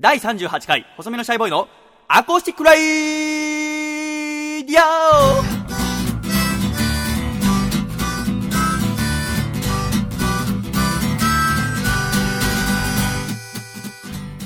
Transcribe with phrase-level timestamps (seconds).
[0.00, 1.68] 第38回、細身のシャイボーイの
[2.08, 5.42] アコースティック Radio。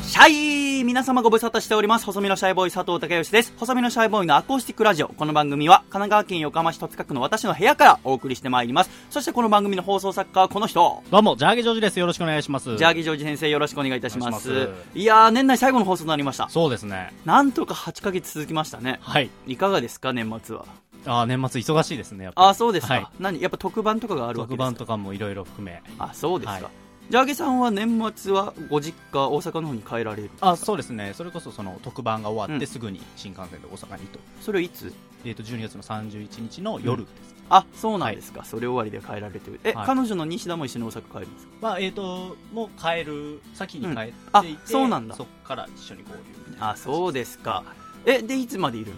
[0.02, 0.63] シャイ。
[0.84, 2.04] 皆様ご無沙汰しております。
[2.04, 3.54] 細身のシャイボーイ佐藤孝義です。
[3.56, 5.08] 細身のシャイボーイのアコースティックラジオ。
[5.08, 8.90] この番組は神奈川県横浜市戸塚区の私の部屋からお送りしてまいります。
[9.08, 11.02] そしてこの番組の放送作家はこの人。
[11.10, 11.98] どうも、ジャーギジョージです。
[11.98, 12.76] よろしくお願いします。
[12.76, 14.50] ジャーギジョージ先生よろしくお願いいたします。
[14.50, 16.50] お願いしますいやー、年内最後の放送となりました。
[16.50, 17.14] そうですね。
[17.24, 18.98] なんとか8ヶ月続きましたね。
[19.00, 19.30] はい。
[19.46, 20.66] いかがですか、年末は？
[21.06, 22.94] あー年末忙しいですね、やっぱあ、そうですか。
[22.94, 24.64] はい何やっぱ特番とかがあるわけですか？
[24.64, 25.82] 特番とかもいろいろ含め。
[25.98, 26.52] あ、そうですか。
[26.52, 31.12] はいジャーゲさんは年末はご実家、大阪の方に帰られるあ、そうですね。
[31.14, 34.18] それこそその特番が終わっうんてすぐに新幹線で大阪にと。
[34.40, 34.92] それはいつ？
[35.24, 37.34] えっ、と、12月の31日の夜です。
[37.50, 38.42] あ、そうなんですか。
[38.44, 39.60] それ終わりで帰られてる。
[39.64, 41.52] え、はい彼女の西田も一緒に大阪帰るんですか？
[41.60, 46.18] まあ、えっ、と、もう帰る、先に帰っていて、あそうなんだそっから一緒に合流
[46.48, 47.64] みたいなあ、そうですか。
[48.06, 48.96] え、で、いつまでいるの？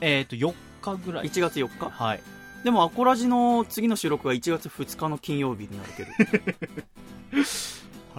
[0.00, 0.52] えっ、と、4
[0.82, 1.26] 日ぐらい。
[1.28, 1.88] 1月4日？
[1.88, 2.22] はい。
[2.64, 6.10] でもアコラジの次の収録は1月2日の金曜日になるけど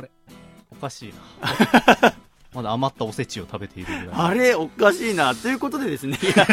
[0.71, 2.15] おかしいな。
[2.55, 4.15] まだ余ったおせちを食べているぐらい。
[4.15, 5.35] あれおかしいな。
[5.35, 6.17] ということでですね。
[6.21, 6.47] い や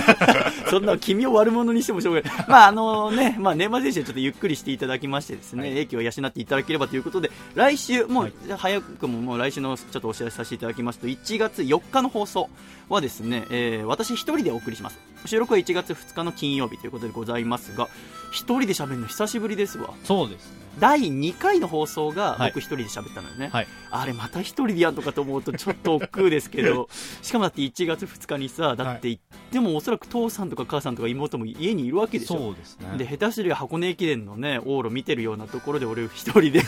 [0.68, 2.44] そんな君を悪者にしてもしょうがない。
[2.48, 5.78] まああのね、まあ、年末年始はちょっとゆっくりしていただきましてですね、はい。
[5.78, 8.32] 英気を養っていただければということで来週もう、はい。
[8.56, 12.50] 早くももう来週のちょっとお知らせさせていただきますと1月4日の放送
[12.88, 14.98] はですね、えー私一人でお送りします。
[15.26, 17.88] 収録は1月2日の金曜日ということでございますが
[18.32, 19.90] 一人で喋るの久しぶりですわ。
[20.04, 20.62] そうですね。
[20.78, 22.50] 第2回の放送がはい。
[22.50, 23.68] 僕一人で喋ったのよね、はい。
[23.92, 26.88] あれまた一人でやるのかと思うとちょっと億劫ですけど
[27.22, 29.18] しかもだって1月2日にさだって言っ
[29.50, 32.96] てもおそらく父さんとか母さんとか妹も家にいるわけでしょそうですね。
[32.96, 36.62] で下手すりゃ箱根駅伝のね往路見てるようなところで俺一人で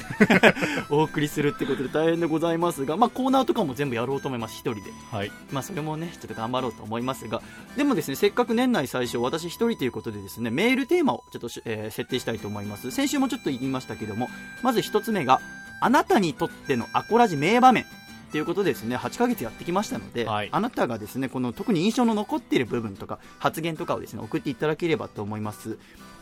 [0.91, 5.31] お送りするってことで大変でございますが、まあ、コーナーとかも全部やろうと思います一人ではい。
[5.51, 7.43] まあ、それもね、ちょっと頑張ろうと思いますが、
[7.77, 12.91] でもですね、せっかく年内最初、私一人ということでですね、メールテーマをちょっとし、えー設定したいと思います。
[12.91, 14.29] 先週もちょっと言いましたけども、
[14.63, 15.41] まず一つ目が、
[15.81, 17.87] あなたにとってのアコラジ名場面。
[18.33, 25.79] ということでですね、8ヶ月やってきましたので、はいあなたがですね、この特に印象の残っている部分とか、発言とかをですね、送っていただければと思います。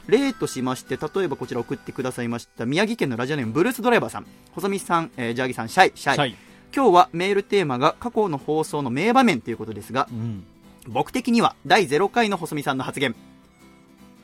[0.06, 6.14] 例としまして、例えばこちら送ってくださいました、宮城県のラジオネームブルースドライバーさん、細見さん、えージャーギさん、シャイ、シャイ。
[6.16, 6.36] シャイ。
[6.76, 10.44] 今日はメールテーマが過去の放送の名場面ということですが、うん。
[10.88, 13.14] 僕的には第0回の細見さんの発言。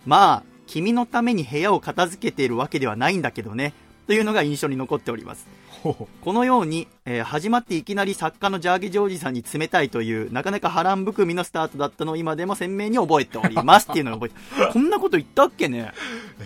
[0.04, 3.72] まあ、君のために部屋を片付けているわけではないんだけどね。
[4.06, 5.46] というのが印象に残っております。
[6.22, 14.28] このように、えー始まっていきなり作家のジャーゲジョージさんに冷たいという、なかなか波乱含みのスタートだったのを今でも鮮明に覚えておりますっていうのを覚え
[14.66, 15.93] て、 こんなこと言ったっけね？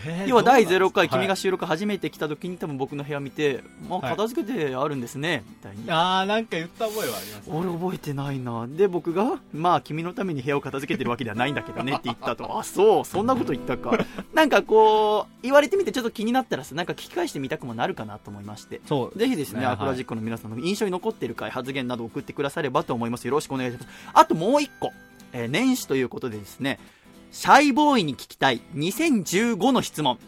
[0.06, 0.92] えー要は第0どうなんですか？
[0.92, 4.10] 回、君が収録初めて来た時に多分僕の部屋見て、まあはい。
[4.12, 5.84] 片付けてあるんですね、みたいに。
[5.88, 7.52] あーなんか言った覚えはありますね。
[7.56, 8.66] 俺覚えてないな。
[8.68, 12.58] で僕がまあ君のために部屋を片付けてるわけではないんだけどねって言ったと。
[12.58, 13.04] あそう。
[13.04, 13.98] そんなこと言ったか。
[14.32, 18.80] なんかこう言われてみてちょっと気になったらさなんか聞き返してみたくもなるかなと思いまして。
[18.86, 23.24] そうぜひですね、ねアクラジックの皆さんの印象に残っている回、発言など送ってくださればと思います。
[23.28, 23.88] よろしくお願いします。
[24.12, 24.92] あともう一個、
[25.32, 26.80] えー年始ということでですね、
[27.30, 30.18] シャイボーイに聞きたい2015の質問。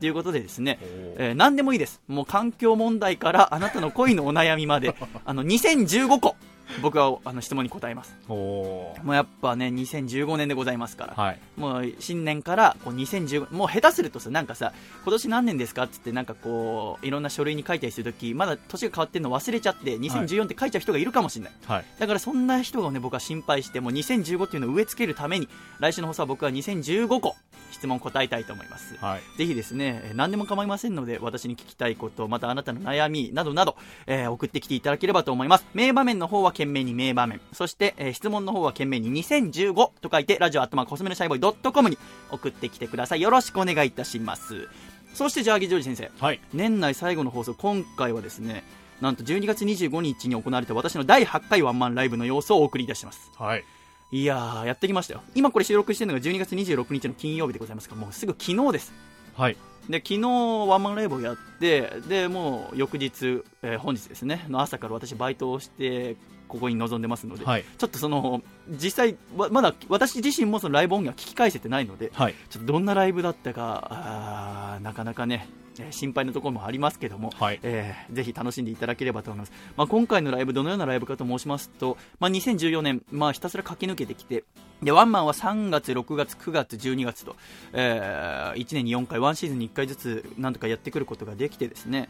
[0.00, 0.78] ということでですね、
[1.18, 2.00] えー何でもいいです。
[2.08, 4.94] もう環境問題からあなたの恋のお悩みまで、
[5.26, 6.34] あの、2015個、
[6.82, 8.16] 僕はあの質問に答えます。
[8.28, 11.14] もうやっぱね、2015年でございますから。
[11.14, 11.38] はい。
[11.56, 21.84] もう新年からこう2015もう下手するとさなんかさ今年何年ですかって言ってなんかこういろんな書類に書いたりするときまだ年が変わってるの忘れちゃって2014って書いちゃう人がいるかもしれない、はい。
[21.98, 25.48] だからそんな人がね僕は心配してもう2015っていうのを植え付けるために
[25.80, 27.36] 来週の放送は僕は2015個
[27.70, 28.96] 質問答えたいと思います。
[28.96, 29.38] はい。
[29.38, 33.76] ぜひですね、えー何でも構いませんので、私に聞きたいこと、またあなたの悩みなどなど、
[34.06, 35.66] えー送ってきていただければと思います。
[35.74, 37.40] 名場面の方は懸命に名場面。
[37.52, 41.38] そして、えー質問の方は懸命に2015と書いて、ラジオアットマークコスメのシャイボー
[41.68, 41.96] イ .com に
[42.32, 43.20] 送ってきてください。
[43.20, 44.68] よろしくお願いいたします。
[45.14, 46.10] そして、ジャーギージョージ先生。
[46.18, 48.64] はい年内最後の放送、今回はですね、
[49.00, 53.30] なんと12月25日に行われた私の第8回ワンマンライブの様子をお送りいたします。
[53.36, 53.64] はい
[54.10, 55.22] いやー、やってきましたよ。
[55.34, 58.92] 今これ収録してるのが12月26日の金曜日でございますから、もうすぐ昨日です。
[59.36, 59.56] はい
[59.88, 60.20] で昨日
[60.68, 66.16] ワンマンライブをやってでもう翌日、えー本日ですねの朝から私バイトをして
[66.48, 67.64] ここに臨んでますので、はい。
[67.76, 72.34] ちょっとその実際わまだ私自身もそのライブ音源は聞き返せてないのではい。
[72.50, 75.48] ちょっとどんなライブだったかあーなかなかね、
[75.78, 77.60] えー心配なところもありますけども、はい。
[77.62, 84.44] えーぜひ楽しんでいただければと思います、まあ、今回のライブどのようなライブかと申しますと、まあ、2014年、まあ、ひたすら駆け抜けてきて
[84.82, 87.36] でワンマンは3月、6月、9月、12月と、
[87.72, 92.08] え1年に4回、ワンシーズンに1回ずつなんとかやってくることができてですね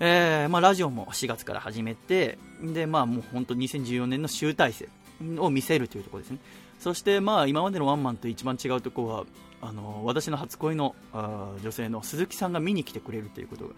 [0.00, 4.88] えーまあ、ラジオも4月から始めてで、まあ、もう本当2014年の集大成
[5.38, 6.38] を見せるというところですね
[6.80, 9.24] そして、まあ、今までのワンマンと一番違うところは
[9.62, 10.94] あの私の初恋の
[11.62, 13.70] 女性の鈴木さんが見に来てくれるということが、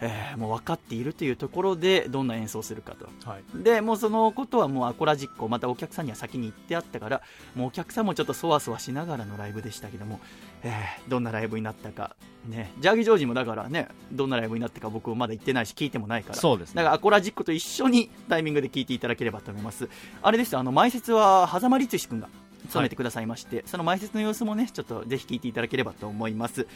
[0.00, 3.62] えーもう分かっているというところでどんな演奏をするかとはい。
[3.62, 7.22] でもうそのことはもうアコラ実行またお客さんには先に言ってあったから
[7.54, 10.18] もうお客さんもちょっとそわそわしながらのライブでしたけども、
[10.64, 12.16] えーどんなライブになったか。
[12.48, 12.72] ね。
[12.80, 16.34] ジャーギージョージもだからねどんなライブになったか僕もまだ言ってないし聞いてもないから。
[16.34, 16.76] そうですね。
[16.76, 19.88] だからアコラ実行と一緒にタイミングで聞いていただければと思います。
[20.22, 22.28] あれですあの前説は狭間律史君が
[22.68, 26.66] 務めてくださいまして、その前説の様子もねちょっとぜひ聞いていただければと思います。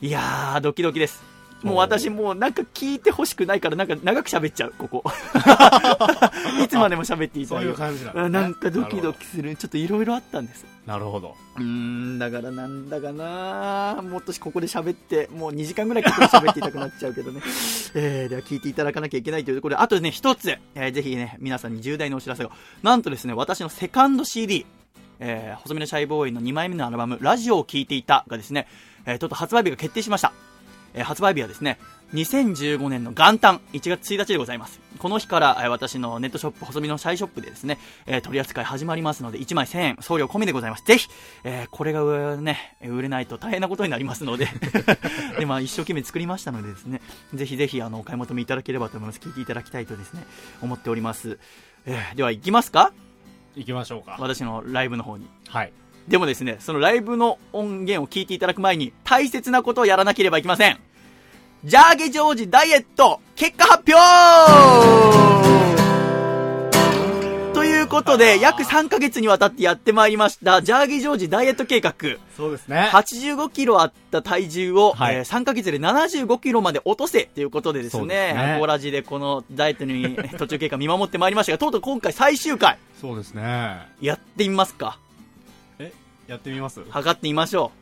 [0.00, 5.04] いやードキドキですもう私もうなんか聞いてほしくないからなんか長く喋っちゃうここ。
[6.62, 8.22] いつまでも喋っていたそういう感じなんですね。
[8.26, 9.56] あなんかドキドキする。
[9.56, 10.66] ちょっといろいろあったんです。
[10.86, 11.36] なるほど。
[11.56, 14.02] うーんだからなんだかな。
[14.02, 17.42] もっとここで喋ってもう2時間ぐらいここで喋っていたくなっちゃうけどね、
[17.94, 19.76] えー、では聞いていただかなきゃいけないというところ。
[19.76, 22.50] であとね一つ、えーぜひね皆さんに重大なお知らせが
[22.82, 24.64] なんとですね私のセカンド CD
[25.20, 28.66] えー細身のシャイボーイの2枚目のアルバム「ラジオを聴いていた」がですね、
[29.04, 30.32] えー、ちょっと発売日が決定しました、
[30.98, 31.78] えー発売日はですね
[32.14, 34.80] 2015年の元旦1月1日でございます。
[34.98, 40.84] この日から、えー私のネットショップ細身のシャイショップでですね、えー取り扱い始まりますので1枚1000円送料込みでございます。
[40.84, 41.08] ぜひ、
[41.44, 44.48] えーこれがうね売れないと大変なことになりますので。
[45.38, 47.00] で、まあ、一生懸命作りましたのでですね
[47.34, 49.20] ぜひぜひあのお買い求めいただければと思います。
[49.20, 50.24] 聞いていただきたいとですね
[50.62, 51.38] 思っております、
[51.86, 52.92] えーでは行きますか？
[53.54, 54.16] 行きましょうか。
[54.18, 55.26] 私のライブの方に。
[55.48, 55.72] はい。
[56.08, 60.78] でもですね、そのライブの音源を聞いていただく前に大切なことをやらなければいけません。
[61.64, 63.98] ジャーゲジョージダイエット結果発表！
[67.52, 71.92] ということで、約3ヶ月にわたってやってまいりました、ジャーゲジョージダイエット計画。
[72.36, 72.88] そうですね。
[72.92, 75.16] 85キロあった体重を、はい。
[75.16, 78.54] えー3ヶ月で75キロまで落とせということでですね、ですね。
[78.56, 83.80] アコラジでこのダイエットに 途中経過見守ってまいりましたが、とうとう今回最終回、そうですね。
[84.00, 84.98] やってみますか。
[85.80, 85.92] え、
[86.28, 86.80] やってみます？
[86.88, 87.72] 測ってみましょ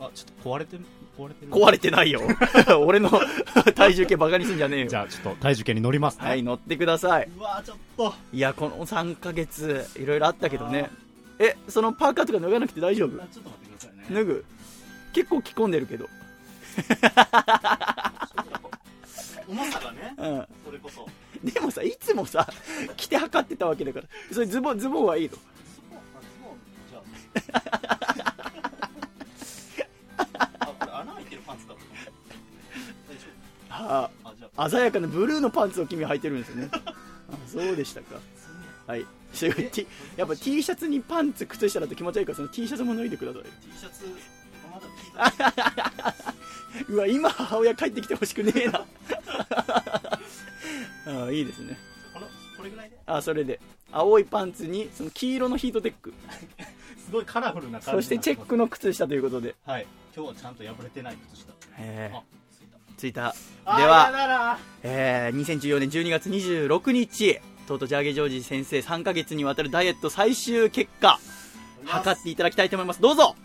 [0.00, 0.04] う。
[0.04, 0.76] あ、ちょっと壊れて、
[1.16, 2.20] 壊れてる壊れてないよ。
[2.84, 3.10] 俺の
[3.74, 4.88] 体重計バカにすんじゃねえよ。
[4.88, 6.28] じゃあ、ちょっと体重計に乗りますね。
[6.28, 7.28] はい、乗ってください。
[7.36, 8.14] うわちょっと。
[8.32, 10.90] いや、この3ヶ月、いろいろあったけどね。
[11.38, 13.10] え、そのパーカーとか脱がなくて大丈夫？
[13.10, 14.04] ちょっと待ってくださいね。
[14.10, 14.44] 脱ぐ
[15.12, 16.08] 結構着込んでるけど。
[19.48, 20.46] 重さがね、うん。
[20.64, 21.08] それこそ。
[21.44, 22.48] でもさ、いつもさ、
[22.96, 24.06] 着て測ってたわけだから。
[24.32, 25.36] それズボン、ズボンはいいの？
[26.90, 27.72] じゃあ。
[30.18, 30.55] あ、これ穴
[34.58, 36.68] あ鮮やかなブルーのパンツを君履いてるんですよね。
[36.72, 36.94] あ
[37.46, 38.20] そうでしたか。
[38.86, 39.00] はい。
[40.16, 43.42] やっぱ T シャツにパンツ、靴下だと気持ち悪いから、その T シャツも脱いでください。
[43.42, 44.06] T シャツ。
[46.88, 48.84] うわ今母親帰ってきてほしくねえな
[51.24, 51.78] あいいですね
[52.12, 52.26] この、
[52.56, 52.98] これぐらいで？
[53.06, 53.58] あそれで
[53.90, 56.12] 青いパンツにその黄色のヒートテック
[57.04, 59.86] すごいカラフルな感じそしてチェックの靴下ということで、はい。
[60.14, 61.52] 今日はちゃんと破れてない靴下。
[61.78, 62.12] え
[62.96, 63.34] あ、ついた。
[63.66, 71.18] ー、では、えー、2014年12月26日とうとうジャーゲジョージ先生3ヶ月にわたるダイエット最終結果
[71.84, 73.00] 測っていただきたいと思います。
[73.00, 73.36] どうぞ。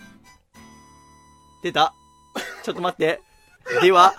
[1.63, 1.93] 出た。
[2.63, 3.21] ちょっと待って。
[3.81, 4.15] では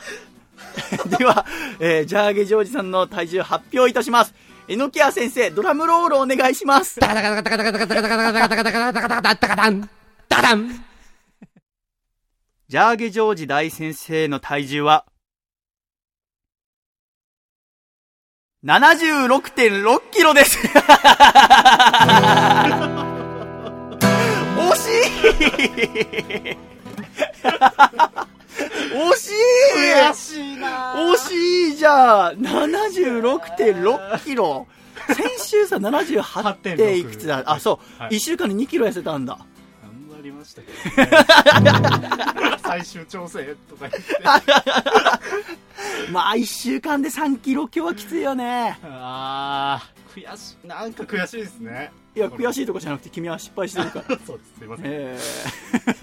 [1.19, 1.46] では、
[1.80, 4.35] えージャーゲジョージさんの体重発表いたします。
[4.68, 7.00] えのきや先生ドラムロールお願いします。
[7.00, 9.90] ダカダカダカダカダカダカダカダカダカダカダカダカダカダン
[10.28, 10.85] ダダン
[12.68, 15.04] ジャーゲジョージ大先生の体重は、
[18.64, 20.57] 76.6キロです。
[20.57, 20.71] 惜
[24.76, 25.02] しい
[28.95, 29.35] 惜しい
[29.75, 34.69] 悔しいな惜しいじゃん !76.6 キロ
[35.09, 36.54] 先週さ、78.
[36.76, 37.42] 点いくつだ？
[37.45, 38.02] あ、そう。
[38.02, 39.38] はい1週間に2キロ痩せたんだ。
[40.23, 41.11] りましたけど。
[41.61, 44.02] ね最終調整とか言って。
[46.11, 48.79] まあ、1週間で3キロ今日はきついよね。
[48.83, 50.67] あー悔しい。
[50.67, 51.91] なんか悔しいですね。
[52.14, 54.19] いや、悔いしいとこじゃなくて君は失敗してるから。
[54.26, 55.19] そうですすいません、え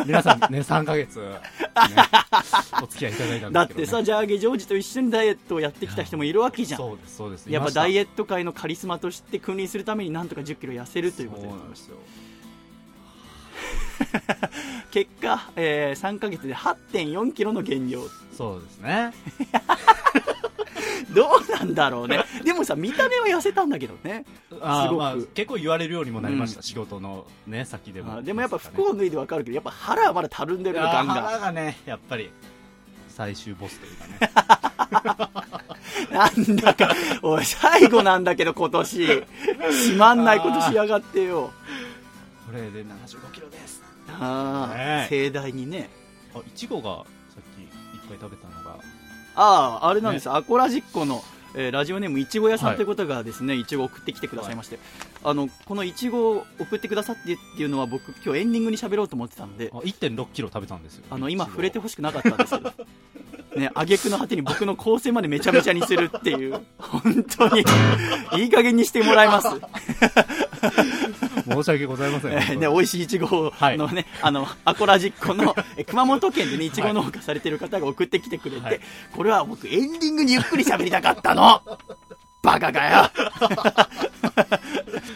[0.06, 1.26] 皆さんね3ヶ月、ね、
[2.82, 6.80] お付き合いいただいたーんですけど、ね、だってさ、ジャーゲジョージと一緒にダイエットをやってきた人もいるわけじゃん。
[6.80, 7.46] そうですそうです。
[7.48, 11.50] やっぱダイエエット界のカリスマとして君臨するためになんとか1 0キロ痩せるということで。
[11.50, 11.98] そうなんですよ
[14.92, 18.02] 結果、えー3ヶ月で8 4キロの減量。
[18.36, 19.14] そうですね。
[21.14, 22.24] どうなんだろうね。
[22.44, 24.26] でもさ見た目は痩せたんだけどね。
[24.62, 25.00] あー、すごく。
[25.00, 28.18] まあ、結構言われるようにもなりました、うん仕事のね先でも。
[28.18, 31.22] あでもやっぱ服を脱いでわかるけどやっぱ腹はまだたるんでるのガンガン。
[31.24, 32.30] 腹がねやっぱり
[33.10, 35.30] 最終ボスというかね。
[36.12, 39.06] なんだか、おい、最後なんだけど今年。
[39.72, 41.52] しまんないことしやがってよ。
[42.46, 43.84] これで75キロです
[44.20, 45.08] ああ、ね。
[45.08, 45.90] え盛大にね。
[46.34, 48.78] あいちごがさっき一回食べたのが。
[49.36, 51.24] ああ、あれなんです、アコラジッコの、
[51.56, 53.66] えーラジオネームいちご屋さんということがですね、い。
[53.66, 54.80] ちご送ってきてくださいまして、
[55.24, 59.72] あの、このいちごを送ってくださってっていうのは僕今日エンディングに喋ろうと思ってたんで。
[59.74, 61.06] あ、1.6キロ食べたんですよ。
[61.10, 62.72] あの、今触れてほしくなかったんですけど、
[63.56, 67.64] ね、挙句の果てに僕の構成までめちゃめちゃにするっていう、本当に、
[68.38, 69.50] いい加減にしてもらえます。
[71.50, 72.34] 申し訳ございません。
[72.34, 73.78] えーね、美味しいいちごはい。
[73.78, 78.80] のね、あの、アコラジッコの、え熊本県でね、いちご農家されてる方が送ってきてくれて、はい。
[79.16, 81.62] これは僕エンディングにゆっくり喋りたかったの
[82.42, 83.10] バカかよ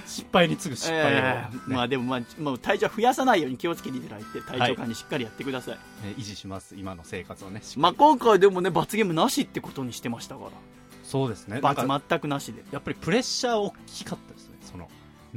[0.06, 5.76] 失敗に次ぐ失敗を、えーまあでもまあ、もう体重は増やさないように気をつけていただいて、体調管理しっかりやってください。
[5.76, 10.52] ね維持します今の生活をねまあ今回でもね、罰ゲームなしってことにしてましたから。
[11.04, 12.64] そうですね罰か全くなしで。
[12.72, 14.43] やっぱりプレッシャー大きかったです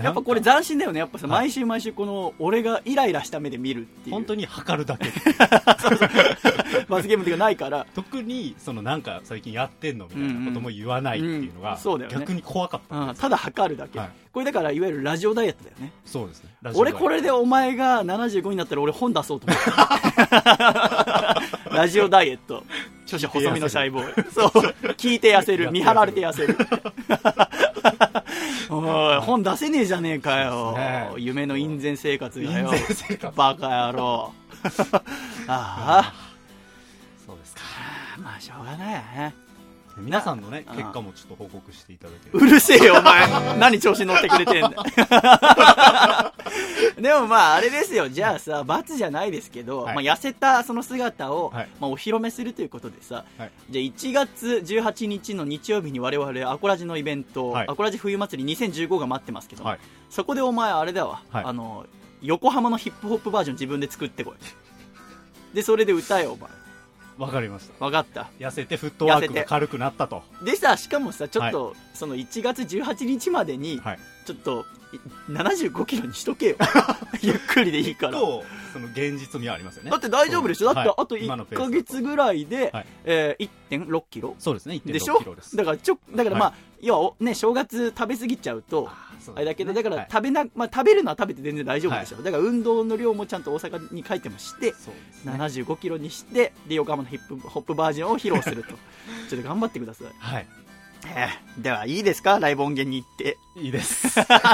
[0.04, 1.00] やっぱこれ斬新だよね。
[1.00, 1.40] やっぱさ、はい。
[1.46, 4.14] 毎週毎週この、俺がイライラした目で見るっていう。
[4.14, 5.08] 本当に測るだけ。
[6.88, 11.78] 罰ゲームとかないから、特にそのなんか最近やってんのみたいなことも言わないっていうのうんうがん。
[11.78, 12.18] そうだよね。
[12.18, 12.96] 逆に怖かった。
[12.96, 15.92] うん、ただ測るだけ、はいこれだからいわゆるラジオダイエットだよね。
[16.04, 16.50] そうですね。
[16.74, 19.70] 俺これでお前が75になったら俺本出そうと思って
[21.74, 22.62] ラジオダイエット。
[23.04, 24.02] 著書細身の細胞。
[24.30, 24.50] そう。
[24.92, 25.70] 聞いて痩せる。
[25.72, 26.54] 見張られて痩せる。
[28.68, 31.08] おい本出せねえじゃねえかよ、ね。
[31.16, 32.70] 夢の印前生活がよ。
[33.34, 34.34] バカ野郎。
[35.48, 36.12] ああ。
[37.26, 37.62] そうですか。
[38.18, 39.45] まあしょうがないよね
[39.98, 43.26] 皆さんのねあ結果もちょっと報告していただけうるせえよ、お前。
[43.58, 44.70] 何調子に乗ってくれてんだ。
[47.00, 48.08] でもまあ、あれですよ。
[48.08, 59.78] じゃあさ、罰じゃないですけど、はいまあ、痩せたその姿を、はいまあ、お披露目するということでさ、はいじゃあ1月18日の日曜日に我々、アコラジのイベント、はいアコラジ冬祭り2015が待ってますけど、はい
[60.10, 61.86] そこでお前、あれだわ、はいあの、
[62.22, 65.54] 横浜のヒップホップバージョン自分で作ってこい。
[65.54, 66.50] で、それで歌えよ、お前。
[67.18, 67.84] わかりました。
[67.84, 68.28] わかった。
[68.38, 70.22] 痩せてフットワークが軽くなったと。
[70.42, 74.98] でさ、しかもさ、ちょっと、その1月18日までに、はいちょっと、い
[75.32, 76.56] 75キロにしとけよ。
[77.22, 78.12] ゆっくりでいいから。
[78.12, 79.90] とその現実味はありますよね。
[79.90, 80.72] だって大丈夫でしょ？
[80.74, 81.70] だってはいあと1今のペースだと。
[81.70, 82.86] ヶ月ぐらいで、はい。
[83.04, 84.74] えー1.6キロそうですね。
[84.76, 85.56] 1.6でしょキロです。
[85.56, 88.88] だからちょ、だからまあ、は要はおね、正月食べ過ぎちゃうと、
[89.34, 90.08] あれだけど、だからはい。
[90.10, 92.18] 食べな、まあ食べるのは食べて全然大丈夫でしょ？
[92.22, 94.76] だから運動の量もちゃんと大阪に帰ってもして、ね。
[95.24, 98.74] 75キロにして、で、横浜のヒップホップバージョンを披露すると。
[99.28, 100.06] ちょっと頑張ってください。
[100.18, 100.46] はい
[101.14, 102.38] え ーでは、いいですか？
[102.38, 103.38] ライブ音源に行って。
[103.56, 104.08] いいです。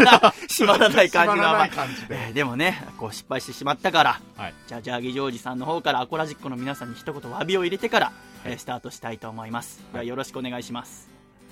[0.49, 2.27] 閉まらない感じが、 閉で。
[2.27, 4.55] えーでもね、こう失敗してしまったから、はい。
[4.67, 8.13] じゃあ、ジャーギージョージさんの方からアコラジックの皆さんに一言詫びを入れてから、
[8.45, 9.81] えースタートしたいと思います。
[9.93, 11.09] ではよろしくお願いします。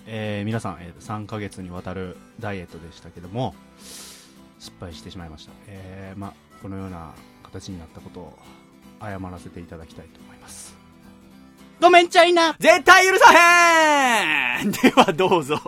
[0.06, 3.54] えー皆さん、えー3ヶ月にわたるダイエットでしたけども
[4.58, 8.38] 失敗してしまいました、えーまあ、このような形になったことを
[9.00, 10.74] 謝らせていただきたいと思います
[11.80, 15.60] ごめんちゃいな絶対許さへん ではどうぞ。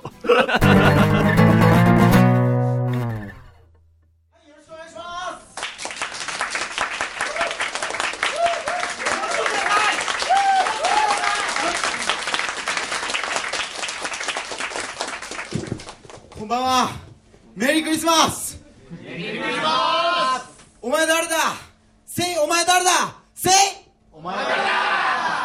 [16.38, 16.90] こんばんは。
[17.54, 18.60] メリークリスマス。
[19.02, 20.66] メリークリスマス。
[20.80, 21.36] お前誰だ？
[22.06, 22.90] せい、お前誰だ？
[23.34, 23.52] せい？
[24.12, 25.01] お前誰だ。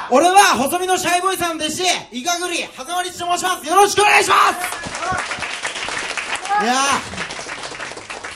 [0.10, 3.68] 俺は細身のシャイボーイさんの弟子、イカグリ、はざまりちと申します。
[3.68, 4.40] よろしくお願いします。
[6.64, 6.74] いや、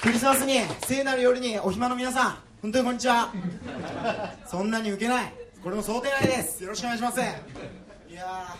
[0.02, 3.32] クリスマスに、聖なる夜にお暇の皆さん、本当にこんにちは。
[4.46, 5.34] そんなに受けない。
[5.64, 6.62] これも想定内です。
[6.64, 7.20] よろしくお願いします。
[7.20, 7.24] い
[8.14, 8.56] や、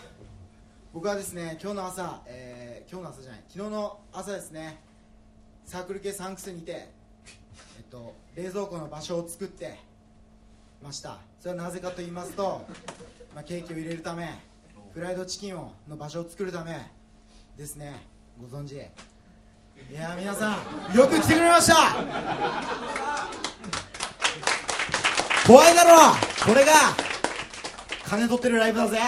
[0.92, 4.78] 僕はですね今日の朝、えー今日の朝じゃない昨日の朝ですね
[5.64, 6.90] サークル系サンクスにて、え
[7.80, 9.78] っと、冷蔵庫の場所を作って
[10.82, 11.18] ました。
[11.40, 12.66] それはなぜかと言いますと、
[13.34, 14.28] まあ、ケーキを入れるため
[14.92, 16.76] フライドチキンをの場所を作るため
[17.56, 18.06] ですね。
[18.40, 18.74] ご存知。
[18.74, 21.74] いや皆さんよく来てくれました。
[25.46, 26.14] 怖いだろう。
[26.46, 26.72] これが
[28.04, 28.98] 金取ってるライブだぜ。
[28.98, 29.02] よ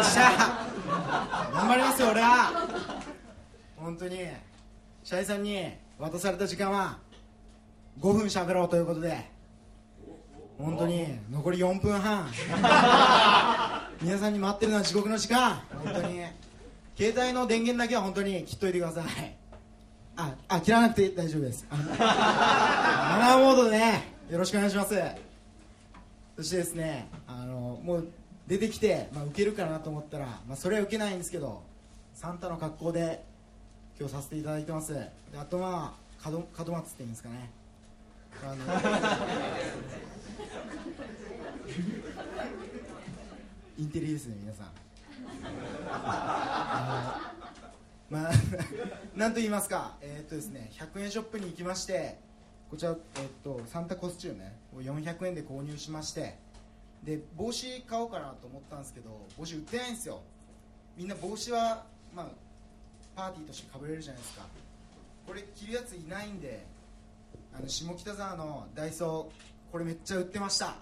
[0.00, 0.66] っしゃ。
[1.52, 2.68] 頑張りますよ俺は。
[3.76, 4.18] 本当に
[5.02, 6.98] シャイさんに渡された時間は
[8.00, 9.29] 5分喋ろうということで
[10.62, 12.28] 本当に残り4分半。
[14.02, 15.62] 皆さんに待ってるのは地獄の時間。
[15.84, 16.20] 本当に。
[16.96, 19.04] 携帯の電源だけは本当に切っといてください。
[20.16, 21.66] ああ切らなくて大丈夫です。
[21.70, 24.94] あマナーモードでねよろしくお願いします。
[26.36, 28.08] そしてですねあのもう
[28.46, 31.62] 出てきて、まあ、受けるかなと思ったら、まあ、それは受けないんですけど
[32.14, 33.24] サンタの格好で
[33.98, 34.92] 今日させていただいてます。
[34.92, 37.50] であとまあ門門松っていうんですかね
[38.42, 38.64] あの
[43.78, 44.66] インテリですね皆さん。
[45.90, 47.32] あ
[48.10, 48.32] のまあ
[49.14, 49.96] なんと言いますか。
[50.00, 52.18] えーっとですね100円ショップに行きまして
[52.70, 56.38] こちら、えっと、サンタコスチュームねを400円で購入しまして。
[57.02, 60.20] で帽子買おうかなと思ったんですけど帽子売ってないんですよ。
[60.98, 62.26] みんな帽子は、まあ、
[63.16, 64.44] パーティーとしてかぶれるじゃないですか。
[65.26, 66.66] これ着るやついないんで
[67.56, 70.76] あの下北沢のダイソーこれめっちゃ売ってました。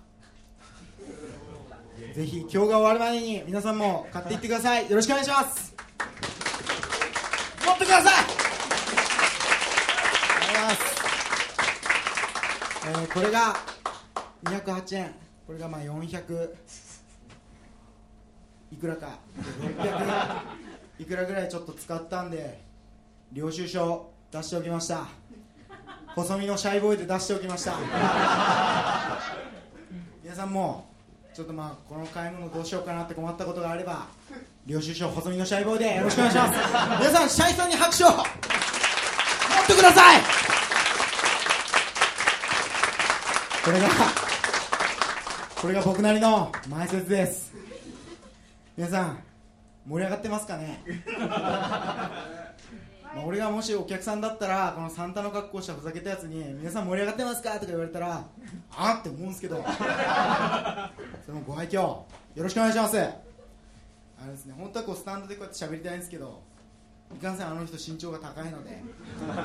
[2.15, 4.89] ぜひ今日が終わるまでに皆さんも買っていってください。
[4.89, 5.75] よろしくお願いします。
[7.67, 8.15] 持ってください。
[8.15, 8.27] あ
[10.41, 10.79] りがとうございます。
[12.87, 13.57] えーこれが
[14.45, 15.15] 208円。
[15.47, 16.55] これがまあ400
[18.73, 19.19] いくらか。
[19.61, 22.61] 600いくらぐらいちょっと使ったんで
[23.33, 25.07] 領収書出しておきました。
[26.19, 27.75] 細身のシャイボーイで出しておきました。
[30.25, 30.89] 皆さんも
[31.33, 34.09] ちょっとまあこの買い物どうしようかなって困ったことがあれば
[34.67, 36.59] 領収書細身のシャイボーイでよろしくお願いします。
[36.99, 38.09] 皆さんシャイさんに拍手を。
[38.09, 38.19] 持っ
[39.69, 40.21] てください。
[43.65, 43.89] これが
[45.61, 47.55] これが僕なりの前説です。
[48.77, 49.19] 皆さん
[49.87, 50.83] 盛り上がってますかね？
[53.15, 57.55] まあ俺がもしお客さんだったらこのサンタの格好したふざけたやつに皆さん盛り上がってますか？
[57.55, 58.25] とか言われたら
[58.77, 59.65] あって思うんですけど。
[61.27, 62.05] そのご愛嬌よ
[62.37, 62.99] ろしくお願いします。
[62.99, 63.03] あ
[64.27, 66.43] れですね本当はこうスタンドでこうやって喋りたいんですけど
[67.17, 68.83] いかんせんあの人身長が高いので、え
[69.23, 69.37] ー本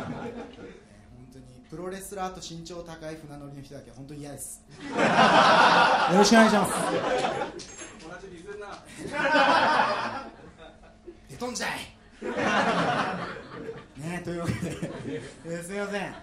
[1.32, 4.63] 当にプロレスラーと身長高い船乗りの人だけは本当に嫌です。
[4.79, 4.86] よ
[6.17, 6.74] ろしくお願いします。
[11.29, 11.72] 出とんじゃい
[13.97, 14.91] ねというわけで、
[15.45, 16.15] えーすみません。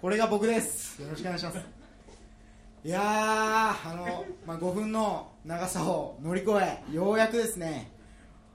[0.00, 1.00] これが僕です。
[1.02, 1.58] よろしくお願いします。
[2.82, 7.90] いやーあの、まあ、5分の長さを乗り越えようやくですね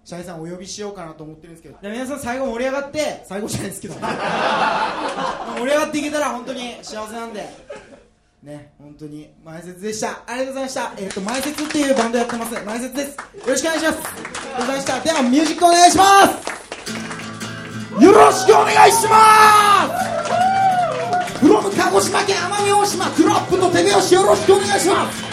[0.04, 3.94] シャイさんお呼びしようかなと思ってるんですけどじゃ皆さん最後盛り上がって最後じゃないですけど。
[4.02, 7.48] 盛り上がっていけたら本当に幸せなんで。
[8.42, 10.22] ね本当に前説でした。
[10.28, 10.92] ありがとうございました。
[10.98, 12.54] えっ、と前説っていうバンドやってます。
[12.54, 13.18] 前説です。
[13.18, 14.00] よろしくお願いします。
[14.00, 15.00] ありがとうございました。
[15.02, 16.65] ではミュージックお願いします。
[18.02, 19.88] よろしくお願いしま
[21.34, 21.40] す。
[21.40, 25.24] フロム鹿児島県奄美大島クロップの手拍子よろしくお願いします。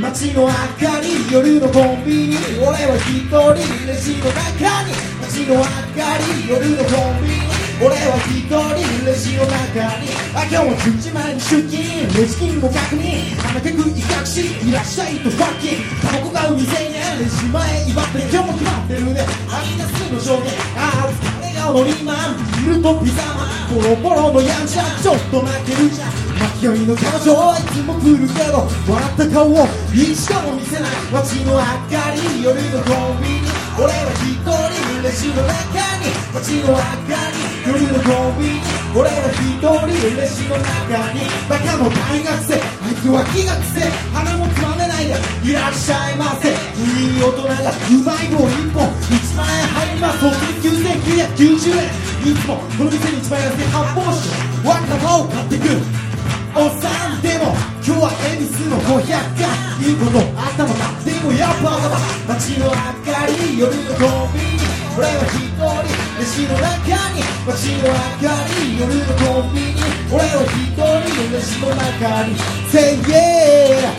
[0.00, 0.54] 街の明か
[1.02, 2.36] り夜のコンビニ。
[2.56, 3.52] 俺は一人
[3.86, 5.68] レジの中に街の明か
[6.16, 7.49] り夜のコンビニ。
[7.80, 11.80] 俺は一人レジの中にあ今日も10時前に出勤
[12.12, 15.88] レジ金も確認鼻けく威嚇しいらっしゃいとファッキン。
[16.04, 29.64] タバコ買う未成年レジ前祝って今日も決まってるねアイナスの証言ああ笑顔のリーマンビールとピザマンボロボロのやんちゃちょっと負けるじゃん巻き酔いの彼女はいつも来るけど笑った顔を
[29.96, 30.90] 一度も見せない。
[31.16, 31.64] 街の明
[31.96, 33.48] かり夜のコンビニ
[33.80, 35.72] 俺は一人レジの中
[36.04, 38.60] に街の明かり夜のコンビニ
[38.92, 39.88] 俺は一人
[40.20, 43.80] レジの中にバカの大学生あいつは気がくせ
[44.12, 45.16] 鼻もつまめないで
[45.48, 46.52] いらっしゃいませ。
[46.52, 50.28] いい大人がうまい棒一本1万円入ります
[50.60, 51.88] 9990円
[52.20, 56.10] いつもこの店に一番安い発泡酒ワンカを買ってく。
[56.52, 59.08] おっさんでも今日は恵比寿の500
[59.40, 59.48] 回
[59.80, 61.96] いいことあったのかでもやっぱまだ
[62.28, 62.76] 街の明
[63.08, 64.68] かり夜のコンビニ
[65.00, 65.88] 俺は一人
[66.20, 67.96] レジの中に街の明
[68.28, 69.80] かり夜のコンビニ
[70.12, 72.36] 俺は一人レジの中に
[72.68, 73.96] Say yeah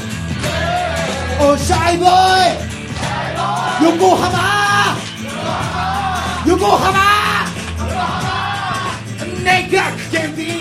[1.42, 4.94] おシャイボーイ横浜
[6.46, 7.02] 横浜
[9.44, 10.61] 年額検品工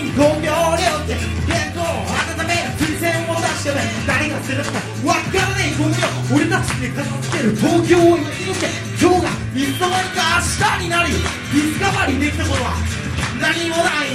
[4.51, 8.67] わからねえゴミを俺たちで片付ける東京を生き抜け
[8.99, 12.75] 今日がいつの間にか明日になりディスカバリーできたことは
[13.39, 14.11] 何もない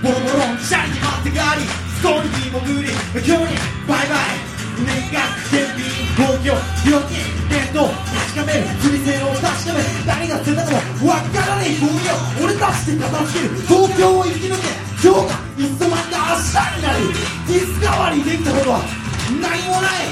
[0.00, 2.88] ボロボロンシャリに待ってがりストーリーも無理
[3.20, 5.20] 今日にバイバイ年額
[5.52, 6.56] 検品工業
[6.88, 7.20] 料金
[7.52, 14.72] 弁当確かめる推薦を確かめる誰が捨てたのもわからねえゴミを俺たちで片付ける東京を生き抜け
[15.04, 17.12] 今日がいつの間にか明日になり
[17.44, 19.05] ディスカバリーできたことは
[19.40, 20.06] 何もない。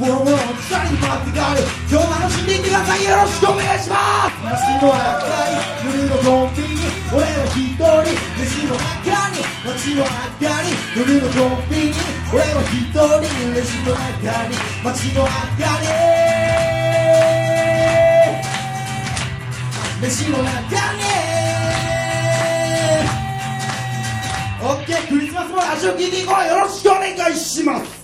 [0.00, 3.04] ボロボロのチャリに回ってがる今日も楽しんでいってください。
[3.04, 4.40] よろしくお願いします。
[4.40, 7.84] 街の赤いブルーのコンビニ俺は一人。
[8.40, 10.72] 飯の中に街の明かり。
[10.96, 12.00] ブルーのコンビニ
[12.32, 13.20] 俺は一人。
[13.52, 15.84] レジの中に街の明かり。
[20.00, 20.48] 飯の中
[20.96, 21.04] に
[24.62, 26.46] オッケークリスマスもラジオ聞いていこう。
[26.46, 27.99] よろしくお願いします。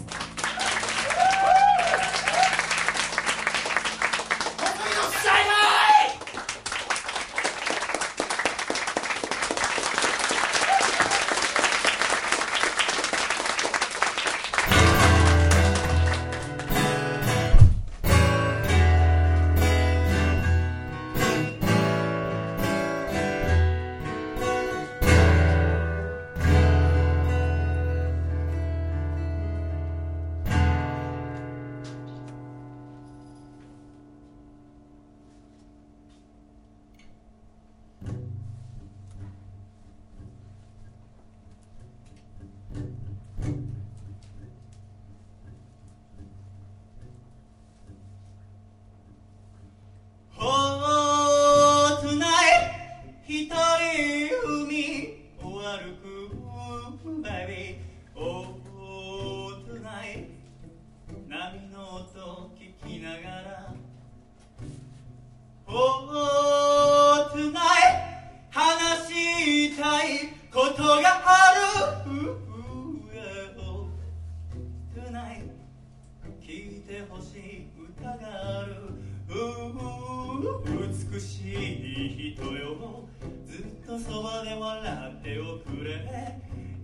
[84.87, 85.91] 笑っておくれ。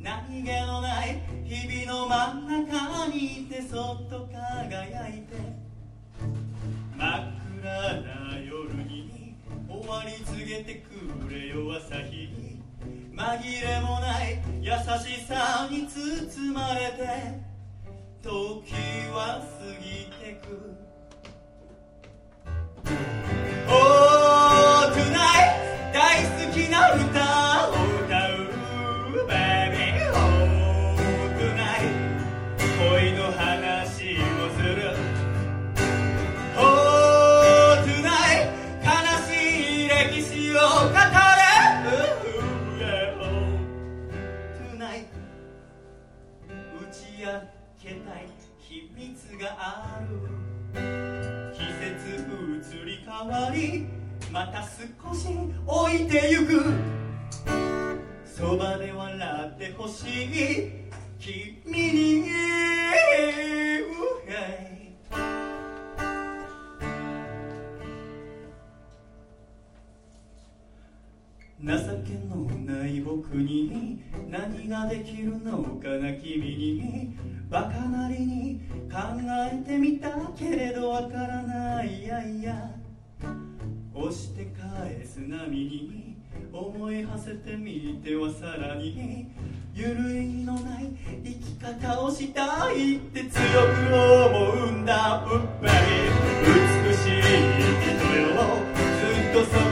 [0.01, 5.37] 何気のない日々の真ん中にいてそっと輝いて。
[6.97, 9.37] 真っ暗な夜に
[9.69, 12.61] 終わり告げてくれよ朝日に。
[13.15, 17.53] 紛れもない優しさに包まれて。
[18.23, 18.73] 時
[19.13, 19.47] は過
[19.81, 20.83] ぎてく。
[25.93, 27.73] 大好きな歌を
[28.07, 28.49] 歌う。
[29.29, 30.97] Baby Oh
[31.39, 31.93] tonight
[32.79, 34.97] 恋の話をする。
[36.57, 36.63] Oh
[37.85, 38.49] tonight
[38.83, 38.89] 悲
[39.29, 39.31] し
[39.85, 40.99] い歴史を語れ。
[43.21, 43.29] Oh
[44.75, 45.07] tonight
[46.49, 47.27] 打ち明
[47.79, 48.21] けたい
[48.59, 50.17] 秘密がある。
[51.53, 52.25] 季節
[52.73, 54.02] 移り変わり。
[54.33, 55.29] また少し
[55.67, 56.65] 置いてゆく。
[58.25, 60.71] そばで笑ってほしい。
[61.19, 62.23] 君に
[71.63, 77.17] 情けのない僕に何ができるのかな君に。
[77.51, 78.99] バカなりに考
[79.53, 82.03] えてみたけれどわからない。
[82.03, 82.71] いやいや。
[83.95, 86.17] 押して返す波に
[86.53, 89.31] 思い馳せてみてはさらに。
[89.75, 90.93] 揺るいのない
[91.25, 93.95] 生き方をしたいって強く
[94.27, 95.25] 思うんだ。
[95.25, 95.73] うっぱり
[96.45, 98.37] 美しい人よ
[99.33, 99.72] ずっと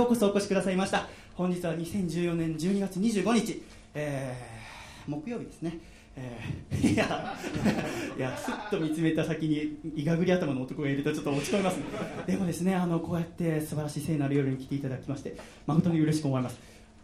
[0.00, 1.06] ようこそお越しくださいました。
[1.34, 5.78] 本日は2014年12月25日、えー、木曜日ですね、
[6.16, 7.36] えー、いや
[8.16, 11.84] いやすっと見つめた先にいがぐり頭の男がいるとちょっと落ち込みます、ね、
[12.26, 15.36] でもですねあのこうやって素晴らしい聖なる夜に来ていただきまして
[15.66, 16.58] 誠に嬉しく思います。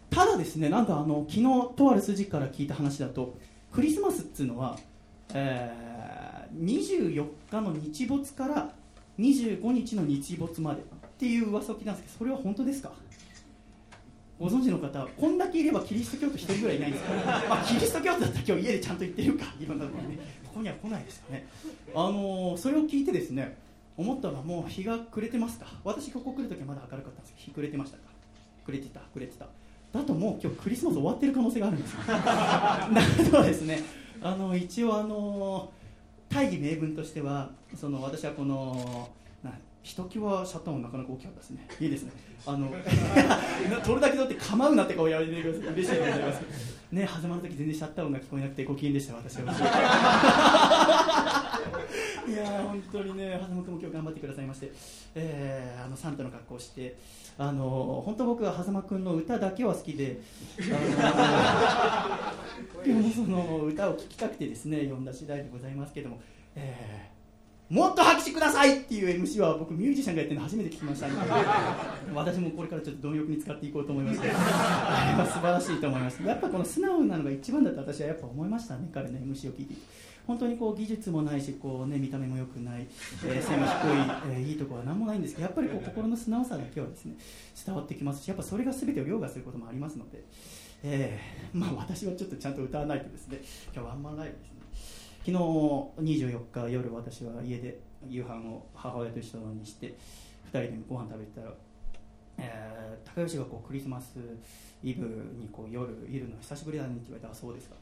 [0.08, 3.36] ただですねなんとあの昨日とある筋から聞いた話だと
[3.72, 4.78] クリスマスっていうのは、
[5.34, 8.72] えー、24日の日没から
[9.18, 10.82] 25日の日没まで
[11.16, 12.90] っていう噂を聞いたんですけどそれは本当ですか？
[14.38, 17.14] ご存知の方こんだけいればキリスト教徒一人ぐらいいないんですか、
[17.48, 20.18] ま あ、キリスト教徒だったら今日家でちゃんと言ってるかいろんなところね。
[20.44, 21.46] ここには来ないですよね。
[21.94, 23.56] あのー、それを聞いてですね
[23.96, 25.66] 思ったのはもう日が暮れてますか？
[25.84, 28.02] 私ここ来るときはまだ明るかったんですけど日暮れてましたか？
[28.66, 29.46] 暮れてた暮れてた。
[29.92, 31.98] だともう今日クリスマス終わってる可能性があるんですよ。
[33.24, 33.82] るほどですね。
[34.20, 35.70] あの一応あの、
[36.28, 39.08] 大義名分としてはその私はこの
[39.86, 41.64] 「ひときわシャッター音なかなか大きかったですね。
[41.78, 42.10] いいですね。
[42.44, 42.72] あの
[43.84, 46.40] 取るだけ取って構うなって顔やめてください嬉しいでございます。
[46.90, 49.42] ね狭間の時全然シャッター音が聞こえなくてご機嫌でした私は。
[52.26, 54.72] いやー本当にね、狭間君も今日頑張ってくださいまして、
[55.14, 56.96] えーあのサンタの格好をして、
[57.38, 60.18] あの本当僕は狭間君の歌だけは好きで、
[60.68, 62.32] あ
[62.84, 66.18] の その歌を聴きたくてですね、呼んだ次第でございますけども、
[66.56, 67.15] えー
[67.68, 71.30] もっと拍手くださいっていう MC は僕ミュージシャンがやってるの初めて聞きましたので
[72.14, 76.22] 私もこれからちょっと貪欲に使っていこうと思いましてあれは素晴らしいと思います。
[76.22, 79.72] やっぱこの素直なのが一番だと私はやっぱ思いましたね彼の MC を聞いて。
[79.74, 82.86] いて本当にこう技術もないしこう、ね、見た目も良くない、
[83.24, 83.68] えー背も低い、
[84.32, 87.14] えーいいところは何もないんですけどやっぱりこう心の素直さだけはですね
[87.64, 90.24] 伝わってきますしやっぱそれが全てを凌駕することもありますので、
[90.82, 93.40] えーまあ、私はちょっとちゃんと歌わないとですね
[93.72, 94.55] 今日ワンマンライブですね
[95.26, 95.42] 昨日
[96.22, 101.52] 24日夜私は家で夕飯を母親と一緒にして2人でご飯食べてたら、
[102.38, 102.76] えー
[103.12, 104.18] 高吉がこうクリスマス
[104.84, 105.06] イブ
[105.38, 107.74] にこう夜いるの久しぶりだねって言われたらそうですか、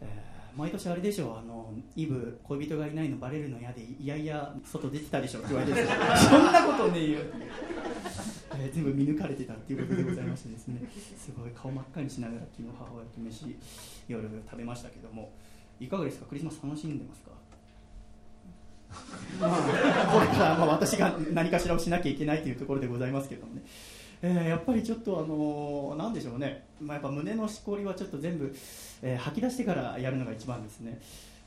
[0.00, 0.08] えー
[0.56, 5.84] 毎年あれでしょあのイブ恋人がいないのバレるの嫌でいやいや外出てたでしょって言われて
[6.18, 7.18] そんなことねえよ
[8.58, 10.80] えー全部見抜かれてたっていうことでございましてですね。
[11.16, 13.56] すごい顔真っ赤にしながら昨日母親と飯
[14.08, 15.30] 夜食べましたけども
[15.80, 16.26] いかがですか？
[16.26, 17.28] クリスマス楽しんでますか？
[19.40, 23.62] まあ、これからまあ私が何かしらをしなきゃいけないというところでございますけどもね、
[24.22, 28.52] えーやっぱりちょっとあのーなんでしょうね、まあ、やっぱ胸のしこりはちょっと全部、
[29.02, 31.00] えー吐き出してからやるのが一番ですね。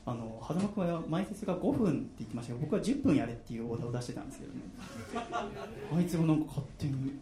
[0.04, 4.58] あの狭間君は前説が5分って言ってましたけど僕は10分やれっていうオーダーを出してたんですけどね。
[5.96, 7.12] あいつもなんか勝手に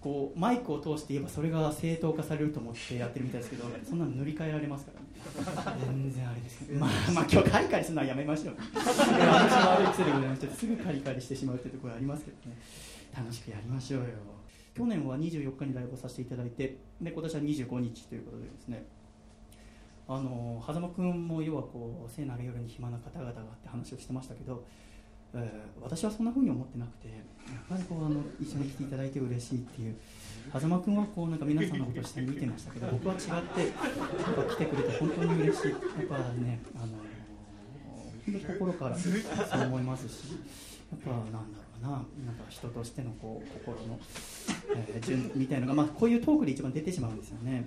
[0.00, 5.06] こうマイクを通して言えばそれが正当化されると思ってやってるみたいですけどそんなの塗り替えられますからね
[5.80, 6.70] 全然あれです。
[6.72, 8.54] まあまあ 今日カリカリするのはやめましょう。
[8.74, 12.56] 私の悪い癖でございましてすぐカリカリしてしまうっていうところありますけどね。
[13.16, 14.08] 楽しくやりましょうよ。
[14.74, 18.84] 去年は24日にライブをさせていただいてで今年は25日ということでですね。
[20.08, 24.64] あの狭間君も要はこう聖なる夜に暇な方々がって話をしてましたけど、
[25.34, 27.18] えー私はそんな風に思ってなくてやっ
[27.68, 29.94] ぱりこうあの一緒に来ていただいて嬉しいっていう
[30.52, 33.40] 狭間君はこうなんか皆さんのことを下に見てましたけど 僕は違ってやっ
[34.34, 35.70] ぱ来てくれて本当に嬉しい。
[35.70, 39.12] やっぱねあの本当に心からそう
[39.66, 40.32] 思いますし
[40.92, 41.44] やっぱなんだろ
[41.80, 41.88] うな。
[41.90, 43.98] なんか人としてのこう心の、
[44.76, 47.64] えー順みたいのが、まあ、こういうトークで一番出てしまうんですよね。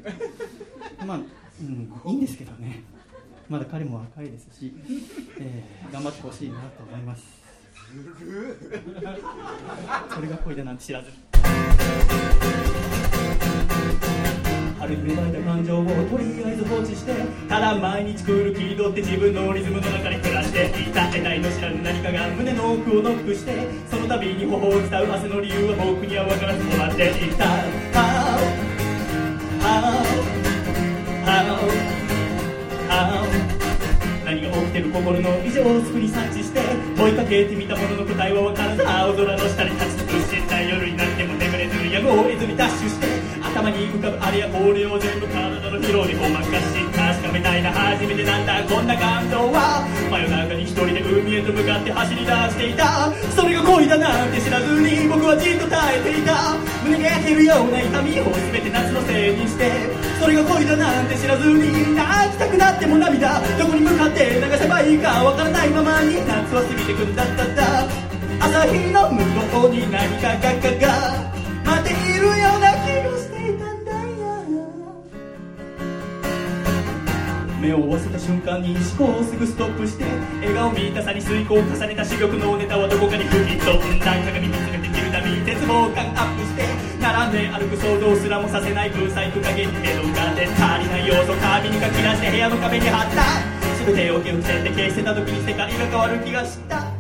[1.06, 1.20] まあ、
[1.62, 2.84] うん、いいんですけどね。
[3.50, 4.74] まだ彼も若いですし、
[5.40, 7.43] えー頑張ってほしいなと思います
[10.16, 11.12] それが恋だなんて知らず
[14.80, 17.14] 春に芽生えた感情をとりあえず放置して
[17.48, 21.04] ただ毎日クール気取って自分のリズムの中で暮らしていた。
[21.14, 27.46] 得体の知らぬ何かが胸の奥をノックしてその度に頬を伝う汗の理由は僕には分からず止まっていた
[27.94, 28.40] How
[29.62, 30.43] How
[34.74, 36.60] てる心の異常をすぐに察知して
[36.98, 43.23] 追いかけてみたものの答えは分からず青空の下に立ち尽くした夜になっても眠れずやごを得ずにダッシュして
[43.54, 49.86] 頭に浮かぶあれやこれを全部体の疲労にごまかし確かめたいな初めてなんだこんな感動は。
[50.10, 53.14] 真夜中に一人で海へと向かって走り出していた。
[53.38, 56.58] それが恋だなんて知らずに僕はじっと耐えていた。
[56.82, 59.70] 胸が焼けるような痛みを全て夏のせいにして。
[60.18, 63.38] それが恋だなんて知らずに泣きたくなっても涙。
[63.38, 66.26] どこに向かって流せばいいかわからないままに。
[66.26, 67.86] 夏は過ぎてくんだっただ。
[68.42, 69.22] 朝日の向
[69.54, 71.33] こうに何かががが。
[77.64, 80.04] 目を合わせた瞬間に思考をすぐストップして
[80.44, 84.20] 笑顔見たさに遂行を重ねた珠玉のネタはどこかに吹き飛んだ。
[84.20, 86.68] 鏡見つめてきるたび絶望感アップして
[87.00, 93.24] 並んで歩く想像すらもさせないブサイク影に目のがで足りない要素紙に書き出して部屋の壁に貼った。
[93.86, 96.92] 全てを受け伏せて消してた時に世界が変わる気がした。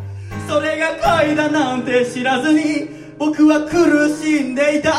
[0.47, 2.87] それが恋だなんて知らずに
[3.19, 4.93] 僕は苦しんでいた。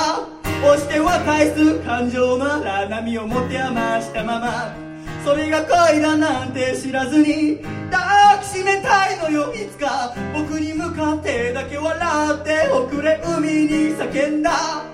[0.62, 4.93] 押しては返す感情の荒波を持て余したまま。
[5.24, 7.58] それが恋だなんて知らずに
[7.90, 10.14] 抱きしめたいのよいつか。
[10.34, 11.98] 僕に向かってだけ笑
[12.34, 14.84] っておくれ海に叫んだ。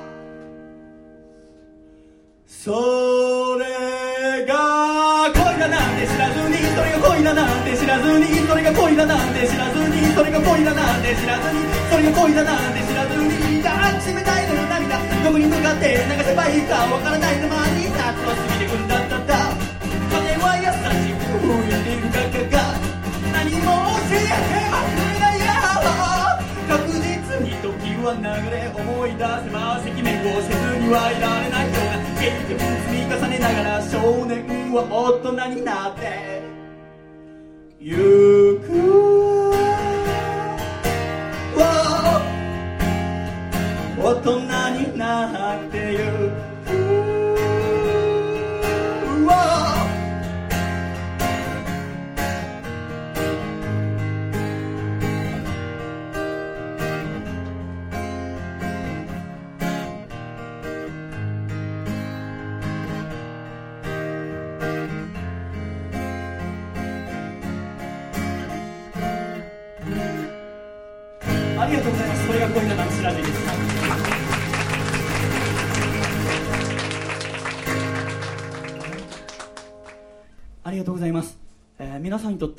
[2.47, 2.71] そ
[3.59, 11.59] れが恋だなんて知らずにそれが恋だなんて知らずにそれが恋だなんて知らずにそれが恋だなんて知らずに
[11.91, 14.97] それが恋だなんて知らずに抱きしめたいのよ涙。
[15.25, 19.20] どこに向かって流せばいいかわからないままに夏は過ぎてくんだった。
[20.41, 21.37] は優しく
[22.01, 22.75] るだけが
[23.33, 23.69] 何も
[24.09, 24.33] 教えて
[24.69, 25.53] はくれないよ
[26.69, 27.69] 確実に時
[28.03, 31.71] は流れ思い出せば赤面をせずにはいられない。
[31.71, 36.43] よう経験積み重ねながら少年は大人になって。
[37.81, 38.20] う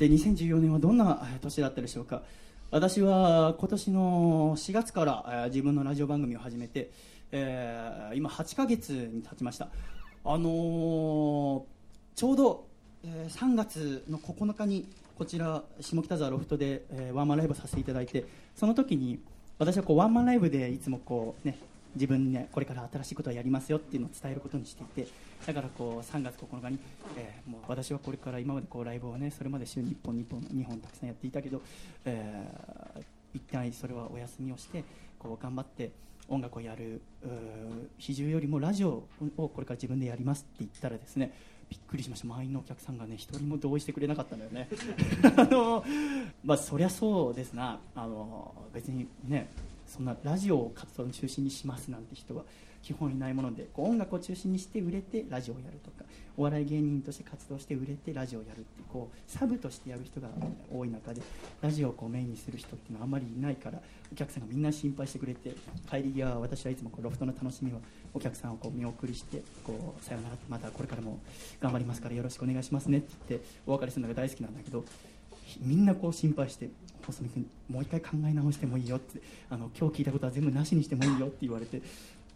[0.06, 2.22] って2014年はどんな年だったでしょうか。
[2.70, 6.90] 私は今年の4月から、自分のラジオ番組を始めて、
[7.30, 9.68] えー今8ヶ月に経ちました。
[10.24, 11.62] あのー
[12.14, 12.66] ちょうど、
[13.04, 14.86] え3月の9日に
[15.16, 18.24] こちら下北沢ロフトで、えワンマンライブをさせていただいて
[18.56, 19.18] その時に
[19.58, 21.58] 私はこうワンマンライブでいつもこうね
[21.94, 25.08] 自分ねこれから新しいことをやりますよっていうのを伝えることにしていて
[25.46, 26.78] だからこう3月9日に、
[27.16, 31.60] えーもう私はこれから今までこうライブをねそれまで週に1本2本2本たくさんやっていたけど、
[32.04, 33.02] えー
[33.34, 34.84] 一旦それはお休みをして
[35.18, 35.90] こう頑張って
[36.28, 37.00] 音楽をやる
[37.98, 39.04] 比重よりもラジオ
[39.36, 41.32] をこれから自分でやりますって言ったらですね
[41.70, 42.26] びっくりしました。
[42.26, 44.68] 満員のお客さんがね一人も同意してくれなかったんだよね。
[45.38, 45.82] あの
[46.44, 47.80] まあそりゃそうですな。
[47.94, 49.48] あの別にね
[49.86, 52.44] そんなラジオを活動の中心にしますなんて人は
[52.82, 56.04] 基本いないものでこう音楽を中心にして売れてラジオをやるとか
[56.36, 60.28] お笑い芸人として活動して売れてラジオをやるってこうサブとしてやる人が
[60.72, 61.20] 多い中で
[61.60, 63.78] ラジオをこうメインにする人っていうのはあんまりいないから
[64.10, 65.54] お客さんがみんな心配してくれて
[65.90, 67.78] 帰り際は私はいつもこうロフトの楽しみは
[68.14, 71.18] お客さんをこう見送りしてこうさよならまたこれからも
[71.60, 74.84] 頑張りますからよろしくお願いしますねって言ってお別れするのが大好きなんだけど
[75.60, 76.70] みんなこう心配して
[77.04, 79.20] 細見君もう一回考え直してもいいよって
[79.50, 81.82] あの今日聞いたことは全部なしにしてもいいよって言われて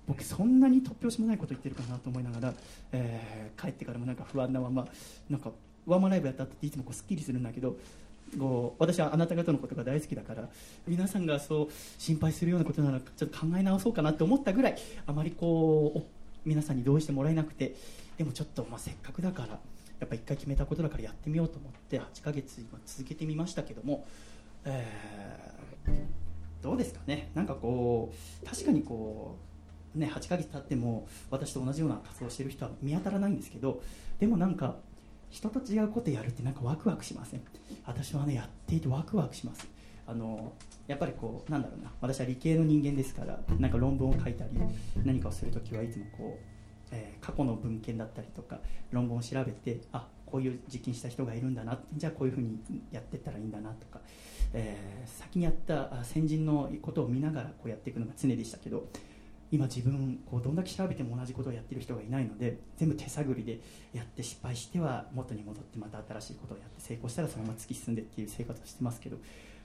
[0.07, 2.55] 僕そんなに突拍子もないこと言ってるかなと思いながら、
[2.93, 4.87] えー帰ってからもなんか不安なまま
[5.31, 5.51] なんか
[5.87, 7.77] ワンマンライブやったっていつもこうすっきりするんだけど
[8.39, 10.49] こう私はあなた方のことが大好きだから
[10.87, 14.77] 皆さんがそう心配するようなことならちょっと考え直そうかなって思ったぐらい
[15.07, 16.03] あまりこう
[16.45, 17.75] 皆さんに同意してもらえなくて
[18.19, 19.59] でもちょっと、まあ、せっかくだからや
[20.05, 24.07] っぱ一回決めたことだからやってみようと思って8ヶ月今続けてみましたけども、
[24.65, 25.57] えー
[26.67, 27.31] どうですかね。
[27.33, 29.46] なんかこう確かにこう
[29.97, 33.83] ね8ヶ月経っても私と同じような活動をしている人は見当たらないんですけど
[34.19, 34.77] でもなんか
[35.31, 37.41] 人と違うことやるってなんかワクワクしません？
[37.85, 39.67] 私はねやっていてワクワクします。
[40.07, 40.53] あの
[40.87, 44.51] やっぱりこうなんだろうな私は理系の人間ですからなんか論文を書いたり
[45.05, 46.45] 何かをするときはいつもこう、
[46.93, 48.61] えー過去の文献だったりとか
[48.93, 52.61] 論文を調べてあこういう実験した人がいるんだなじゃあこういうふうに
[52.93, 54.01] やっていったらいいんだなとか、
[54.53, 58.87] えー先にやった先人のことを見ながらこうやっていくのが常でしたけど
[59.57, 63.59] 今自分こうどんだけ調べても同じことをやってる人がいないので全部手探りで
[63.95, 69.17] やって失敗しては元に戻ってまた新しいことをやって成功したらそのまま突き進んでっていう生活をしてますけど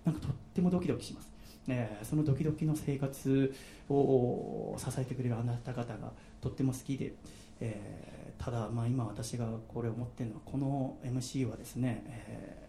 [0.05, 1.29] なんかとってもドキドキします、
[1.67, 3.53] えーそのドキドキの生活
[3.89, 7.13] を支えてくれるあなた方がとっても好きで、
[7.59, 12.60] えーただまあ今私がこれを思ってるのはこの MC はですね、えー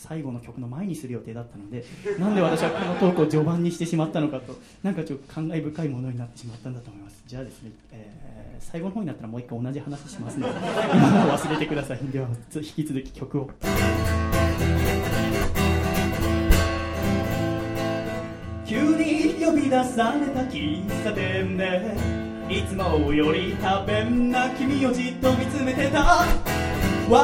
[0.00, 1.84] 最後の曲の前にする予定だったので
[2.18, 7.22] なんで私はこのトークを序盤にしてしまったのかとなんかちょっと感慨深いものになってしまったんだと思います。
[7.26, 8.30] じゃあですね、えー
[8.60, 10.52] 最後の方になったらもう一回同じ話しますので
[10.92, 11.98] 今のは忘れてください。
[12.12, 13.50] では引き続き曲を。
[18.66, 21.96] 急に呼び出された喫茶店で
[22.48, 26.24] いつもより多弁な君をじっと見つめてた
[27.10, 27.18] 別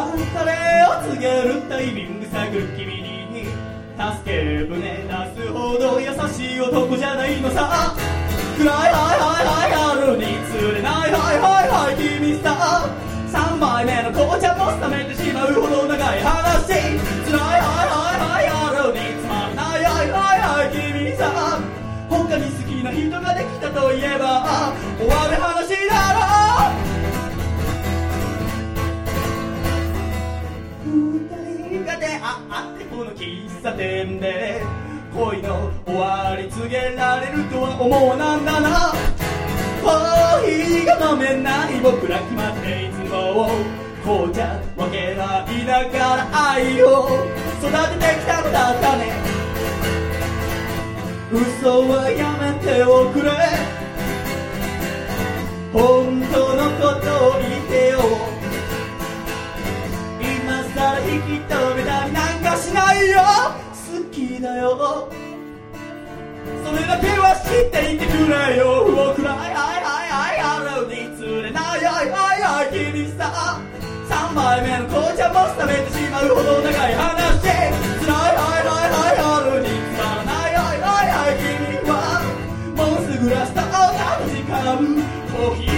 [0.45, 0.51] れ
[0.83, 3.47] を告げるタイミング探る君に。
[3.95, 7.95] 助け舟出すほど優しい男じゃないのさ。
[8.59, 8.91] 暗いはいは
[9.43, 12.91] いはい夜に釣れないはいはいはい君さ。
[13.31, 16.67] 3杯目の紅茶も冷めてしまうほど長い話。
[16.67, 18.51] 辛いはいはいはい
[18.83, 21.63] 夜につまらないはいはいはい君さ。
[22.11, 26.75] 他に好きな人ができたといえば終わる話だろ。
[26.83, 26.86] 二
[32.27, 34.63] 人が出会ってこの喫茶店で
[35.15, 38.93] 恋の終わり告げられるとは思わなんだな。
[39.83, 43.49] コーヒーが飲めない僕ら決まっていつも
[44.03, 47.09] 紅茶分け合いながら愛を
[47.63, 49.13] 育ててきたのだったね。
[51.33, 53.31] 嘘はやめておくれ。
[55.73, 58.36] 本当のことを言ってよ。
[60.77, 63.17] 今さら引き止めたりなんかしないよ。
[63.73, 65.09] 好きだよ。
[66.63, 68.85] それだけは知っていてくれよ。
[68.85, 69.33] 僕ら。
[69.33, 70.77] はいはいはいはい。
[70.77, 71.81] 歩に釣れない。
[71.81, 72.77] はいはいはい。
[72.93, 73.57] 君さ。
[74.05, 77.41] 3杯目の紅茶も冷めてしまうほど長い話。
[77.41, 79.17] 辛いはいはいはい。
[79.17, 80.61] 春につまらない。
[80.61, 82.21] はいはいはい君は。
[82.77, 84.77] もうすぐラストアウトの時間。
[85.33, 85.76] コーヒー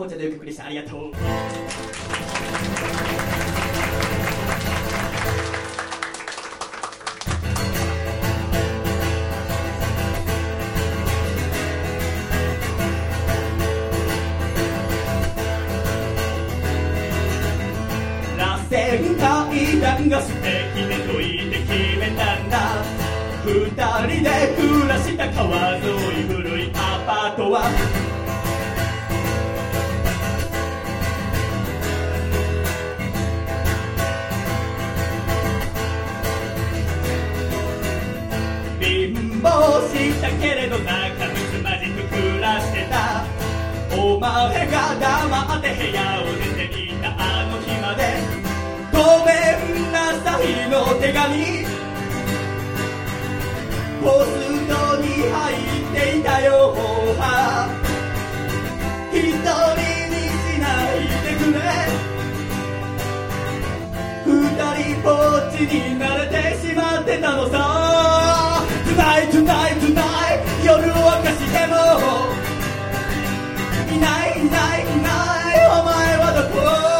[0.00, 1.12] 紅茶でお送りしてありがとう。
[18.38, 20.42] 螺旋階段が素敵
[20.88, 22.82] でと言って決めたんだ。
[23.44, 25.82] 二人で暮らした川沿
[26.20, 28.09] い古いアパートは
[39.40, 43.24] 貧乏したけれど仲睦まじく暮らしてた。
[43.96, 46.24] お前が黙って部屋を
[46.56, 48.20] 出ていたあの日まで。
[48.92, 49.32] ごめ
[49.88, 51.64] んなさいの手紙。
[54.02, 54.28] ポス
[54.68, 56.74] トに入っていたよ
[59.12, 61.58] 一人にしないでくれ。
[64.26, 64.28] 二
[64.84, 68.29] 人ぼっちになれてしまってたのさ。
[68.90, 70.40] Tonight, tonight, tonight.
[70.64, 71.74] 夜を明かしても。
[73.88, 75.08] いないいないいな
[75.54, 75.58] い。
[75.70, 76.99] お前はどこ？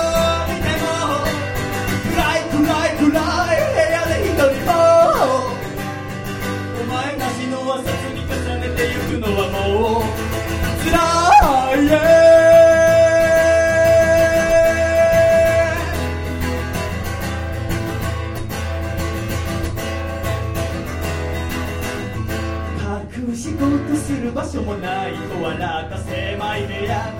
[24.40, 27.12] 場所もないと笑った狭い部屋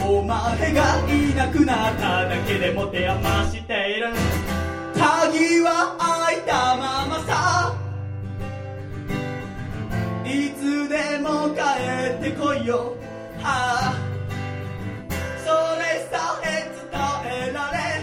[0.00, 4.06] お前がいなくなっただけで持て余している。
[4.94, 7.76] 鍵は開いたままさ。
[10.24, 11.60] いつでも帰
[12.16, 12.96] ってこいよ、
[13.42, 13.94] はあ、
[15.44, 17.95] それさえ伝えられ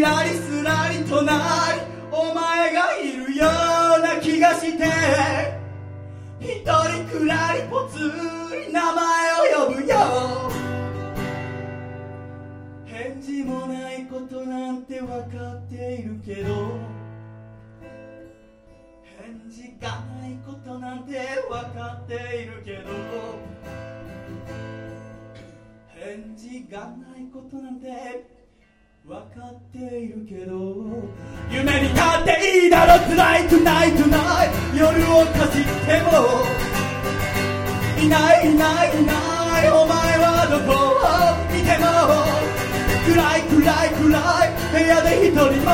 [0.00, 1.30] ひらりすらり隣
[2.10, 3.46] お前がいるよ
[3.98, 4.84] うな気がして
[6.40, 7.98] 一人くらりぽつ
[8.56, 10.50] り名前を呼ぶよ。
[12.86, 16.54] 返事もないことなんて分かっているけど。
[19.18, 21.12] 返事がないことなんて
[21.46, 22.88] 分かっているけど。
[25.88, 28.39] 返事がないことなんて
[29.06, 30.52] 分かっているけど
[31.50, 36.10] 夢に立っていいだろ Tonight tonight tonight 夜をかじっても。
[37.98, 39.12] いないいないいな
[39.64, 39.68] い。
[39.70, 41.04] お前はどこを
[41.52, 41.84] 見ても。
[43.06, 44.08] 暗い暗い暗
[44.44, 44.56] い。
[44.72, 45.68] 部屋で一人も。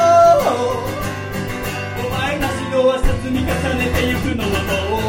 [1.98, 4.50] お前なしの朝積み重ねてゆくのは
[4.90, 5.02] もう。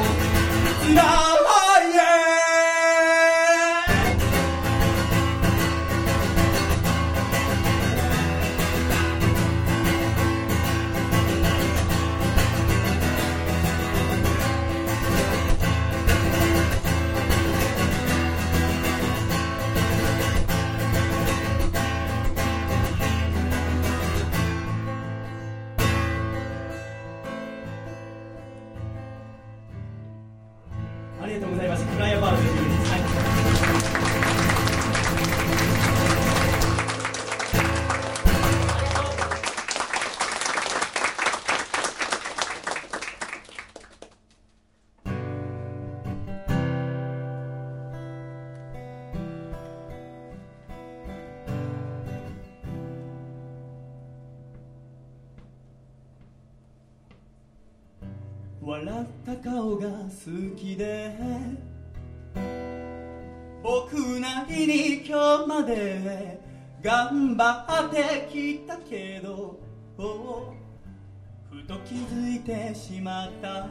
[0.86, 1.02] 辛
[1.34, 1.37] い
[59.28, 61.12] た顔が好きで。
[63.62, 66.40] 僕なりに今日まで
[66.82, 69.60] 頑張ってきたけど。
[69.98, 70.04] ふ
[71.68, 73.68] と気づいてしまった。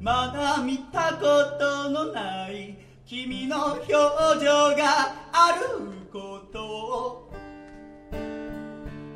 [0.00, 2.76] まだ見たことのない。
[3.06, 3.94] 君の表情
[4.74, 7.30] があること。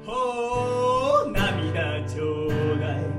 [0.06, 3.17] をお涙ちょうだい。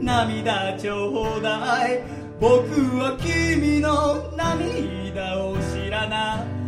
[0.00, 2.02] 涙ちょうだい。
[2.38, 2.52] 僕
[2.98, 6.62] は君の涙を知らない。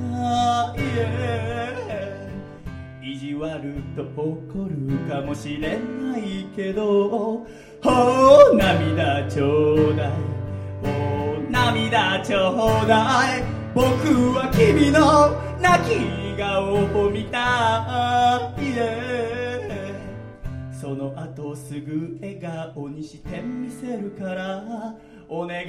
[3.02, 3.60] 意地悪
[3.94, 7.44] と怒るかもしれないけど。
[7.84, 10.12] お涙ちょうだい。
[10.84, 13.42] お涙ちょうだい。
[13.74, 13.82] 僕
[14.32, 16.74] は君の泣き顔
[17.06, 19.53] を見たい。
[20.84, 24.94] その後すぐ笑顔にしてみせるから
[25.30, 25.68] お願い。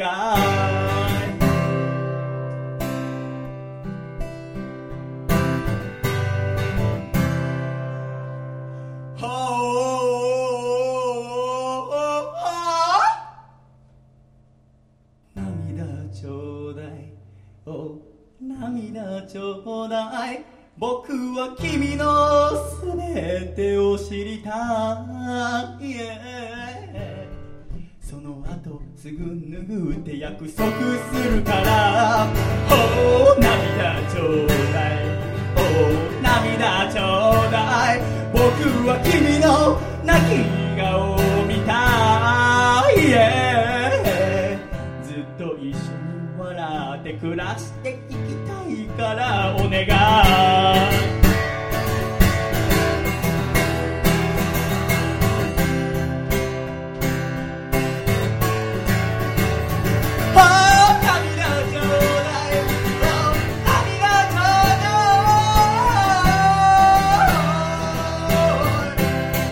[15.33, 17.13] 涙ちょうだい。
[17.65, 18.01] お
[18.41, 20.54] 涙ちょうだい。
[20.77, 22.51] 僕は君の
[22.83, 24.49] 全てを知りた
[25.79, 25.95] い
[28.01, 29.19] その後すぐ
[29.49, 32.27] 脱ぐって約束するから。
[32.69, 32.73] お
[33.31, 34.93] お涙ちょうだい。
[35.55, 37.01] おお涙ちょ
[37.47, 38.01] うだい。
[38.33, 38.43] 僕
[38.87, 40.43] は君の泣き
[40.77, 42.93] 顔を見たい
[45.03, 48.44] ずっと一緒に笑って暮らしていきたい
[48.97, 49.85] からお願い。
[61.71, 64.73] ちょうだいお涙ちょう。
[64.81, 65.29] だ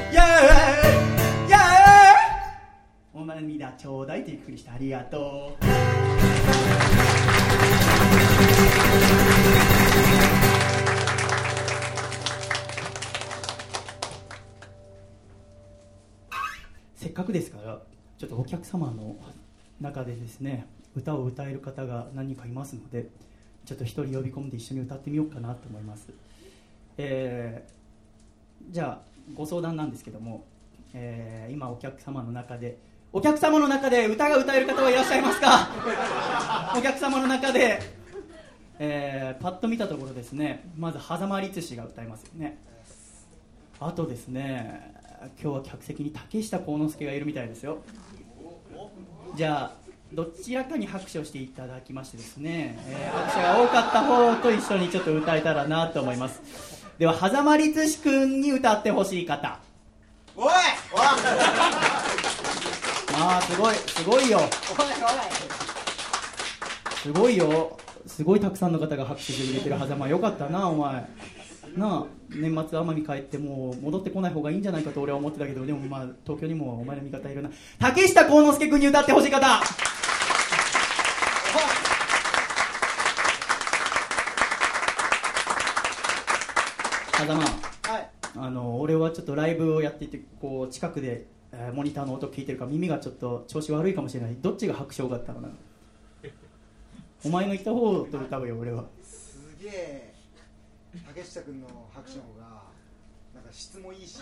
[0.09, 0.47] いイェー
[1.41, 1.61] イイェー
[3.13, 5.72] イお涙ちょうだいってゆっくりしてありがとう。
[17.13, 17.79] っかくですから
[18.17, 19.15] ちょっとお客様の
[19.79, 23.07] 中でですね歌を歌える方が何人かいますので
[23.65, 26.09] ちょっと一人呼び込んで一緒に歌ってみようかなと思います、
[26.97, 27.83] えー
[28.71, 30.45] じゃあご相談なんですけども、
[30.93, 32.77] えー今お客様の中で
[33.11, 35.67] お客様の中で歌が歌える方はいらっしゃいますか？
[36.77, 37.79] お客様の中で、
[38.79, 42.57] えーパッと見たところですねまず狭間律師が歌いますよね。
[43.79, 44.93] あとですね
[45.41, 47.79] 今日は客席に竹下幸之助がいるみたいですよ。
[49.35, 56.41] じゃあどちらかに拍手をしていただきましてですね、えー拍手が多かった方と一緒にちょっと歌えたらなと思います。
[56.99, 59.59] では狭間律師君に歌ってほしい方。
[60.35, 60.53] おい
[63.15, 64.39] ああすごいすごいよ。
[67.01, 67.77] すごいよ。
[68.05, 71.05] すごいたくさんの方が拍手で入れてる狭間よかったなお前
[71.77, 77.49] なあ年末奄美帰ってもう戻ってこない方がいいんじゃないかと俺は思ってたけどでもまあ東京にもお前の味方いるな。
[77.79, 79.61] 竹下幸之助君に歌ってほしい方。
[87.17, 88.09] 狭間はい。
[88.35, 94.35] あの俺はちょっとライブをやっていてこう近くで、えーモニターの音聞いてるから耳がちょっと調子悪いかもしれない。
[94.41, 95.49] どっちが拍手多かったかな。
[97.25, 98.85] お前の言った方と歌うよ俺は。
[99.03, 100.12] すげえ
[101.07, 102.63] 竹下君の拍手の方が
[103.33, 104.19] なんか質もいいし。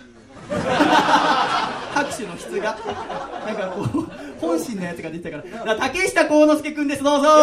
[1.94, 2.78] 拍手の質が？
[3.46, 3.86] なんかこう
[4.40, 5.52] 本心のやつが出てたから。
[5.52, 7.28] だから竹下幸之助君ですどうぞ。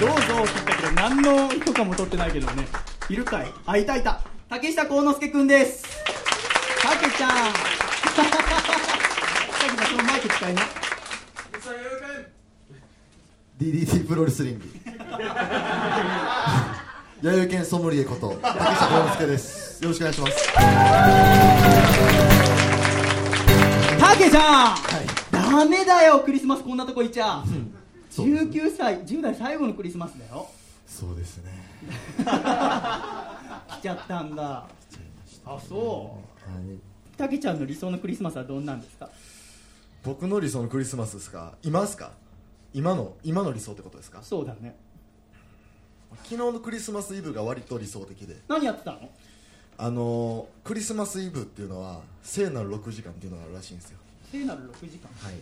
[0.00, 2.66] どうぞって言ったけど何の許可も取ってないけどね。
[3.10, 3.52] いるかい。
[3.66, 4.20] あいたいた。
[4.48, 5.84] 竹下幸之助君です。
[6.82, 7.30] 竹ちゃん
[8.16, 8.42] 竹ちゃん
[9.88, 10.62] そのマイク使いな
[13.58, 14.64] DDT プロレスリング。
[17.22, 19.82] 弥生県ソムリエこと竹下幸之助です。
[19.82, 20.52] よろしくお願いします。
[23.98, 24.42] 竹ちゃん！
[24.42, 25.06] はい。
[25.32, 26.64] ダメだよクリスマス。
[26.64, 27.42] こんなとこいちゃ。
[28.10, 30.46] そうです19歳10代最後のクリスマスだよ。
[30.86, 31.50] そうですね。
[32.26, 34.66] 来ちゃったんだ。
[35.46, 36.50] あそう。
[36.50, 36.78] はい。
[37.16, 39.08] たけちゃんの理想のクリスマスはどんなんですか？
[40.04, 41.54] 僕の理想のクリスマスですか？
[41.62, 42.10] 今ですか？
[42.76, 44.22] 今の今の理想ってことですか？
[44.22, 44.76] そうだね。
[46.24, 48.36] 昨日のクリスマスイブが割と理想的で。
[48.48, 49.08] 何やってたの？
[49.78, 53.98] あのークリスマスイブっていうのは聖なる6時間っていうのがあるらしいんですよ。
[54.30, 55.08] 聖なる6時間？
[55.26, 55.34] はい。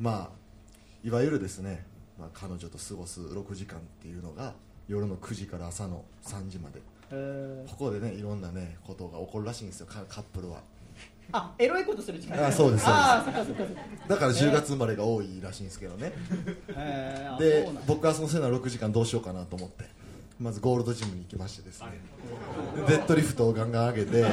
[0.00, 1.84] まあいわゆるですね、
[2.18, 4.54] まあ、彼女と過ごす6時間っていうのが
[4.88, 6.80] 夜の9時から朝の3時まで。
[7.10, 7.70] えー。
[7.70, 10.60] ここでねいろんなねことが起こるらしいんですよカカップルは
[11.32, 12.46] あエロいことする時間。
[12.46, 16.12] あそうですそうだから10月生まれが多いらしいんですけどね。
[16.76, 17.34] えー。
[17.36, 19.84] あで僕はその聖なる6時間どうしようかなと思って
[20.40, 21.88] まずゴールドジムに行きましてですね。
[22.86, 24.28] でデッドリフトをガンガン上げて、は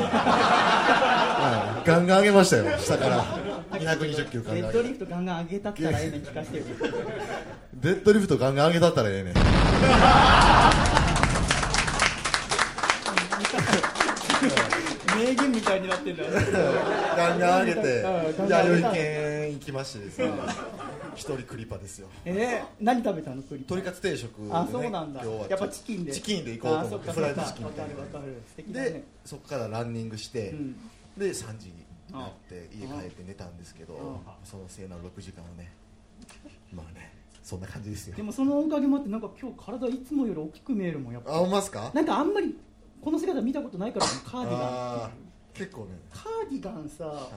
[1.85, 3.23] いガンガン上げましたよ下から。
[3.71, 6.63] 220キロガンガンデッドリフトガンガン上げたったらええねん聞かせてよ。
[7.73, 9.33] デッドリフトガンガン上げたったらええねん
[15.27, 16.29] 名言みたいになってんだよ
[17.17, 18.05] ガンガン上げて
[18.47, 20.31] 弥生県行きましてですね。
[21.15, 22.07] 一人クリパですよ。
[22.25, 25.23] えー、何食べたのクリ鶏カツ定食あそうなんだ。
[25.49, 26.11] やっぱチキンで。
[26.11, 27.95] チキンで行こうと思ってあフライドチキンみたいな。
[27.95, 28.41] わかるわかる。
[28.47, 30.75] 素敵だでねそこからランニングして、うん。
[31.17, 31.73] で3時に
[32.11, 35.71] なって家帰って寝たんですけど、そのせいなる6時間をね
[36.71, 38.15] まあねそんな感じですよ。
[38.15, 41.91] でもそのおかげもあってなんか今日体いつもより大きく見えるもんやっあぱ思いますか？
[41.95, 42.55] なんかあんまり
[43.01, 45.11] この姿見たことないからカーディガン
[45.53, 45.97] 結構ね。
[46.13, 47.29] カーディガンさ、は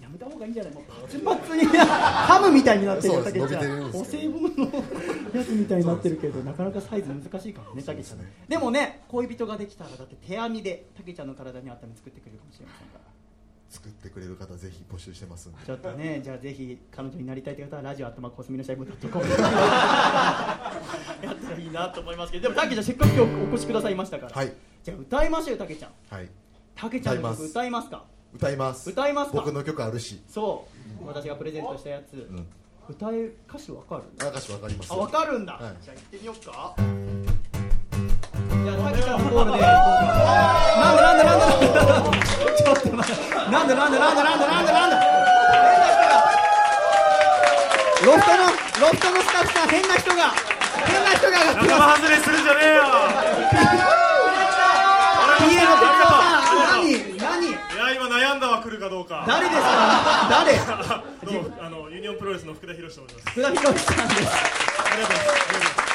[0.00, 0.72] やめた方がいいんじゃない？
[0.72, 1.64] もうパツパツに。
[1.74, 3.20] ハムみたいになってるちゃん。
[3.92, 4.64] お歳暮の
[5.34, 8.18] やつみたいになってるけどなかなかサイズ難しいからねたけちゃん。
[8.18, 13.00] ですねでもね恋人ができたらだって手編みでたけちゃんの体に合ったの作ってくれるかもしれませんから。
[13.68, 19.24] 作ってくれる方ぜひ募集してますちょっとね、じゃあぜひ彼女になりたいという方はラジオアットマークコスミのシャイブドットコム。
[19.30, 19.40] やっ
[21.36, 24.52] たらいいなと思いますけど、でもたけちゃんせっかく今日お越しくださいましたから、はい
[24.82, 25.90] じゃあ歌いましょうよたけちゃん。
[26.14, 26.28] はい
[26.74, 28.04] たけちゃんの曲歌います歌いますか？
[28.32, 29.36] 歌います歌いますか？
[29.38, 30.66] 僕の曲あるしそ
[31.02, 32.14] う、私がプレゼントしたやつ。
[32.14, 32.46] ん
[32.88, 34.04] 歌え歌詞わかる？
[34.22, 35.52] あ歌詞わかりますあわかるんだ。
[35.54, 36.74] はいじゃあ行ってみようか。
[38.64, 39.60] じゃあたけちゃんのゴールで。
[39.60, 42.16] なんでなんでなんでなんで。
[42.56, 43.26] ちょっと待って。
[43.50, 44.96] なんでなんでなんでなんでなんでなんで。
[48.06, 48.38] ロフトの
[48.80, 50.32] ロフトのスタッフさん変な人が
[50.88, 52.00] 変な人が上がってます。
[52.00, 52.80] 外れするんじゃねえよ
[58.70, 59.24] 来るかどうか。
[59.26, 60.28] 誰ですか？
[60.30, 60.54] 誰？
[61.26, 61.50] どう？
[61.50, 63.26] もあのユニオンプロレスの福田博と思います。
[63.30, 63.90] 福田博さんです。
[63.90, 63.94] あ
[64.96, 65.90] りがとうございます。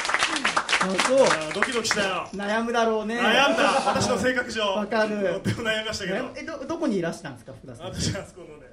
[0.78, 1.14] あそ
[1.50, 1.54] う。
[1.54, 2.28] ドキドキしたよ。
[2.34, 3.18] 悩むだろうね。
[3.18, 3.62] 悩んだ。
[3.86, 4.62] 私の性格上。
[4.62, 5.40] わかる。
[5.42, 6.30] とっても悩みましたけど。
[6.36, 7.86] えどどこにいらしたんですか福田さん？
[7.86, 8.66] 私はあそこのね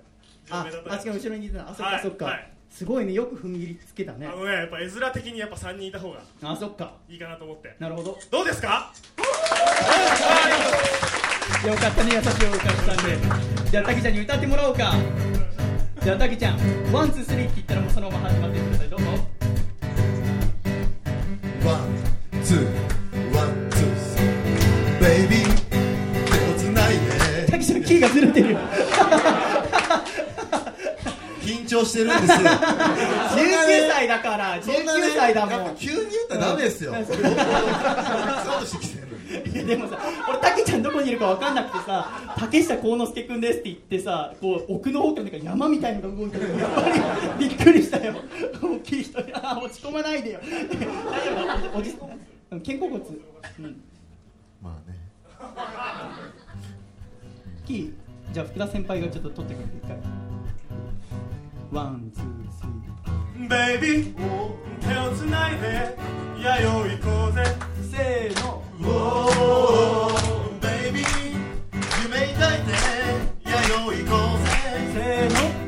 [0.51, 1.70] あ、あっちが後ろにいたの。
[1.70, 2.49] あ、そっかそっか、はい。
[2.70, 4.28] すごいね、よく踏ん切りつけたね。
[4.28, 4.32] あ。
[4.32, 6.95] のねやっぱ絵面的にやっぱ3人いた方があ、そっか。
[7.08, 7.74] いいかなと思って。
[7.80, 8.18] なるほど。
[8.30, 8.91] どうですか？
[11.68, 13.18] よかったね、優しいお客さんで。
[13.72, 14.95] じゃあ、たけちゃんに歌ってもらおうか。
[16.03, 16.57] じゃあ、たけちゃん、
[16.91, 18.89] one、two、three って言ったらもうそのまま始まってください。
[18.89, 19.05] どうぞ。
[21.66, 28.59] One two one two three baby 手をつないでたけちゃん、キーがずれてるよ。
[31.74, 32.49] 緊張してるんですよ。
[33.34, 35.51] 19歳だから、そんなね19歳だもん。
[35.51, 35.76] やっぱ。
[35.76, 36.91] 急に言ったらダメですよ。
[36.91, 39.97] うんずっとしてきてるのにいやでもさ、
[40.30, 46.82] 俺、たけちゃんどこにいるか分かんなくてさ、竹下幸之助君ですって言ってさ、こう奥の方からなんか山みたいなのが動いてるやっぱ
[47.39, 48.15] りびっくりしたよ、
[48.61, 51.97] 大きい人に、あー落ち込まないでよ、 大丈夫おじ
[52.51, 53.82] うん肩甲骨、うん、
[54.61, 54.97] まあね。
[57.65, 57.93] キー、
[58.34, 60.33] じゃあ福田先輩がちょっと取ってくれて、一回。
[61.74, 64.16] One、two、three。Baby
[64.80, 65.97] 手をつないで
[66.39, 67.43] やよ行こうぜ
[67.91, 68.61] せーの。
[70.61, 71.03] ベイビー
[72.03, 72.69] 夢抱いて
[73.49, 74.49] やよ行こうぜ
[74.93, 75.62] せーの。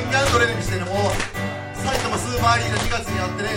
[0.00, 1.12] ガンガントレーニングしてね、もう
[1.76, 3.50] 埼玉スーパーアリーナ2月にやってね、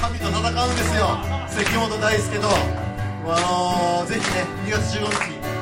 [0.00, 1.18] 神と戦うんですよ、
[1.50, 2.46] 関本大輔と、
[3.26, 5.10] あのー、ぜひね、2月15日、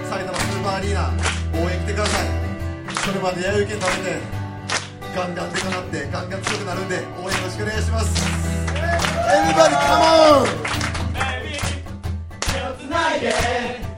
[0.04, 1.08] 埼玉スーパーアリーナ、
[1.64, 2.28] 応援来てください、
[2.92, 4.20] それまで弥生県食べて、
[5.16, 8.20] ガンガンでかなって、ガンガン強くなるんで、応援よろしくお願いします。
[9.32, 9.96] Everybody come
[10.44, 10.70] on!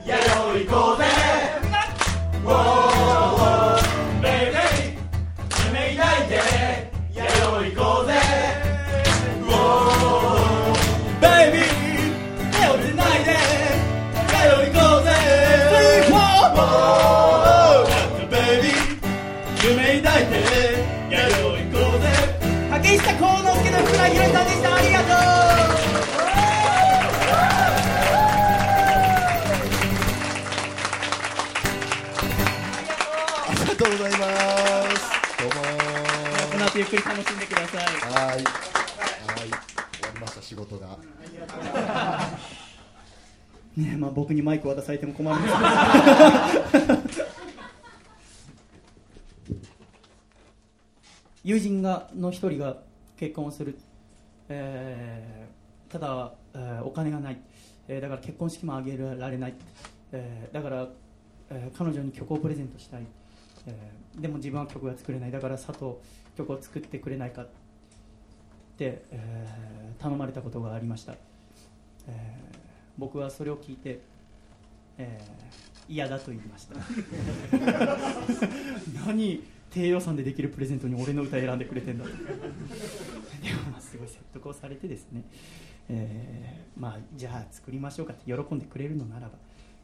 [0.06, 0.16] や
[24.02, 25.10] さんでしたありがとう
[33.48, 34.22] ありがとうございます。
[35.38, 35.54] どうも
[36.52, 38.42] この後ゆっくり楽しんでくださいはいはい。
[38.42, 38.48] 終わ
[40.14, 40.42] りました。
[40.42, 40.78] 仕事。
[40.78, 40.98] が
[43.76, 45.60] ねまあ僕にマイク渡されても困るんですけ
[46.78, 47.02] ど。
[51.44, 52.76] 友人がの一人が
[53.16, 53.76] 結婚をする
[54.48, 57.38] えーただ、えーお金がない、
[57.88, 59.54] えーだから結婚式も挙げられない、
[60.12, 60.88] えーだから、
[61.50, 63.02] えー彼女に曲をプレゼントしたい、
[63.66, 65.30] えーでも自分は曲が作れない。
[65.30, 65.94] だから佐藤
[66.36, 67.46] 曲を作ってくれないかっ
[68.76, 72.58] て、えー頼まれたことがありました、えー
[72.98, 74.00] 僕はそれを聞いて、
[74.98, 75.52] えー
[75.88, 76.76] 嫌だと言いました。
[79.06, 79.42] 何？
[79.72, 82.10] 低予算でできるプレゼントに俺の歌選んでくれてんだと。
[83.80, 85.22] すごい説得をされてですね、
[85.88, 89.34] えーまあ、じゃあ作りましょうかって喜んでくれるのならば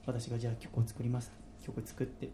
[0.07, 1.31] 私がじゃあ曲を作ります
[1.65, 2.31] 曲作って、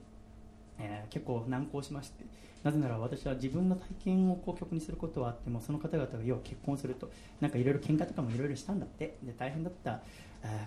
[0.78, 2.24] えー結構難航しまして。
[2.62, 9.18] なぜなら私は自分の体験をこう曲にすることはあってもその方々が要は結婚するとなんかいろいろ喧嘩とかもいろいろしたんだって。
[9.22, 10.00] で大変だった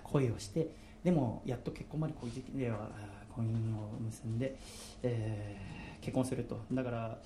[0.04, 0.68] 恋をして。
[1.02, 2.90] でもやっと結婚までこういう時期では
[3.34, 4.56] 婚姻を結んで、
[5.02, 6.60] えー結婚すると。
[6.72, 7.18] だから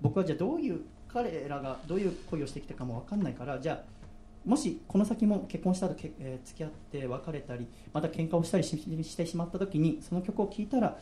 [0.00, 0.80] 僕はじゃあどういう
[1.12, 10.98] 彼らがどういう恋をしてきたかも分かんないからじゃあもしこの先も結婚した後け、えー付き合って別れたりまた喧嘩をしたりししてしまった時にその曲を聴いたら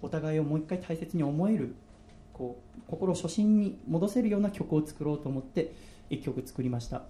[0.00, 1.74] お互いをもう一回大切に思える
[2.32, 5.72] こう心を初心に戻せるような曲を作ろうと思って
[6.10, 7.02] 1曲作りました、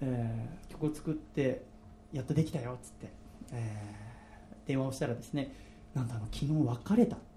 [0.00, 1.62] えー曲を作って
[2.12, 3.08] やっとできたよっつって、
[3.52, 4.02] えー
[4.66, 5.52] 電話をしたらですね
[5.92, 7.16] なんとあの昨日別れた。
[7.16, 7.31] って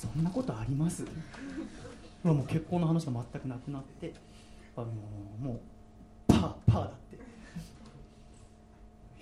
[0.00, 1.04] そんなことあります？
[2.22, 4.14] もう結婚の話が全くなくなって
[4.74, 4.86] あの
[5.40, 5.60] もう
[6.26, 6.90] パーパーだっ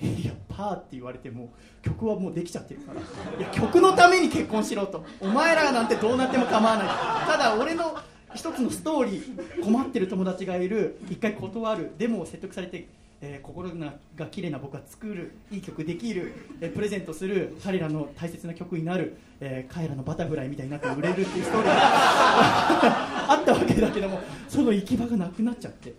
[0.01, 0.07] て。
[0.07, 1.49] いやパーって言われても
[1.83, 3.01] 曲はもうできちゃってるから。
[3.01, 5.05] いや曲のために結婚しろと。
[5.21, 6.89] お前らなんてどうなっても構わない。
[7.27, 7.97] ただ俺の
[8.35, 11.01] 一つのストーリー困ってる友達がいる。
[11.11, 11.91] 一回断る。
[11.99, 12.87] でも説得されて、
[13.21, 21.79] えー心がが綺麗な僕が作るいい曲できる、えープレゼントする彼らの大切な曲になる、えー彼らのバタフライみたいになって売れるっていうストーリーが
[23.33, 25.95] あったわけだけどもその行き場がなくなっちゃって、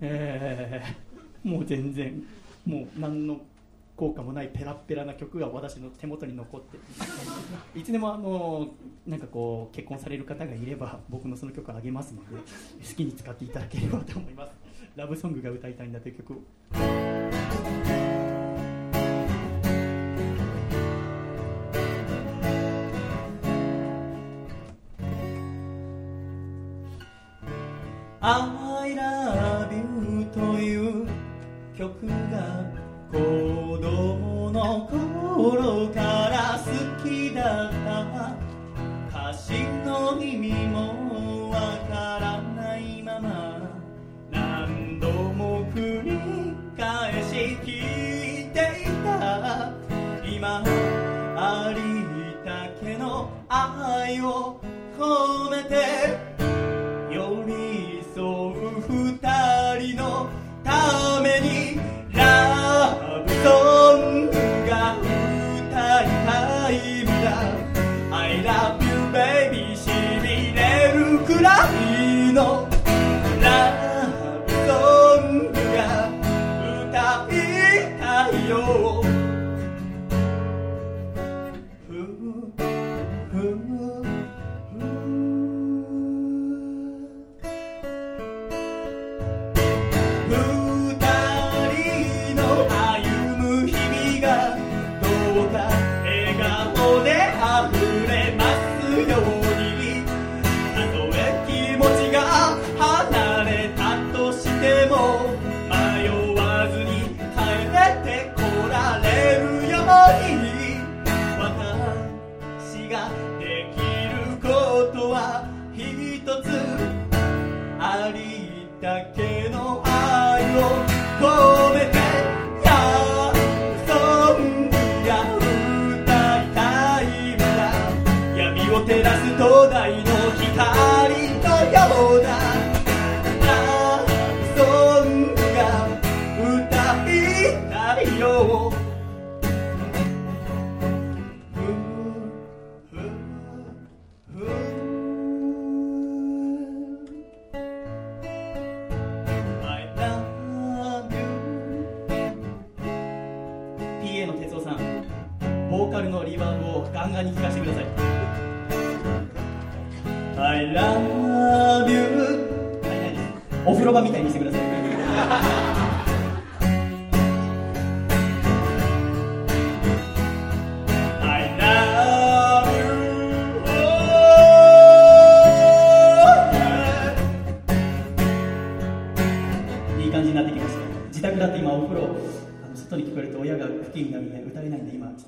[0.00, 1.08] えー
[1.48, 2.22] もう全然
[2.66, 3.40] もう何の
[3.96, 6.76] 効果もないペラペラな曲が私の手元に残って
[7.78, 8.68] いつでもあの
[9.06, 14.67] なんかこう結婚される方がいれば僕のその曲をあげますので好きに使っていただければと思います。
[14.96, 16.36] ラブソングが歌いたいんだという曲を
[28.20, 31.08] 「I love you」という
[31.76, 32.64] 曲が
[33.12, 33.18] 子
[33.78, 36.64] 供の頃から好
[37.02, 37.68] きだ。
[37.68, 37.77] った
[54.08, 54.58] 愛を
[54.98, 56.17] 込めて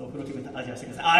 [0.05, 1.20] お風呂気分味わしてくださ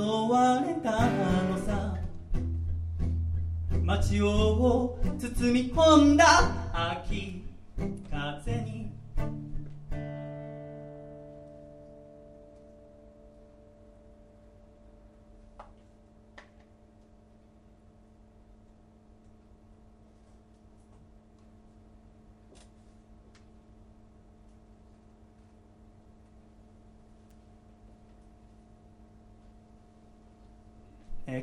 [0.00, 1.06] われた
[1.44, 1.96] のさ
[3.82, 6.24] 街を包み込んだ
[6.72, 7.49] 秋。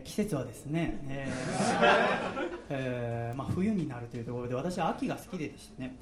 [0.08, 5.96] 季節はですね、えーえーまあ、冬になるというところで私は秋が好きでですね、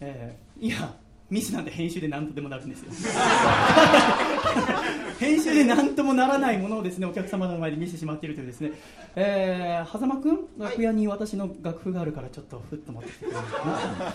[0.00, 0.94] えーいや
[1.28, 2.92] ミスなんて編集で何とでもなるんですよ。
[5.18, 8.70] 編集で何ともならないものをですねお客様の前で見せてしまっているというですね、
[9.16, 14.14] えー、狭間君楽屋に私の楽譜があるからちょっとふっと持ってきてくれるかなあ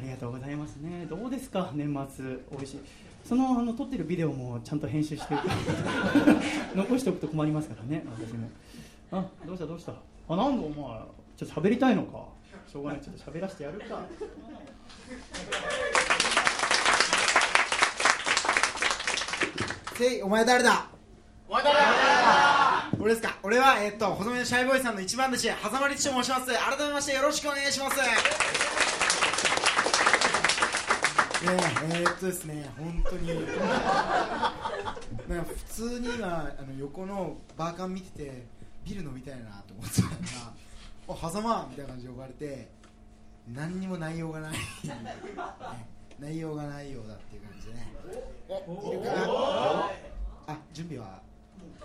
[0.00, 1.06] りがとうございますね。
[1.10, 2.80] どうですか年末美味しい。
[3.24, 5.34] そのあの撮ってるビデオもちゃんと編集して
[6.74, 8.48] 残しておくと困りますからね私も
[9.12, 9.92] あどうしたどうした？
[9.92, 10.76] あなんだお前
[11.36, 12.24] ちょっと喋りたいのか？
[12.66, 14.00] しょうがないちょっと喋らせてやるか。
[19.98, 20.86] せいお前誰だ？
[21.46, 21.82] お前誰だ？
[22.98, 23.36] 俺ですか？
[23.42, 26.46] 俺はえっと細身のシャイボーイさんの一番弟子狭間律と申します。
[26.46, 26.54] 改
[26.88, 28.00] めましてよろしくお願いします。
[31.44, 31.50] えー、
[32.00, 33.28] えーっとですね本当に。
[35.28, 38.46] なんか普通に今あの横のバーカン見てて
[38.84, 40.14] ビール飲みたいなと思ってたら
[41.08, 42.68] 「お狭間」みたいな感じで呼ばれて
[43.52, 44.58] 何にも内容がない、ね
[46.20, 47.92] 内容がないようだっていう感じでね。
[48.68, 49.10] おいるか
[50.46, 50.54] な？
[50.54, 51.20] あ準備は？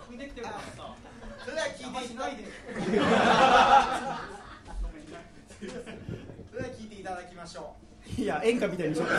[0.06, 0.30] それでは
[1.68, 2.44] 聞いていただいて
[5.58, 5.64] そ
[6.56, 7.74] れでは聞いていただきましょ
[8.16, 9.08] いや演歌みたいにしよう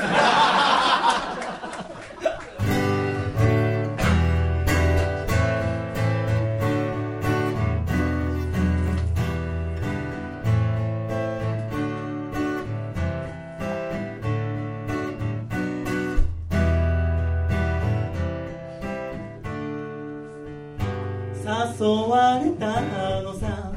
[21.86, 22.82] われた
[23.22, 23.72] のさ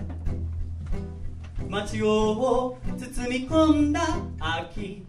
[1.68, 4.00] 街を包み込んだ
[4.40, 5.06] 秋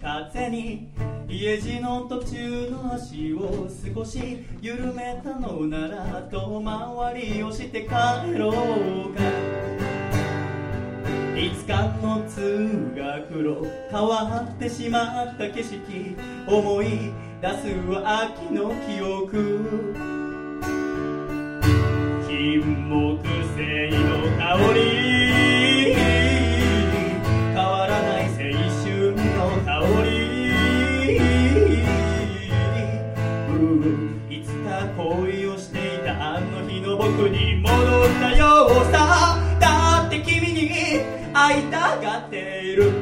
[0.00, 0.88] 風に
[1.28, 9.22] 家路の途中の足を少し緩めたのなら遠回りをして帰ろうか。
[11.36, 16.16] いつかの通学路変わってしまった景色
[16.46, 16.86] 思い
[17.40, 20.21] 出すは秋の記憶。
[22.58, 24.80] 木星の香り。
[25.94, 28.30] 変わらない青
[28.82, 29.22] 春の
[29.64, 29.70] 香
[30.02, 30.10] り、
[33.48, 34.66] うん、いつか
[34.96, 37.76] 恋をしていたあの日の僕に戻っ
[38.20, 39.38] たようさ。
[39.60, 40.70] だって君に
[41.32, 42.92] 会いたがっている。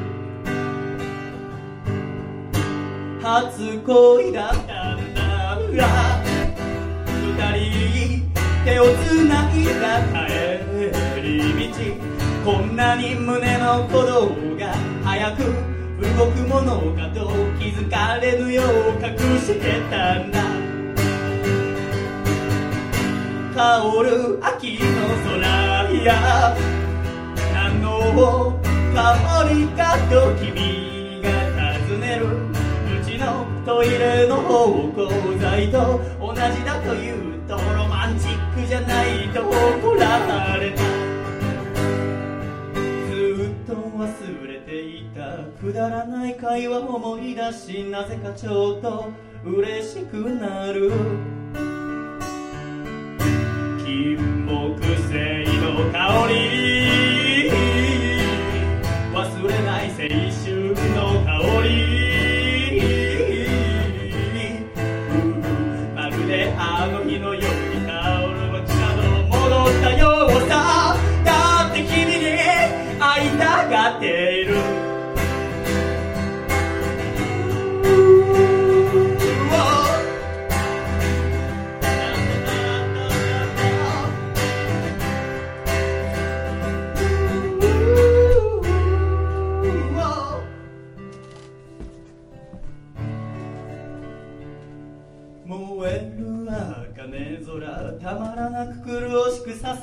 [3.23, 6.21] 初恋だったんだ
[7.07, 8.30] 二人
[8.63, 15.43] 手をつないだ帰り道こんなに胸の鼓動が早く
[16.01, 18.65] 動くものかと気づかれぬよう
[19.03, 20.43] 隠してたんだ
[23.55, 24.85] 香る秋の
[25.25, 26.55] 空や
[27.53, 28.59] 何の
[28.93, 32.60] 香りかと君が尋ねる。
[33.21, 40.83] のトイレの芳香剤と同じだと言うとロマンチックじゃないと怒られた。
[42.73, 49.09] ずっと忘れていたくだらない会話を思い出しなぜかちょっと
[49.45, 50.91] 嬉しくなる。
[53.85, 56.90] 金木犀の香り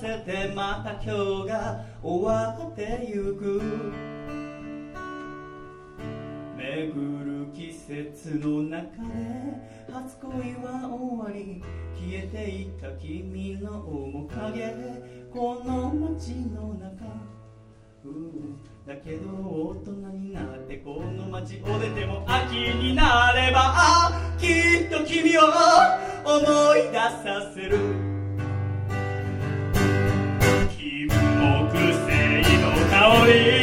[0.00, 3.60] せてまた今日が終わってゆく。
[6.56, 6.94] 巡
[7.24, 11.62] る季節の中で初恋は終わり
[11.96, 14.74] 消えていった君の面影
[15.32, 17.04] この街の中。
[18.86, 25.40] だけど大人になってこの街を出ても秋になればきっと君を
[26.24, 28.17] 思い出させる。
[31.38, 33.57] 木製の香り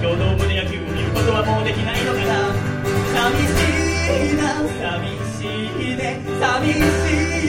[0.00, 2.56] 共同胸野球を見ることはもうできないのかな？
[3.12, 4.64] 寂しいな。
[4.80, 5.44] 寂し
[5.92, 6.24] いね。
[6.40, 6.80] 寂し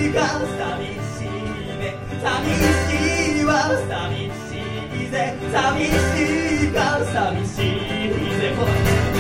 [0.09, 0.27] いか？
[0.59, 1.31] 寂しい
[1.79, 1.95] ね。
[2.21, 2.27] 寂
[2.59, 3.71] しいわ。
[3.87, 4.59] 寂し
[4.99, 5.33] いぜ。
[5.49, 6.99] 寂しいか？
[7.05, 7.87] 寂しい
[8.37, 9.10] ぜ。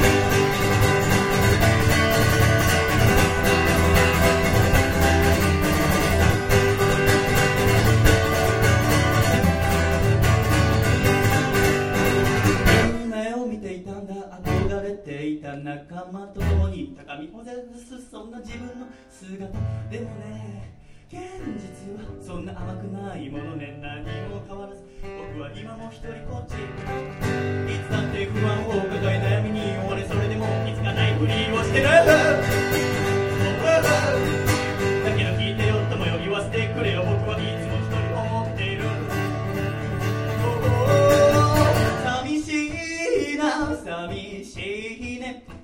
[16.01, 19.45] た仲間と共に高みを目指すそんな自分の姿。
[19.91, 20.73] でもね
[21.11, 21.19] 現
[21.59, 23.77] 実はそんな甘くないものね。
[23.81, 26.53] 何も変わらず僕は今も一人こっち。
[26.53, 26.55] い
[27.85, 33.00] つだって不安を抱え悩みに追われそれでも気づかないふりをしてる。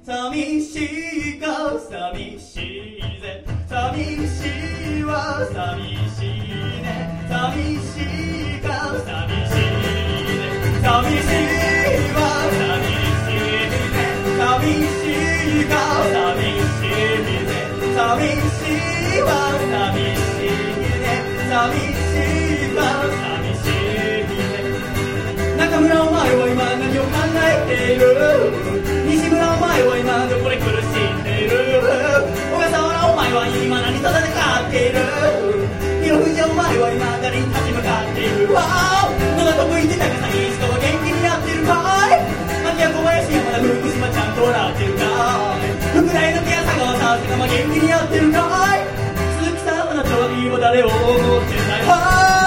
[0.08, 0.80] 寂し
[1.36, 2.56] いか寂し
[2.98, 3.44] いぜ。
[3.68, 4.48] 寂し
[5.00, 6.48] いわ寂しい
[6.82, 7.28] ね。
[7.28, 8.08] 寂し
[8.56, 9.12] いか寂
[9.52, 9.68] しい
[10.32, 10.48] ね。
[10.82, 12.24] 寂しいわ
[12.56, 13.52] 寂しい
[13.92, 14.08] ね。
[14.40, 14.40] 寂
[14.72, 15.12] し
[15.60, 15.76] いか
[16.08, 16.16] 寂
[16.48, 16.96] しい
[17.28, 17.68] ね。
[17.94, 18.00] 寂
[18.32, 18.64] し
[19.12, 19.28] いわ
[19.60, 19.76] 寂
[20.08, 20.56] しい
[21.04, 21.20] ね。
[21.52, 21.52] 寂
[21.84, 22.16] し
[22.64, 22.80] いわ
[23.12, 24.56] 寂しいね。
[25.58, 28.77] 中村お前は今何を考えている？
[29.78, 31.78] 前は今どこで苦しんでいる
[32.50, 35.06] 小笠原お前は今何と戦っている？
[36.02, 38.50] 広藤お前は今誰に立ち向かっている？
[38.58, 39.06] わ
[39.38, 41.62] 野田得意で高さに人は元気になってる？
[41.62, 41.78] か
[42.10, 42.26] い
[42.66, 45.70] 牧屋小林山田福島ちゃんと笑ってるかい？
[45.94, 48.82] 福大の宮佐川さすがま元気にやってるかい？
[49.46, 50.26] 鈴木さんあなたは
[50.58, 51.06] 誰を思
[51.38, 52.47] ってない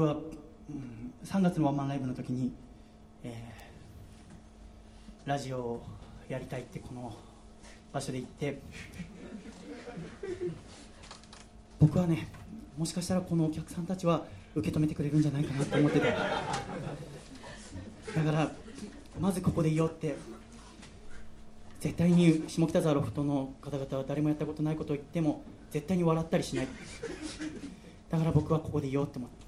[0.00, 0.16] 僕は、う
[0.72, 2.54] ん、3月のワンマンライブの時に、
[3.22, 5.82] えーラジオを
[6.26, 7.14] やりたいってこの
[7.92, 8.58] 場所で言って
[11.78, 12.28] 僕はね
[12.78, 14.24] もしかしたらこのお客さんたちは
[14.54, 16.06] 受け止めてくれるんじゃないかなって思ってて。
[16.08, 16.16] だ
[18.24, 18.50] から
[19.20, 20.16] まずここで言おうって
[21.80, 26.68] 絶対に下北沢ロフトの方々は誰もやったことないことを言っても絶対に笑ったりしない。
[28.08, 29.39] だから僕はここで言おうって思って。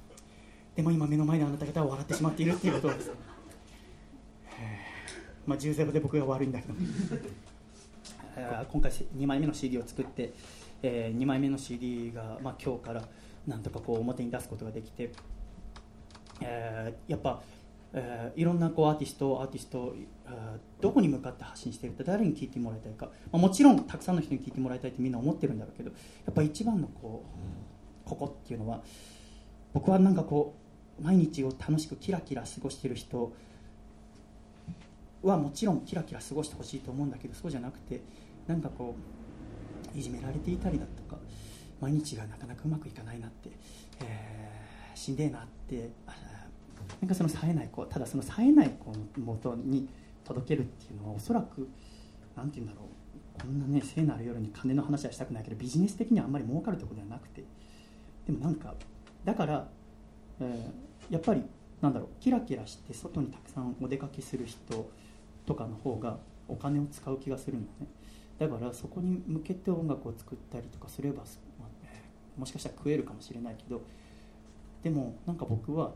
[0.77, 3.11] でも今目の前であなた方は笑ってしまっているっていうことです。
[5.47, 6.75] まあ10ゼロで僕が悪いんだけど。
[8.37, 10.33] えー今回2枚目の CD を作って、
[10.83, 13.03] え2枚目の CD が、まあ、今日から
[13.47, 15.11] なんとかこう表に出すことができて、
[16.41, 17.43] えーやっぱ、
[17.93, 19.95] えーいろんなこうアーティストアーティスト、
[20.25, 25.97] あーどこに向かって発信しているか誰に聞いてもらいたいか、まあ、もちろんたくさんの人に聞いてもらいたいってみんな思ってるんだろうけどや
[26.31, 27.25] っぱ一番のこ
[28.07, 28.81] うここっていうのは
[29.75, 30.62] 僕はなんかこう
[31.01, 33.33] 毎日を楽しくキラキラ過ごしている人
[35.23, 38.01] はもちろんキラキラ過ごしてほしいと思うんだけどそうじゃなくて
[38.47, 38.95] なんかこ
[39.95, 41.21] ういじめられていたりだとか
[41.81, 43.51] 毎日がなかなかうまくいかないなって、
[44.01, 44.53] えー
[44.95, 46.15] しんでえなってあ
[47.01, 49.89] なんかその冴えない子ただその冴えない子の元に
[50.25, 51.69] 届けるっていうのはおそらく
[52.37, 52.87] なんて言うんだろ
[53.39, 57.43] うこんなね聖なる夜に金の話はしたくないけどビジネス的にはあんまり儲かるところではなくて
[58.27, 58.75] でもなんか
[59.25, 59.69] だから、
[60.41, 61.43] えーやっぱり
[61.81, 64.89] なんだろうキラキラして外にたくさんお出かけする人
[65.45, 66.17] とかの方が
[66.49, 67.69] お金を使う気がするのね。
[68.39, 71.19] だからそこに向けて音楽を作ったりとかすれば、
[71.59, 73.83] まあもしかしたら食えるかもしれないけど
[74.83, 75.93] でもなんか僕は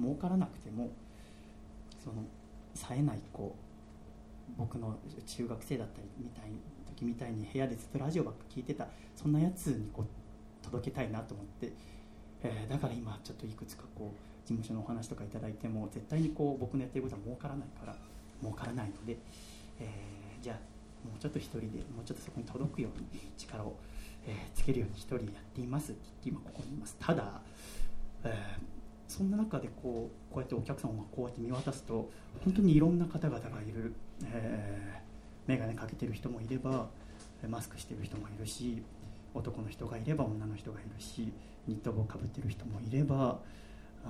[0.00, 0.90] 儲からなくても
[2.02, 2.24] その
[2.74, 3.54] 冴えない子
[4.56, 4.96] 僕の
[5.26, 6.44] 中学生だったりみたい
[6.86, 11.72] 時みたいに部屋でずっとラジオばっか聞いてたそんなやつにこう届けたいなと思って、
[12.42, 17.96] えーだから今ちょっといくつかこう事務所のお話とかいただいても絶対にこう僕のやってることは儲からないから
[18.40, 19.16] 儲からないので、
[19.80, 20.56] えーじゃあ
[21.06, 23.74] もうちょっと一人でもうちょっとそこに届くように力を、
[24.26, 25.24] えーつけるように一人やっ
[25.54, 25.92] ています。
[25.92, 26.96] って今ここにいます。
[26.98, 27.40] ただ、
[28.24, 28.32] えー
[29.08, 32.08] そんな中でこうこうやってお客さんをこうやって見渡すと
[32.42, 33.92] 本当にいろんな方々がいる、
[34.24, 36.88] えー、眼鏡かけてる人もいれば
[37.46, 38.82] マスクしてる人もいるし
[39.34, 41.30] 男の人がいれば女の人がいるし
[41.68, 43.38] ニット帽かぶってる人もいれば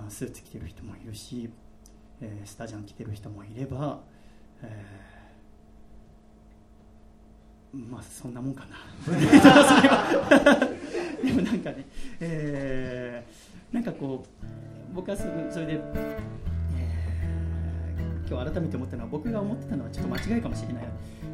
[0.08, 1.50] スーツ着てる人もいるし、
[2.20, 4.00] えースタジャン着てる人もいれば、
[4.62, 8.76] えーまあそんなもんかな。
[11.24, 11.86] でもなんかね、
[12.20, 20.84] えーなんかこう僕はそそれで、えー今日改めて思ったのは僕が思ってたのはちょっと間違いかもしれない、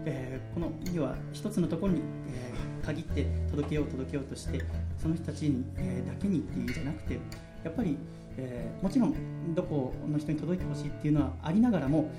[0.04, 2.57] えーこの要は一つのところに、えー
[2.88, 4.62] 限って届けよう届けようとして
[4.96, 7.18] その人たちに、えーだけにっていうんじゃなくて
[7.62, 7.96] やっぱり、
[8.38, 12.10] えーもちろんどこの人に届いてほしいっていうのはありながらも、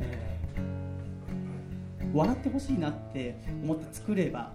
[0.00, 0.26] えー
[2.14, 4.52] 笑ってほしいなって思って作れば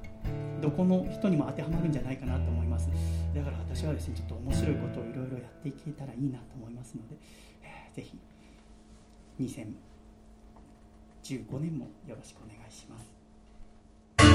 [0.61, 2.89] どこの人にも当てはまるんじゃないかなと思います。
[3.35, 7.18] だから私はですねちょっと面白いことをいろいろやっていけたらいいなと思いますので、
[7.61, 8.18] えーぜひ
[9.39, 13.11] 2015年もよろしくお願いします。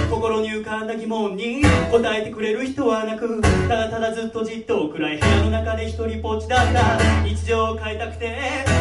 [0.09, 6.97] 心に浮かんだ疑問に答えてくれる人はなくただただずっとじっと暗い部屋の中で一人ぽっちだった。
[7.25, 8.37] 日常を変えたくて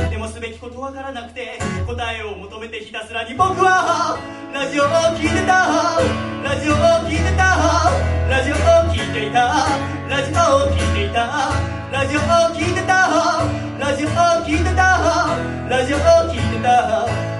[0.10, 4.18] でもすべきことわからなくて答えを求めてひたすらに僕は
[4.53, 4.88] ラジオを
[5.18, 5.99] 聞いてた
[6.43, 6.77] ラジオを
[7.10, 7.91] 聞いてた
[8.30, 8.57] ラジオを
[8.93, 9.68] 聞いていた
[10.10, 11.52] ラジオを聞いていた
[11.91, 12.23] ラジオを
[12.56, 12.95] 聞いてた
[13.80, 14.11] ラジオを
[14.45, 14.85] 聞いてた
[15.69, 15.99] ラジオを
[16.31, 17.35] 聞いてた。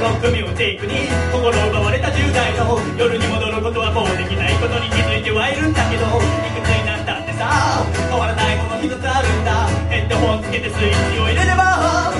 [0.00, 6.08] ロックミュージックに心奪われた10代の夜に戻ることはもうできないことに気づいてはいるんだけどい
[6.52, 9.66] くつになったってさ変わらないもの一つあるんだ。
[9.88, 12.12] ヘッドホンつけてスイッチを入れれば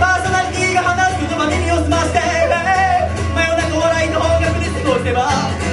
[0.00, 5.67] パーソナリティが話す言葉耳を澄まして真夜中笑いと音楽で過ごせば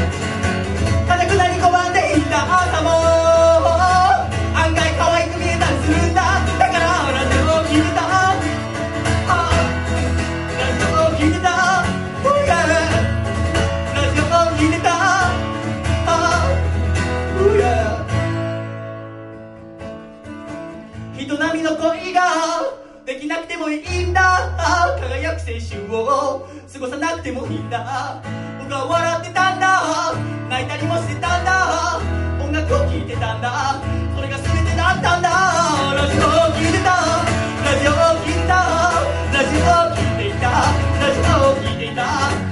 [21.85, 22.21] 恋が
[23.05, 24.49] できなくてもいいんだ。
[24.99, 28.23] 輝く青春を過ごさなくてもいいんだ。
[28.59, 30.15] 僕は笑ってたんだ。
[30.49, 31.99] 泣いたりもしてたんだ。
[32.41, 33.79] 音楽を聴いてたんだ。
[34.15, 35.29] それが全てだったんだ。
[35.93, 37.21] ラジオを聴いてた。
[37.63, 38.55] ラジオを聴いてた。
[39.31, 40.49] ラジオを聴いていた。
[40.99, 42.44] ラジオを聴いていた。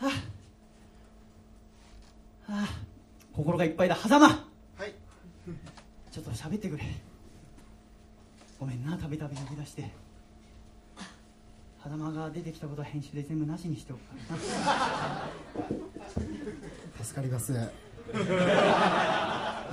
[0.00, 0.10] は
[2.48, 2.68] あ、あ、
[3.32, 3.96] 心がいっぱいだ。
[3.96, 4.34] 狭間は
[4.86, 4.94] い。
[6.10, 6.84] ちょっと喋ってくれ。
[8.58, 8.96] ごめんな。
[8.96, 9.90] たびたび呼び出して。
[11.82, 14.06] 狭間が出てきたことは編集で全部なしにしておくか
[16.98, 17.52] ら 助かります。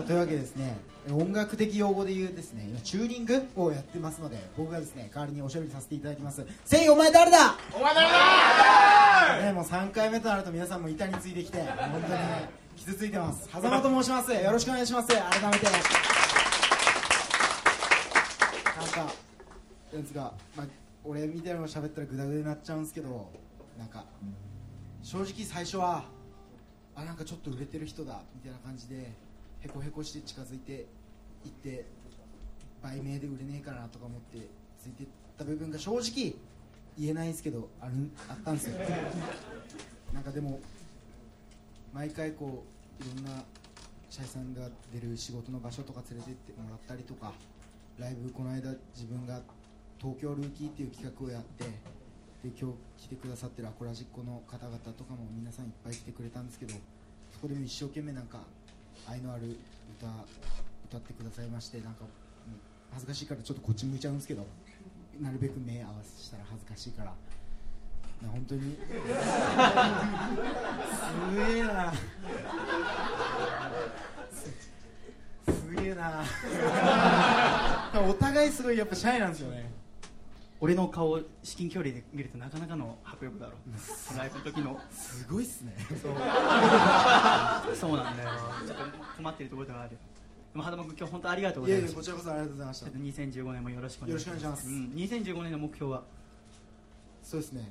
[0.06, 0.78] というわけですね。
[1.12, 2.66] 音楽的用語で言うですね。
[2.70, 6.46] 今チューニングをやってますので僕がですね代わりにおしゃべりさせていただきます。
[6.66, 7.56] せいお前誰だ？
[7.74, 8.14] お前誰だ？
[9.46, 12.14] ねもう3回目となると皆さんも板についてきて本当に
[12.76, 13.48] 傷ついてます。
[13.48, 14.34] 狭間と申します。
[14.34, 15.08] よろしくお願いします。
[15.08, 15.30] 改めて。
[15.44, 15.54] なん
[18.90, 19.14] か
[19.94, 20.66] ですが、まあ、
[21.06, 23.32] 俺みたいなの喋ったらグダグダになっちゃうんですけど
[23.78, 24.04] なんか
[25.04, 26.04] 正直最初は
[26.96, 29.14] あなんかちょっと売れてる人だみたいな感じで
[29.62, 30.88] へこへこして近づいて
[31.46, 31.86] いって
[32.82, 34.50] 売名で売れねえかなとか思って
[34.82, 35.08] ついてっ
[35.38, 36.34] た部分が正直
[36.98, 37.94] 言えないですけどある
[38.30, 38.80] あったんですよ。
[40.14, 40.60] なんかでも
[41.94, 42.64] 毎回こ
[43.00, 43.44] ういろんな
[44.10, 47.34] 社員さんが出る仕事の場所とか連れてってもらったりとか
[48.00, 49.42] ライブこの間自分が
[50.00, 56.74] 東京ルーキーっていう企画をやってで今日来てくださってるアコラジッコの方々とかも皆さんいっぱい来てくれたんですけど
[57.34, 58.40] そこでも一生懸命なんか
[59.10, 59.58] 愛のある
[60.00, 60.08] 歌
[60.86, 62.06] 歌ってくださいましてなんか
[62.92, 64.46] 恥ずかしいからちょっとこっち向いちゃうんですけど
[65.22, 67.14] なるべく目合わせしたら恥ずかしいから。
[68.22, 68.62] な本当に。
[68.62, 68.96] す
[71.36, 71.94] げえな。
[74.32, 76.24] すすげえな。
[78.08, 79.72] お互いすごいやっぱシャイなんですよね。
[80.62, 83.54] 俺の顔を至近距離で見るとなかなかの迫力だろ。
[84.18, 84.80] ライブの時の。
[84.92, 85.76] すごいっすね。
[86.02, 86.14] そう。
[87.98, 88.30] なんだよ。
[88.66, 88.84] ちょっと
[89.18, 89.98] 困ってるところではある
[90.56, 91.92] でも狭間君今日本当ありがとうございます。
[91.92, 92.86] やこちらこそありがとうございました。
[92.86, 94.46] ちょっと2015年もよろしくお願いします。
[94.46, 94.70] ます。
[94.70, 96.04] うん、2015年の目標は？
[97.22, 97.70] そうですね。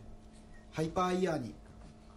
[0.70, 1.54] ハイパーイヤーに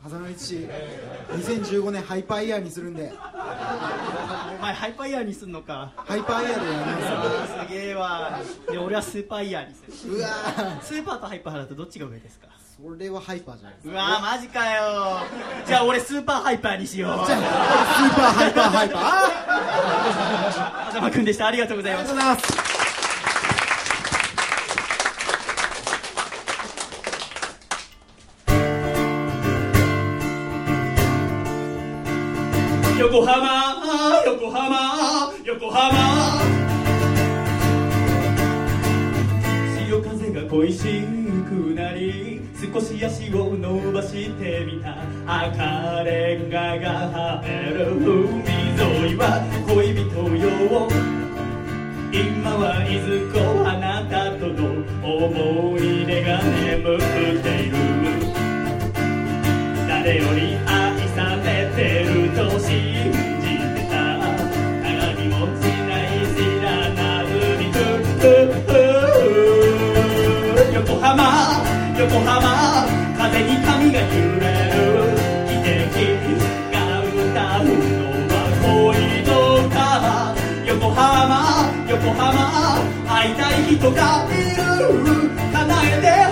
[0.04, 3.14] 狭間道2015年ハイパーイヤーにするんで。
[3.14, 5.94] お前ハイパーイヤーにすんのか。
[5.96, 6.86] ハイパーイヤーでやり
[7.16, 7.68] ます。
[7.70, 8.38] すげえわ。
[8.70, 10.18] で俺はスーパーイヤーにする。
[10.18, 10.82] うわー。
[10.82, 12.50] スーパーとハイパーだとどっちが上ですか？
[12.80, 15.18] それはハイパーじゃないですうわーマジかよ。
[15.66, 17.26] じゃあ俺スーパーハイパーにしよう。
[17.26, 19.02] スーパーハイパーハイパー。
[20.88, 21.48] あ狭間君でした。
[21.48, 22.78] ありがとうございますありがますとうございます。
[33.00, 36.42] 横浜横浜横浜。
[39.88, 41.27] 潮風が恋しくなり
[42.74, 44.98] 少し足を伸ばしてみた。
[45.26, 47.10] 赤レンガが
[47.42, 48.44] 生える海
[48.78, 50.04] 沿いは恋人
[50.36, 50.88] よ。
[52.12, 57.76] 今はいずこあなたとの思い出が眠っている。
[59.88, 63.12] 誰より愛されてると信
[63.42, 63.96] じてた。
[64.84, 67.66] 鏡もしない知らなずに
[70.74, 71.87] 横浜。
[71.98, 72.86] 横浜
[73.18, 74.06] 風に髪が揺
[74.40, 74.78] れる。
[75.48, 76.06] 汽笛
[76.72, 77.18] が歌
[77.62, 79.32] うのは恋の
[79.66, 79.74] 歌
[80.68, 81.02] 横浜
[81.90, 82.30] 横浜
[83.10, 84.00] 会いたい人が
[84.30, 84.62] いる。
[85.52, 86.27] 叶えて。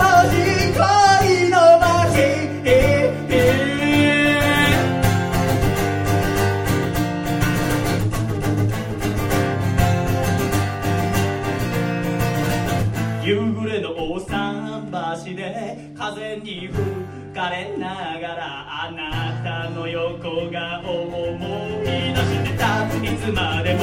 [17.45, 21.45] かれながらあなたの横顔を思
[21.84, 23.81] い出してたいつまでも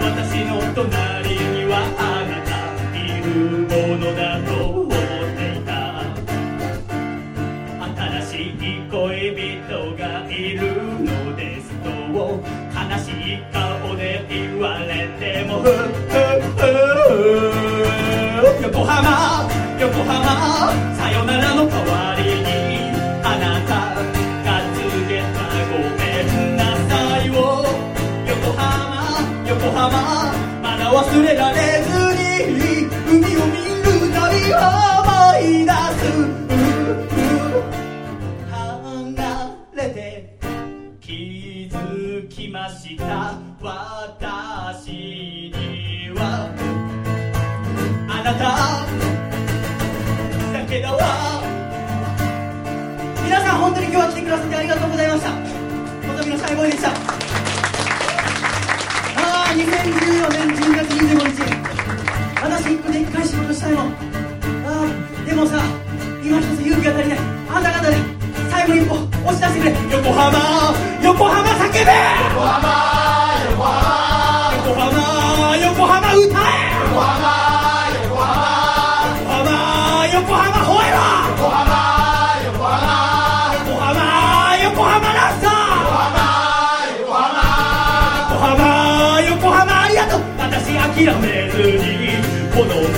[0.00, 2.52] 私の隣にはあなた
[2.94, 3.28] いる
[3.62, 4.52] ものだと
[4.82, 4.92] 思っ
[5.34, 5.72] ていた。
[8.20, 10.60] 新しい恋人がいる
[11.04, 15.72] のですと悲しい顔で言われてもふふ
[16.58, 17.42] ふ
[18.62, 19.48] 横浜
[19.80, 21.93] 横浜さよならの代
[31.14, 31.73] 忘れられ
[70.14, 71.78] 浜横浜叫べ。
[71.80, 72.70] 横浜
[73.50, 73.82] 横浜
[74.56, 76.62] 横浜横浜歌え。
[76.84, 77.18] 横浜
[78.04, 78.16] 横
[79.32, 80.96] 浜横浜吠えろ。
[81.34, 81.74] 横浜
[82.44, 82.78] 横浜
[83.54, 83.98] 横浜
[84.62, 85.52] 横浜ラスター
[87.00, 87.28] 横浜
[88.30, 88.62] 横浜
[89.20, 90.20] 横浜ありがとう。
[90.38, 91.82] 私諦めずに
[92.54, 92.94] この街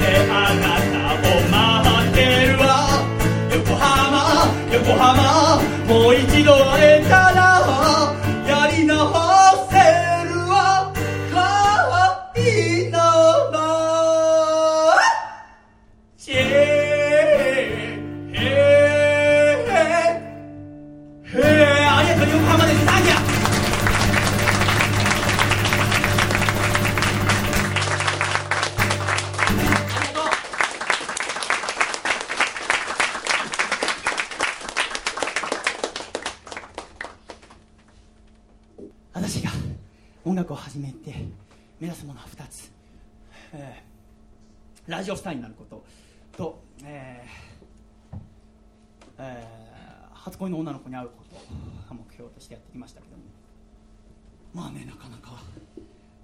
[0.00, 1.54] であなたを待
[2.08, 2.16] って
[2.46, 2.62] るわ。
[3.52, 3.84] 横浜
[4.72, 5.53] 横浜
[5.88, 7.33] もう一度会えたら
[45.04, 45.84] ラジオスターになること
[46.34, 48.16] と、えー
[49.18, 53.22] えー初恋の女の子に会うことが目標としてやってきましたけども
[54.54, 55.42] まあねなかなか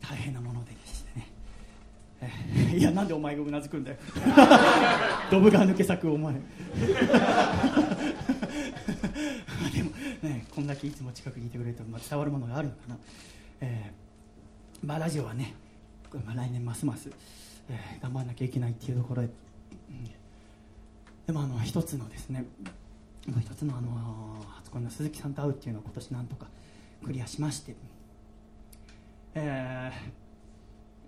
[0.01, 1.27] 大変なものでしてね、
[2.23, 3.99] えーいやなんでお前がうなずくんだよ
[5.31, 6.41] ドブが抜け咲くお前で
[9.83, 9.91] も
[10.23, 12.97] ねこんだけいつも近くにいてくれると、まあ、伝わるものがあるのかな、
[13.61, 15.55] えーまあ、ラジオはね、
[16.25, 17.11] まあ、来年ますます、
[17.71, 19.35] えー頑張らなきゃいけないっていうところで、うん
[21.27, 22.45] でもあの一つのですね
[23.41, 26.47] 一つのあの初恋の鈴木さんと会うっていうのを今年なんとか
[27.05, 27.77] クリアしまして、
[29.35, 30.11] えー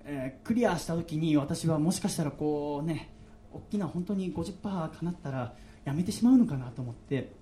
[0.05, 3.10] えークリアした時に私はもしかしたらこうね
[3.52, 7.32] 大きな本当に50%かなったらやめてしまうのかなと思って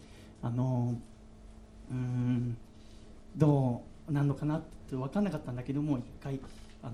[0.43, 0.95] あの
[1.91, 2.57] うん
[3.37, 6.41] どうなんのかなって分かんなかったんだけども一回
[6.83, 6.91] あ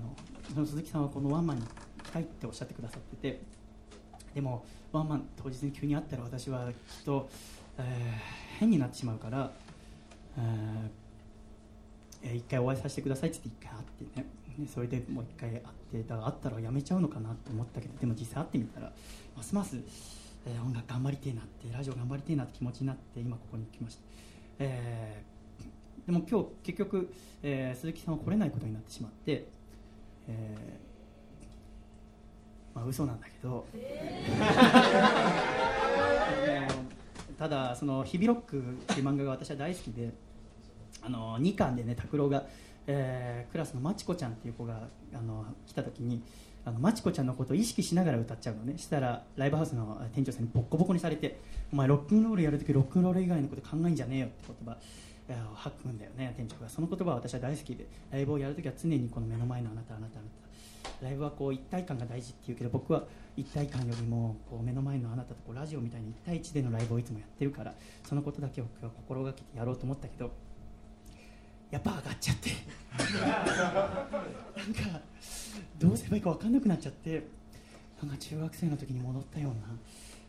[0.55, 1.63] の鈴木さんはこのワンマンに
[2.07, 3.41] 来たいっておっしゃってくださってて
[4.33, 6.75] でもワンマン当日に急に会ったら私はきっ
[7.05, 7.29] と、
[7.77, 9.51] えー変になってしまうから、
[10.37, 14.25] えー一回お会いさせてくださいって言って一回会ってね。
[14.73, 15.61] それでもう一回会っ
[15.91, 18.91] てだ会ったらやめちゃうのかなと思ったけどでも実際会ってみたら
[19.35, 19.77] ますます、
[20.47, 24.01] えー音楽頑張りてえなってラジオ頑張りてえなって気持ちになって今ここに来ました、
[24.59, 27.13] えーでも今日結局、
[27.43, 29.45] えー鈴木さんは来れないことになってしまって、
[30.27, 30.86] えー
[32.77, 33.65] まあ嘘なんだけど、
[36.47, 36.75] あの
[37.39, 38.61] ただその「日々ロック」っ
[38.95, 40.13] ていう漫画が私は大好きで
[41.01, 42.45] あの2巻でね拓郎が、
[42.85, 46.21] えークラスのまちこちゃんっていう子があの来た時に
[46.65, 48.77] あのまちこちゃんのことを意識しながら歌っちゃうのね。
[48.77, 51.39] したらライブハウスの店長さんにボッコボコにされて
[51.73, 56.69] 「お前ロックンロールやるときロックンロール以外のこと考えんじゃねえよ」って言葉いや吐くんだよね店長が。
[56.69, 57.87] その言葉は私は大好きで。
[58.11, 60.46] ライブをやるときは常にこの目の前のあなたあなたあなた
[61.01, 63.03] ライブはこう一体感が大事っていうけど僕は
[63.35, 67.73] 一体感よりもこう目の前のあなたとこうラジオみたいに1対1でのライブをいつもやってるから
[68.03, 70.31] そのことだけを僕は心がけてやろうと思ったけど
[71.69, 72.49] やっぱ上がっちゃって
[72.97, 75.01] なんか
[75.77, 77.27] どうすればいいか分かんなくなっちゃって
[78.01, 79.77] なんか中学生の時に戻ったような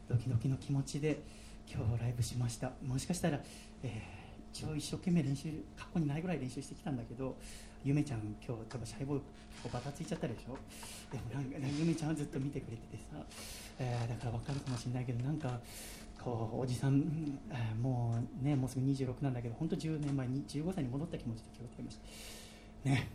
[0.09, 1.23] ドキドキの気持ちで
[1.71, 2.73] 今日ライブしました。
[2.83, 3.41] もしかしたら、
[3.83, 7.37] えー一応一生懸命練習過去にないぐらい練習してきたんだけど
[7.85, 9.21] ゆめちゃん今日多分シャイボーイ
[9.63, 10.57] こうバタついちゃったでしょ？
[11.13, 13.17] でもなんかねゆめちゃんはずっと見てくれててさ、
[13.79, 15.59] えーだから分かるかもしれないけどなんか
[16.23, 21.99] こうおじさん、うんえーもうねもうすぐ26なんだけど本当10年前に15歳に戻った気持ちで今日歌いまし
[22.85, 22.91] た。
[22.91, 23.09] ね。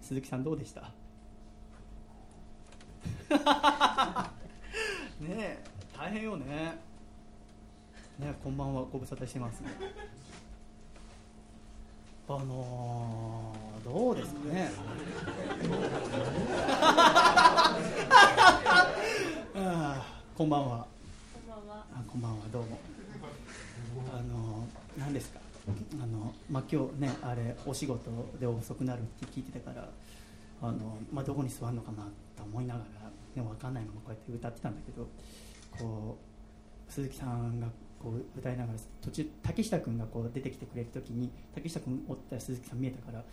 [0.00, 0.92] 鈴木さんどうでした？
[5.20, 5.58] ねえ
[5.96, 6.78] 大変よね。
[8.18, 8.84] ねこんばんは。
[8.84, 9.62] ご無沙汰してます
[12.28, 14.68] あのー、どうですかね。
[19.54, 20.88] あーこんばんは。
[21.94, 22.78] あこんばんはどうも。
[24.12, 24.66] あの
[24.98, 25.38] 何ですか。
[26.02, 29.88] あのまあ今日ねあれお仕事で遅くなるって聞いてたから
[30.62, 32.86] あのまあどこに座るのかなと思いながら
[33.36, 35.06] でも分かんないままこうやって歌ってたんだけど
[35.78, 36.18] こ
[36.88, 37.68] う鈴木さんが
[38.02, 43.24] こう歌いながら途中竹下君がこう出てきてくれる時に竹下君おったら鈴木さん見えたから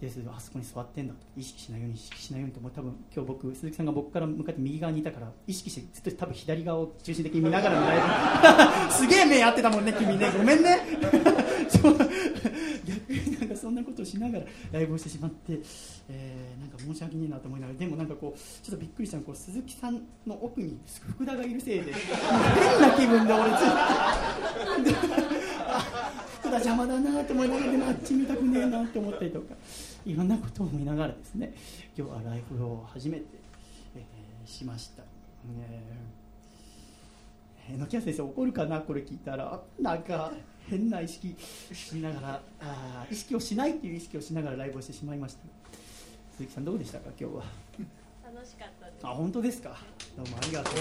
[0.00, 10.30] でそれであそこに座ってんだと意識しないように意識しないようにともう多分今日僕鈴木さんが僕から向かって右側にいたから意識してずっと多分左側を中心的に見ながらのライブすげえ目合ってたもんね君ね。
[10.36, 10.80] ごめんね。
[12.90, 15.60] 逆になんかそんなことをしながらライブをしてしまって、
[16.08, 17.78] えーなんか申し訳ねえなと思いながら。
[17.78, 20.78] でもなんかこうちょっとびっくりしたのこう鈴木さんの奥に
[21.12, 21.92] 福田がいるせいで。
[21.92, 23.58] 変な気分で俺ずっ
[24.94, 25.10] と。
[26.60, 29.54] 邪魔だなと思いながらでもあっち見たくねえなって思ったりとか。
[30.06, 31.52] いろんなことを思いながらですね
[31.96, 33.24] 今日はライブを初めて、
[33.96, 35.02] えーしました、
[35.68, 38.80] えー、榎谷先生怒るかな？
[38.80, 39.60] これ聞いたら。
[39.80, 40.32] なんか
[40.68, 41.36] 変な意識
[41.72, 45.40] しながらあー意識をしないっていう意識をしながらライブをしてしまいました。
[46.36, 47.10] 鈴木さんどうでしたか？
[47.20, 47.42] 今日は。
[48.34, 49.06] 楽しかったです。
[49.06, 49.76] あ本当ですか？
[50.16, 50.74] どうもありがとう。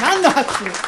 [0.00, 0.70] 何の拍手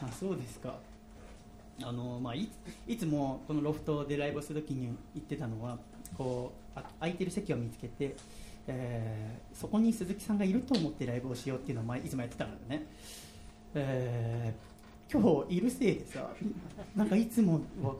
[0.00, 0.78] あのあそうですか。
[1.82, 2.48] あの、まあ、い
[2.88, 5.78] いつもこのロフトでライブをするときに言ってたのは
[6.16, 8.16] こうあ空いてる席を見つけて、
[8.66, 12.86] えーそこに鈴木さんがいると思ってライブをしようっていうのを前いつもやってたからね、
[13.74, 14.68] えー
[15.10, 16.30] 今日いるせいでさ
[16.94, 17.94] なんかいつもは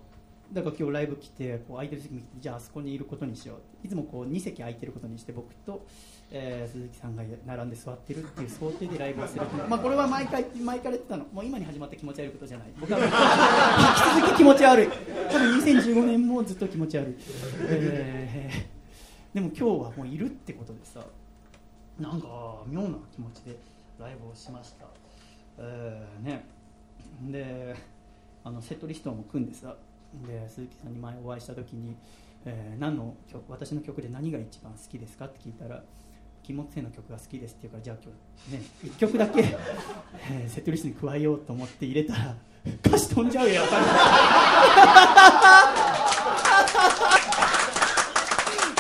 [0.53, 3.87] だから今日ライブ来てこう空いてる席見てじゃああそこにいることにしよう。
[3.87, 5.87] いつもこう2席空いてることにして僕と、
[6.31, 11.25] えー鈴木さんが並んで座ってるっていう想定でライブをするまあこれは毎回前から言ってたの。
[11.33, 12.69] もう今に始まった気持ち悪いことじゃない。
[12.79, 12.99] 僕は。
[12.99, 14.89] 引き続き気持ち悪い。
[15.31, 17.17] 多分2015年もずっと気持ち悪い、
[17.69, 18.79] えー
[19.35, 21.01] でも今日はもういるってことでさ
[22.01, 23.57] なんか妙な気持ちで
[24.01, 24.87] ライブをしました、
[25.59, 26.45] えーね。
[27.31, 27.77] で
[28.43, 29.77] あのセットリストも組んでさ
[30.27, 31.95] で鈴木さんに前お会いした時に、
[32.47, 35.83] えー何の曲私の曲で何が一番好きですかって聞いたら
[36.49, 38.11] 金木犀の曲が好きですって言うからじゃあ今
[38.49, 39.41] 日ね1曲だけ、
[40.31, 42.35] えーセットリストに加えようと思って入れたら
[42.87, 43.85] 歌詞飛んじゃうよやっぱり。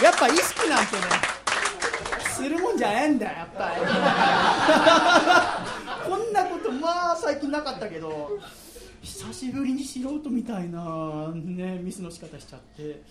[0.02, 1.02] やっぱ意識なんてね
[2.30, 3.74] するもんじゃねえんだよやっぱ
[6.06, 6.10] り。
[6.10, 8.38] こんなことまあ最近なかったけど
[9.02, 13.02] 久しぶりに素人みたいな、ね、ミスの仕方しちゃって。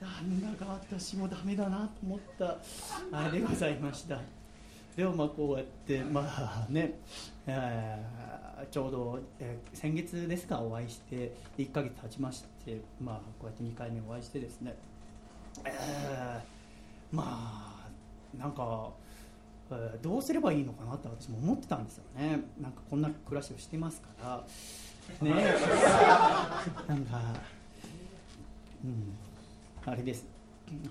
[0.00, 2.56] なんだか私もダメだなと思った
[3.12, 4.18] あれでございました。
[4.96, 6.94] でもまあこうやってまあね、
[7.46, 14.74] えーちょうど、えー先月ですかお会いして1ヶ月経ちましてまあこうやって2回目お会いしてですね
[15.64, 17.88] えーまあ
[18.38, 18.90] なんか、
[19.70, 22.40] えーどうすればいいのかなって私も思ってたんですよね。
[22.60, 24.44] なんかこんな暮らしをしてますから。
[25.22, 25.30] ね。
[26.88, 27.20] なんか
[28.84, 29.14] うん
[29.86, 30.26] あれです。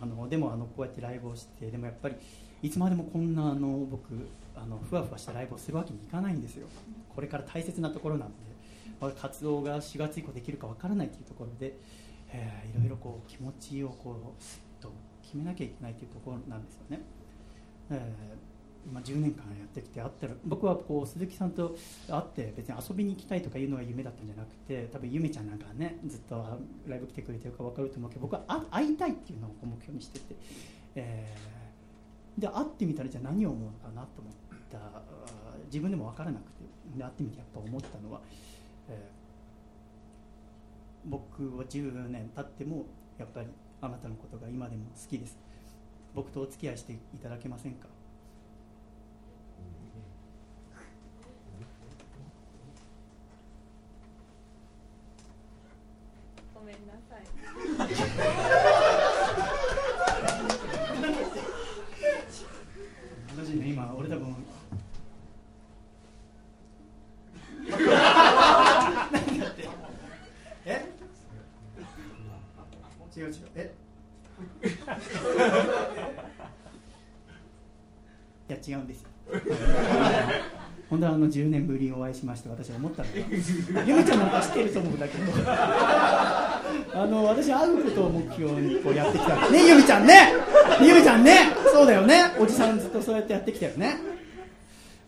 [0.01, 2.15] あのでもあのこうやってライブをしてでもやっぱり
[2.61, 6.67] いつまでもこんなあの僕あのふわふわしたライブをするわけにいかないんですよ。
[7.15, 8.35] これから大切なところなんで
[9.21, 11.77] 活動が4月以降できるかわからないというところで、
[12.33, 14.91] えーいろいろこう気持ちをこうすっと
[15.23, 17.01] 決めなきゃいけないというところなんですよね、
[17.91, 18.48] えー
[18.91, 21.75] まあ、10年間やってきて会ったら僕はこう鈴木さんと
[22.09, 26.43] 会って別に遊びに行きたいとかいうのが夢だったんじゃなくて多分ゆめちゃんなんかねずっと
[26.87, 28.41] ライブ来てくれてるか分かると思うけど僕は
[28.71, 30.35] 会いたいっていうのを目標にしてて、
[30.95, 31.59] えー
[32.39, 34.33] で会ってみたらじゃあ何を思うのかなと思っ
[34.71, 34.79] た
[35.65, 36.63] 自分でも分からなくて
[36.95, 38.21] で会ってみてやっぱ思ったのは、
[38.87, 39.19] えー
[41.05, 42.85] 僕は10年経っても
[43.17, 43.47] やっぱり
[43.81, 45.37] あなたのことが今でも好きです。
[46.13, 47.87] 僕とお付き合いしていただけませんか？
[56.59, 57.21] ごめんなさい。
[63.37, 64.35] マジで今俺多分
[67.69, 69.69] 何だって。
[70.65, 70.85] え？
[73.15, 73.33] 違う違う。
[73.55, 73.73] え？
[78.49, 79.09] いや違うんですよ。
[80.89, 83.19] 本当はあの10年ぶりにお会いしまして私は思ったのが
[83.85, 85.23] ゆめちゃんなんか知ってると思うんだけど。
[86.93, 89.49] あの私会うことを目標にこうやってきた。
[89.49, 90.33] ねゆみちゃんね。
[90.81, 91.51] ゆみちゃんね。
[91.71, 92.31] そうだよね。
[92.39, 93.97] おじさんずっとそうやってやってきたよね。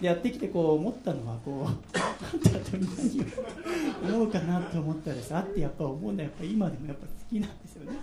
[0.02, 1.78] やってきてこう思ったのはこうあん
[2.40, 7.98] たと何を思うかなと思ったらさ会ってやっぱ思うのはやっぱ今でもやっぱ好きなんですよね、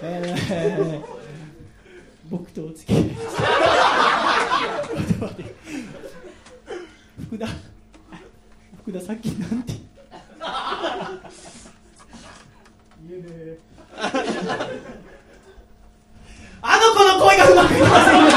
[0.00, 1.24] えー
[2.30, 3.02] 僕とお付き合い。
[3.02, 3.08] し
[5.36, 5.44] て。
[7.20, 7.46] 福田。
[8.78, 9.74] 福田さっきなんて。
[16.62, 18.30] あの子の声がうまくいきませんよ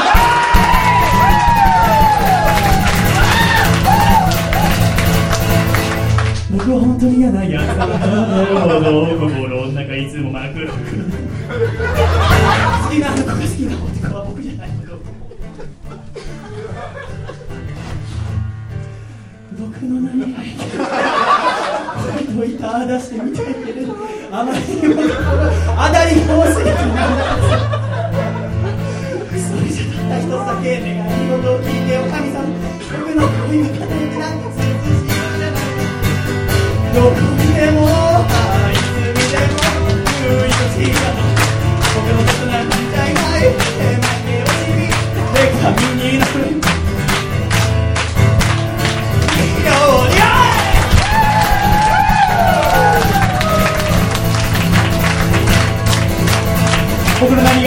[6.52, 10.74] 僕は本当に嫌なやつだ心の中いつも真っ黒好
[12.90, 13.24] きな子。
[13.24, 14.68] が好きな男は僕じゃない。
[14.68, 14.74] の
[19.58, 21.47] 僕の何がいい
[22.28, 23.94] かといた出してみたいけれど
[24.30, 25.08] あまりにも当
[25.92, 26.58] たりが多す。
[26.58, 27.00] ぎてなんだ
[29.38, 32.44] それじゃたった一つだけ願い事を聞いてよ神様
[32.92, 35.64] 僕の恋の形になんか切しいじゃない
[36.94, 37.76] どこにでも
[38.68, 39.56] いつ見ても
[40.24, 41.18] 唯一しいだと
[41.94, 43.40] 僕のことなんじゃいない。
[43.40, 44.92] 手負け惜しみ
[45.34, 46.77] 手紙になる。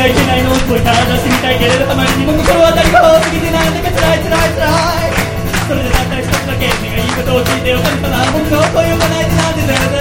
[0.02, 5.14] がいけないのといたら出してみたいけれどたまにも心当たりが多すぎてなんだか辛いつらいつらい。
[5.70, 8.26] それでたった一つだけ願い事を聞いてよかったな。
[8.34, 10.01] 僕の声を叶えてなんて正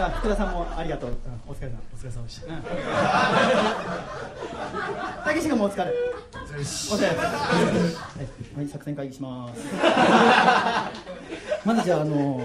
[0.05, 1.11] あ、福田さんもありがとう。
[1.11, 1.17] うん
[1.47, 1.79] お疲れ様。
[1.93, 2.47] お疲れ様でした。
[2.47, 2.63] うん
[5.25, 5.85] 竹下君もお疲れ。
[5.85, 5.95] お
[6.55, 7.07] 疲れ。
[7.09, 7.17] はい、
[8.57, 9.63] はい、作戦会議します。
[11.65, 12.41] まずじゃあ、あの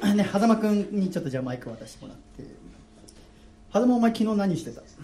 [0.00, 2.44] ー、ね、狭間君にちょっとじゃあマイク渡してもらって。
[3.72, 4.94] 狭間お前昨日何してた読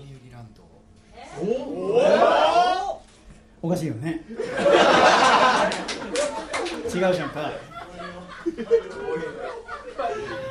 [0.00, 0.64] 売ランド
[3.66, 4.22] おかしいよね。
[6.84, 7.50] 違うじゃんか。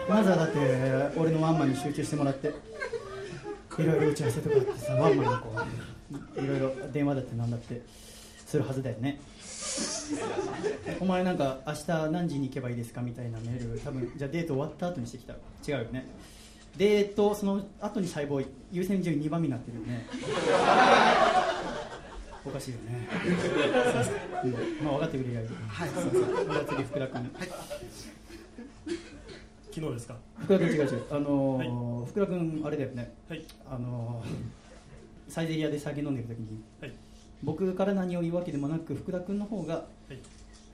[0.10, 0.60] まずはだって
[1.18, 2.50] 俺のワンマンに集中してもらって。
[2.50, 5.50] いろいろ打ち合わせとかあってさワンマンにこ
[6.38, 7.82] ういろいろ電話だってなんだって
[8.46, 9.22] するはずだよね。
[11.00, 15.38] お前なんか明日何時に行けばいいですかみたいなメール多分じゃあデート終わった後にしてきた違
[15.82, 16.06] うよね。
[16.76, 20.06] デートその後に細胞優先順位2番目になってるよね。
[22.46, 23.08] おかしいよね。
[24.44, 24.48] う
[24.84, 25.48] んまあ分かってくれりゃいい。
[25.68, 26.14] はい、そうそう。
[26.14, 27.32] じゃあ次福田君。
[29.72, 30.16] 昨日ですか？
[30.40, 31.04] 福田君違う違う。
[31.12, 33.14] あのー福田君あれだよね。
[33.28, 36.94] はいあのーサイゼリアで酒飲んでる時に、はい
[37.44, 39.82] 僕から何を言うわけでもなく福田君の方が、は
[40.12, 40.18] い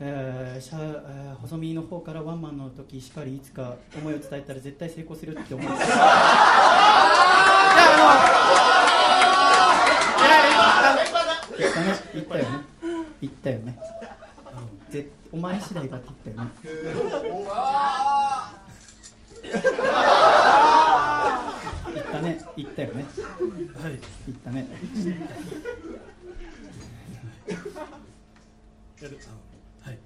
[0.02, 5.74] えーシャえー細身の方からワンマンの時しかりいつか思いを伝えたら絶対成功するって思って
[11.58, 12.50] 言ったね言ったよね。
[13.22, 13.80] 言ったよね。
[14.90, 16.52] ぜお前前次第だって言ったよね。
[21.94, 22.42] 言ったね。
[22.58, 23.06] 言ったよね。
[23.82, 24.68] はい言ったね。
[29.02, 29.20] やる
[29.84, 29.98] あはい。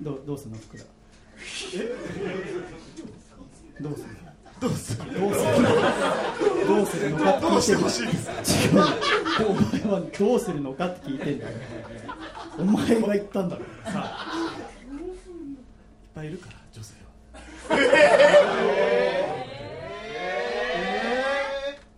[0.00, 0.84] どうどうすんの福田？
[3.82, 4.14] どうすんの
[4.60, 5.50] どうするどうする
[6.68, 8.78] どうするのかってどうして聞いてんだほしいです違う
[9.48, 11.52] お前はどうするのかって聞いてんだよ。
[12.58, 13.64] お前が言ったんだろ。
[13.84, 14.60] さあいっ
[16.14, 16.56] ぱいいるから。
[16.72, 17.00] 女性は。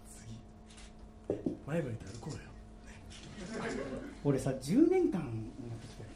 [0.09, 0.39] 次
[1.67, 2.39] 前向いて歩こうよ
[4.25, 6.09] 俺さ10年間やってきたよ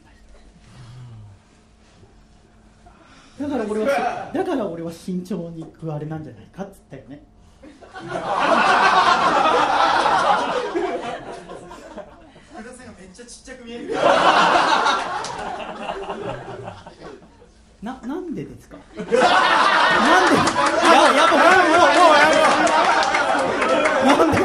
[3.39, 7.23] だから俺はだから俺は慎重にいくあれなんじゃないかっつったよね。
[12.99, 13.93] めっちゃちっちゃく見える。
[17.81, 18.77] ななんでですか？
[18.97, 19.13] なんで？
[19.15, 19.15] や
[21.15, 21.83] やっぱもうも
[24.15, 24.37] うもうなんで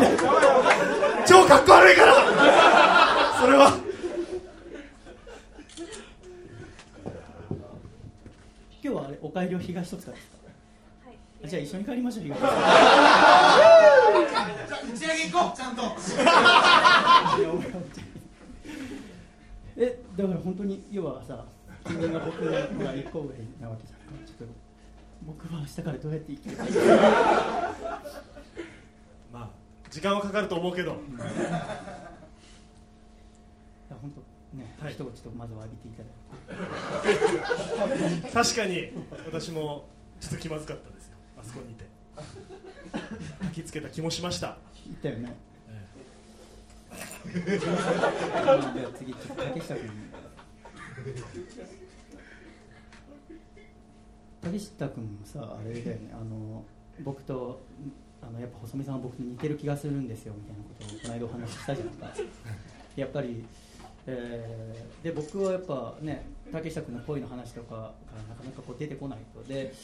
[1.26, 2.14] 超かっこ悪いから。
[3.40, 3.72] それは
[8.84, 10.36] 今日はあれお帰りを東戸塚ですか？
[11.06, 11.48] はい。
[11.48, 12.54] じゃあ一緒に帰りましょう東戸塚
[14.92, 15.82] 打ち上げ行こうちゃんと。
[19.76, 21.44] えだから本当に要はさ
[21.86, 22.60] 君が僕が
[22.94, 24.54] 一個上なわけじゃないちょっと
[25.26, 26.80] 僕は明日からどうやって生きればいいか。
[29.32, 29.48] まあ
[29.90, 30.92] 時間はかかると思うけど。
[34.02, 34.23] 本当
[34.54, 34.92] ね、はい。
[34.92, 36.08] 一言ちょっとまずは浴びていただ
[38.10, 38.30] いて。
[38.30, 38.92] 確かに。
[39.26, 39.88] 私も
[40.20, 41.16] ちょっと気まずかったですよ。
[41.38, 41.84] あそこにいて。
[43.42, 44.56] 焚きつけた気もしました、
[44.86, 45.34] 言ったよね。
[47.26, 49.90] えじゃあ次ちょっと竹下君。
[54.42, 56.12] 竹下君もさあれだよね。
[56.12, 56.64] あの
[57.02, 57.60] 僕と
[58.22, 62.14] あのやっぱ細見さんは僕に似てる気がするんですよみたいなことをこの間お話ししたじゃんか。
[62.94, 63.44] やっぱり、
[64.06, 67.80] えーで僕はやっぱね竹下君の恋の話とかが
[68.28, 69.42] なかなかこう出てこないと。
[69.42, 69.74] で、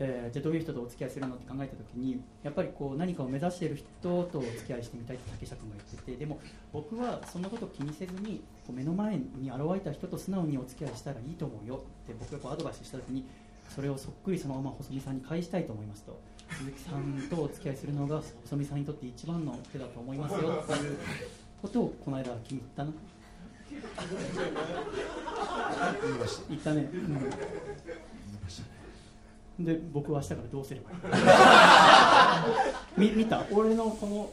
[0.00, 6.40] えーじゃあどういう人とお付き合いするのって考えた時にやっぱりこう何かを目指している人とお付き合いしてみたいって竹下君が言っててでも
[6.72, 11.76] 僕はそんなこと気にせずにこう目の前に現れた人と素直にお付き合いしたらいいと思うよ。
[12.04, 13.24] って僕がこうアドバイスした時に
[13.74, 16.18] それをそっくりそのまま細見さんに返したいと思いますと。
[16.50, 20.62] 鈴木さんとお付き合いするのが細見さんにとって一番の手だと思いますよ。
[20.62, 20.98] っていう
[21.62, 22.92] ことをこの間君言ったな
[26.02, 26.42] 言いました。
[26.48, 26.88] 言ったね、
[29.58, 30.94] うん、で僕は明日からどうすればい
[33.06, 33.10] い？
[33.12, 33.44] み見た。
[33.50, 34.30] 俺のこの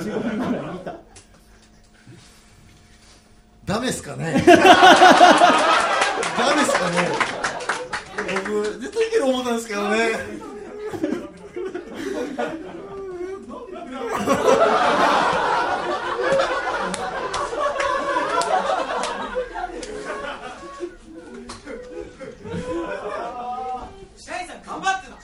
[0.00, 0.94] 15分ぐらい見た。
[3.64, 4.42] ダメっすかね？
[4.46, 4.56] ダ
[6.54, 7.08] メっすかね？
[8.46, 9.96] 僕絶対いける思ったんですけどね
[24.16, 25.16] 白井さん頑張ってな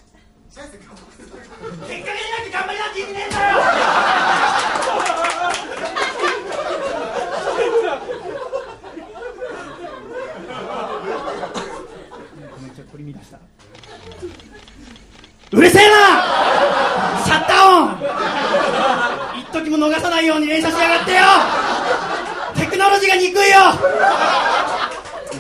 [0.50, 1.28] 白井さん頑張ってな
[1.88, 3.58] 結果出なきゃ頑張りなんて意味ねえんだよ
[12.54, 13.38] ごめんちょっと取り乱した
[15.52, 15.92] うるせえな
[17.24, 17.68] シャッター
[19.36, 21.20] オン一時も逃さないように連射しやがってよ
[22.56, 23.56] テクノロジーが憎いよ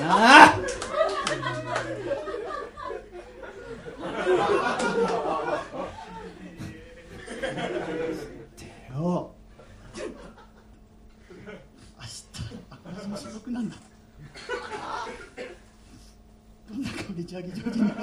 [0.04, 0.58] ああ
[8.56, 9.34] てよ
[11.98, 12.24] 明日
[12.94, 13.76] 明日の収録なんだ
[16.70, 18.00] どんな顔で打ち上げ上手になる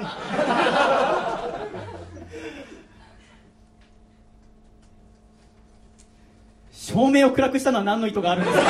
[7.58, 8.64] したのは何の意図があるんですか？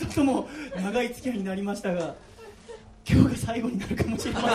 [0.00, 2.14] 二つとも長い付き合いになりましたが
[3.08, 4.50] 今日が最後になるかもしれません。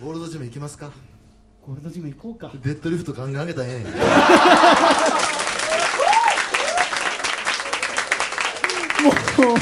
[0.00, 0.90] ゴールドジム行きますか？
[1.66, 2.50] ゴールドジム行こうか。
[2.64, 3.84] デッドリフトガンガン上げたらええね。
[3.84, 3.84] ん
[9.04, 9.10] も
[9.54, 9.56] う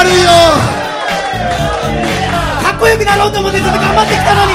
[0.00, 0.30] 悪いよ。
[2.64, 4.54] かっこよくなろうと思ってずっと頑張ってきたのに。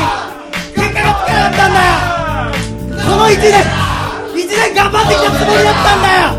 [0.73, 1.93] 結果がつかなかったんだよ。
[3.05, 3.53] この1年
[4.33, 6.33] 1年頑張ってきたつもりだったんだよ。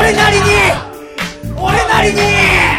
[0.00, 0.42] 俺なりに
[1.56, 2.69] 俺なりに。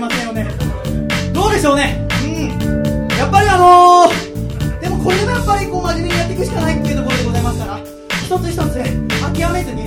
[0.00, 1.32] 生ってのはやめられませんよね。
[1.32, 2.08] どうでしょうね。
[2.24, 3.18] うん。
[3.18, 8.84] やっぱりあのー、でもこれでもやっぱりこう真面目にやっていくしかないっていうところでございますから一つ一つね
[9.20, 9.82] 諦めずに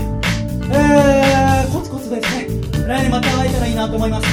[0.72, 2.48] えー、コツコツですね
[2.88, 4.28] 来年また会えたらいいなと思います。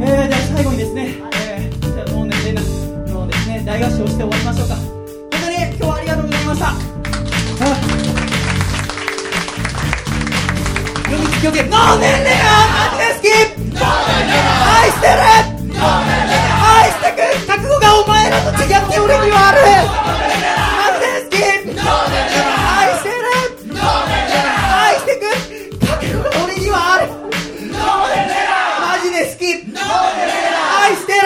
[0.00, 1.16] えー、では最後にですね
[1.48, 2.60] えー、じゃあもうねレナ
[3.12, 4.74] のですね大合唱して終わりましょうか。
[4.74, 4.90] 本
[5.30, 6.66] 当に今日はありがとうございました。
[6.68, 6.72] あ
[11.04, 14.53] 読み聞きをけノーネンレアマジで好き
[14.84, 15.12] 愛してる。
[15.80, 17.24] 愛してく。
[17.46, 19.60] 覚悟がお前らと違って俺にはある。
[20.76, 23.24] マジで好き愛してる。
[23.80, 25.80] 愛してく。
[25.86, 27.08] 覚悟が俺にはある。
[28.84, 29.42] マジで好き。
[29.42, 31.18] 愛してる。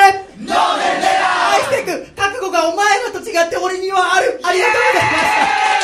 [0.47, 2.07] 愛してく。
[2.15, 4.39] 覚悟がお前らと違って俺にはある。
[4.45, 5.25] ありがとうございまし
[5.73, 5.78] た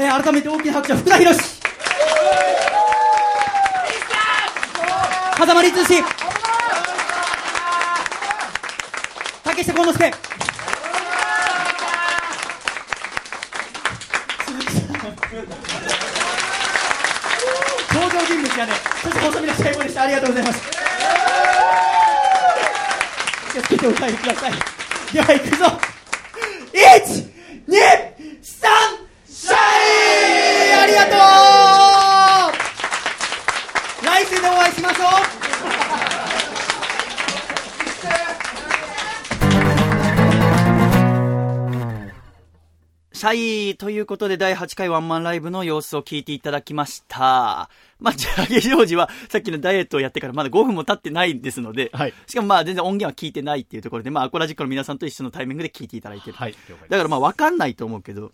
[0.00, 1.34] えー、改めて大きな拍手福田博
[5.34, 6.04] 風間律師。
[9.42, 10.12] 竹下幸之助。
[17.92, 18.72] 登場人物がね。
[19.02, 20.02] そして細身の最後でした。
[20.02, 20.60] ありがとうございます。
[23.52, 24.52] 気をつけてお帰りください。
[25.12, 25.97] では行くぞ。
[43.28, 47.68] シャイということで第8回ワンマンライブの様子を聞いていただきました。
[48.00, 56.38] まあ、ジャゲジョージはさっきのダイエットをやってからまだ5分も経ってないですので、はいしかもまあ全然音源は聞いてないっていうところで、まあアコラジックの皆さんと一緒のタイミングで聞いていただいてる。
[56.38, 56.54] はい
[56.88, 58.32] だからまあわかんないと思うけど、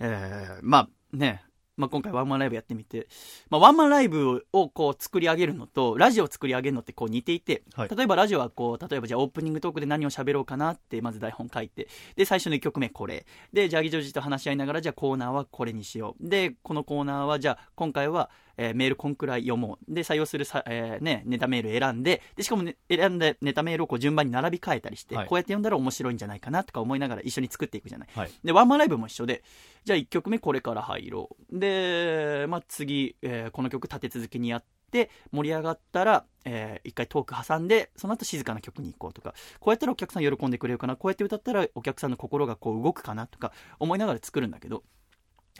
[0.00, 1.44] えー、まあね、
[1.76, 3.08] まあ今回ワンマンライブやってみて、
[3.48, 13.26] まあワンマンライブをこう作り上げるのと、ラジオを作り上げるのってこう似ていて、はい例えばラジオはこう、例えばじゃあオープニングトークで何を喋ろうかなって、まず台本書いて、で、最初の1曲目これ。
[13.52, 16.28] で、ジャギジョージと話し合いながら、じゃあコーナーはこれにしよう。
[16.28, 19.94] で、このコーナーはじゃあ今回は、えーメールこんくらい読もう。
[19.94, 28.08] で、採用するさ、えーね、ネタメール選んで、で、しかも、ね、選んでネタメールをこう順番に並び替えたりして、はいこうやって読んだら面白いんじゃないかなとか思いながら一緒に作っていくじゃない。
[28.14, 29.42] はいで、ワンマンライブも一緒で、
[29.84, 31.58] じゃあ1曲目これから入ろう。
[31.58, 44.82] で、まあ、次、えーこの曲立て続けにやって、盛り上がったら、えー一回トーク挟んで、その後静かな曲に行こうとか、こうやったらお客さん喜んでくれるかな、こうやって歌ったらお客さんの心がこう動くかなとか思いながら作るんだけど、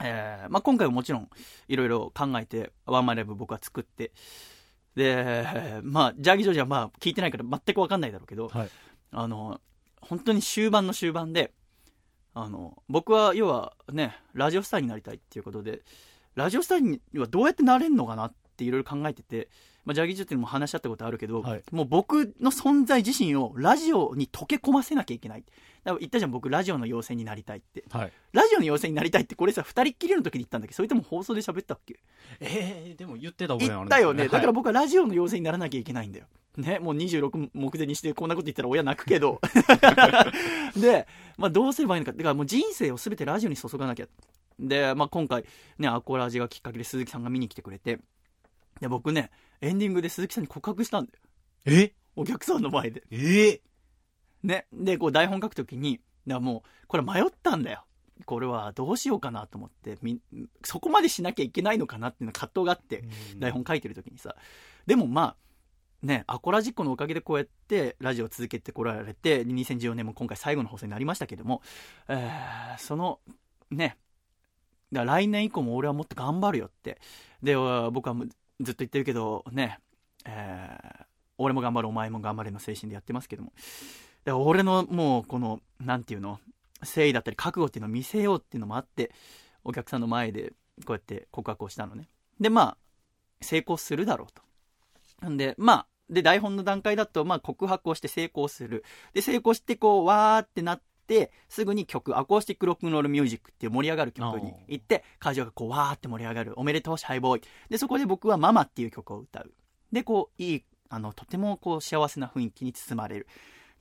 [0.01, 1.29] えーまあ、今回はもちろん
[1.67, 4.11] いろいろ考えてワンマンライブ僕は作って
[4.95, 5.45] で
[5.83, 8.69] まあジャーギージョージはまあ聞いてないから全く分かんないだろうけど、はい。
[9.11, 9.61] あの
[10.01, 11.51] 本当に終盤の終盤で
[12.33, 15.81] あの僕は要はねラジオスターになりたいっていうことで
[16.35, 19.49] ラジオスターにはどうやってなれるのかなっっていろいろ考えてて、
[19.85, 25.43] まあ、ジャギージュっていうのも話し合ったことあるけど、はいもう僕の存在自身をラジオに溶け込ませなきゃいけない。
[25.83, 27.83] だから言ったじゃん、僕ラジオの妖精になりたいって。
[27.91, 28.11] はい。
[28.31, 30.71] ラジオの妖精になりたいってこれさ、二人っきりの時に言ったんだっけ？
[30.71, 31.99] ど、それとも放送で喋ったっけ？
[32.39, 34.27] えー、でも言ってた覚えあるん言ったよね。
[34.29, 36.25] だから僕僕はラジオの妖精にならなきゃいけないんだよ。
[36.55, 39.41] ね、もう26目前にしてこんなこと言ったら親泣くけど。
[40.77, 41.07] で、
[41.37, 42.13] まあどうすればいいのか。
[42.13, 44.07] だからもう人生を全てラジオに注がなきゃ。
[44.59, 45.43] で、まあ今回
[45.77, 47.99] ね、アコラジがきっかけで鈴木さんが見に来てくれて、
[48.79, 49.31] で、僕ね、
[49.61, 51.19] エンディングで鈴木さんに告白したんだよ。
[51.65, 51.93] え？
[52.15, 53.03] お客さんの前で。
[53.11, 53.61] え？
[54.43, 54.67] ね。
[54.73, 57.85] で、こう台本書くときに、だもう、これ迷ったんだよ。
[58.25, 60.21] これはどうしようかなと思って、み
[60.63, 63.03] そこまでしなきゃいけないのかなっていうの葛藤があって、
[63.37, 64.35] 台本書いてる時にさ
[64.85, 65.35] でもま
[66.03, 71.61] あねアコラジッコのおかげでこうやってラジオを続けてこられて2014年も今回最後の放送になりましたけども、
[72.07, 73.19] えーその
[73.71, 73.97] ね
[74.91, 76.99] 来年以降も俺はもっと頑張るよって
[77.41, 78.15] でお僕は
[78.61, 79.79] ずっと言ってるけどね、
[80.25, 81.05] えー
[81.37, 83.53] 俺も頑張るお前も頑張れの精神でやってますけども。
[84.25, 86.39] で俺のもうこのなんていうの
[86.81, 89.11] 誠意だったり覚悟っていうのを見せようっていうのもあって
[89.63, 90.53] お客さんの前で
[90.85, 92.07] こうやって告白をしたのね。
[92.39, 92.77] でまあ
[93.41, 94.41] 成功するだろうと。
[95.21, 98.83] なんでまあで台本の段階だとまあ告白をして成功する。
[99.13, 106.53] で成功してこうわーってなってすぐに曲アコースティックロックンロールミュージックっていう盛り上がる曲に行って会場がこうわーって盛り上がる。
[106.55, 107.43] おめでとうシャイボーイ。
[107.69, 109.51] でそこで僕はママっていう曲を歌う。
[109.91, 113.27] でこういいあのとてもこう幸せな雰囲気に包まれる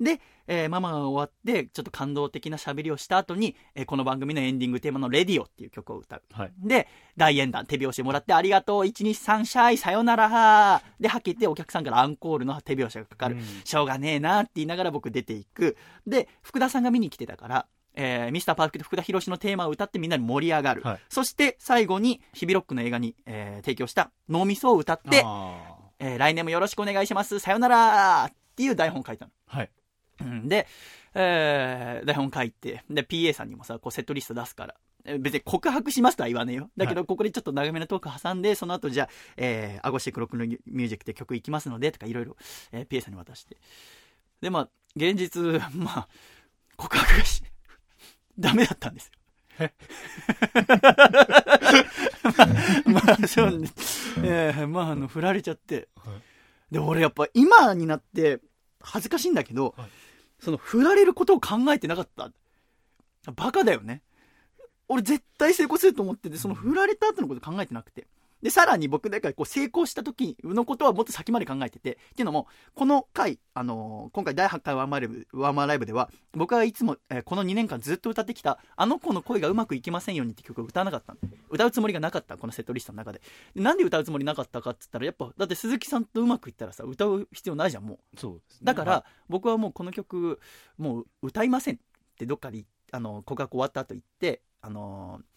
[0.01, 6.53] で、えーママが終わってちょっと感動的な喋りをした後に、えーこの番組のエンディングテーマの「レディオ」っていう曲を歌うはい。
[6.59, 13.37] で、大演談、手拍子もらって、ありがとう、123シャイ、さよならで、はけて、お客さんからアンコールの手拍子がかかる。
[13.37, 15.77] うんしょうがねえなって言いながら僕出ていく。
[16.07, 20.83] で、福田さんが見に来てたから、えーミスターパーフェクト福田博のテーマを歌ってみんなに盛り上がる。
[20.83, 27.39] はいそして、最後に、ヒビロックの映画に、えー提供した脳みそを歌って、あえー来年もよろしくお願いします。
[27.39, 29.31] さよならっていう台本書いたの。
[29.53, 29.71] ーはい。
[30.23, 30.67] うんで、
[31.15, 34.75] えー台本書いて、で、PA さんにもさ、こうセットリスト出すから。
[35.05, 36.71] え別に告白しますとは言わねえよ。
[36.77, 42.37] だけど、ここでちょっと長めのトーク挟んで、その後じゃあ、えー、アゴシックロックのミュージックって曲いきますので、とかいろいろ、
[42.71, 43.57] えー PA さんに渡して。
[44.41, 45.43] で、まあ、現実、
[45.75, 46.09] まあ、
[46.77, 47.43] 告白がし、
[48.39, 49.13] ダメだったんですよ。
[52.87, 53.69] まあ、そうね。
[54.23, 55.89] えーまあ、あの、振られちゃって。
[56.71, 58.41] で、俺やっぱ今になって、
[58.81, 59.91] 恥ずかしいんだけど、はい
[60.43, 62.33] その、振られることを考えてなかった。
[63.33, 64.03] バカだよね。
[64.89, 68.09] 俺絶対成功すると思ってて、その振られた後のこと考えてなくて。
[68.43, 81.19] で、さらに僕だからこう成功した時のことはもっと先まで考えてて、っていうのも、この回、あのー今回第8回ワンマンライブ、ワンマンライブでは、僕はいつも、えーこの2年間ずっと歌ってきた、あの子の声がうまくいきませんようにって曲を歌わなかったの
[81.51, 83.21] 歌うつもりがなかった、このセットリストの中で。
[83.55, 88.21] でなんで歌うつもりなかったかって言ったら、やっぱ、だって鈴木さんとうまくいったらさ、歌う必要ないじゃん、もう。
[88.21, 88.65] そうですね。
[88.65, 90.41] だから、は僕はもうこの曲
[90.79, 91.79] もう歌いませんっ
[92.19, 95.32] てどっかであの告白終わった後言ってあのー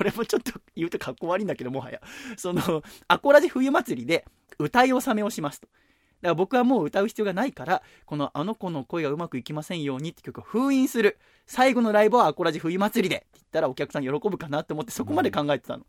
[0.00, 2.00] これもちょっと言うとかっこ悪いんだけどもはや。
[2.38, 4.24] そのアコラジ冬祭りで
[4.58, 5.66] 歌い納めをしますと。
[5.66, 11.18] だから僕はもう歌う必要がないからこの「あの子の声がうまくいきませんように」って曲を封印する。
[11.46, 15.84] 最後のライブはアコラジ冬祭りでって言ったらお客さん喜ぶかなって思ってそこまで考えてたの、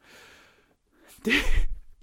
[1.23, 1.31] で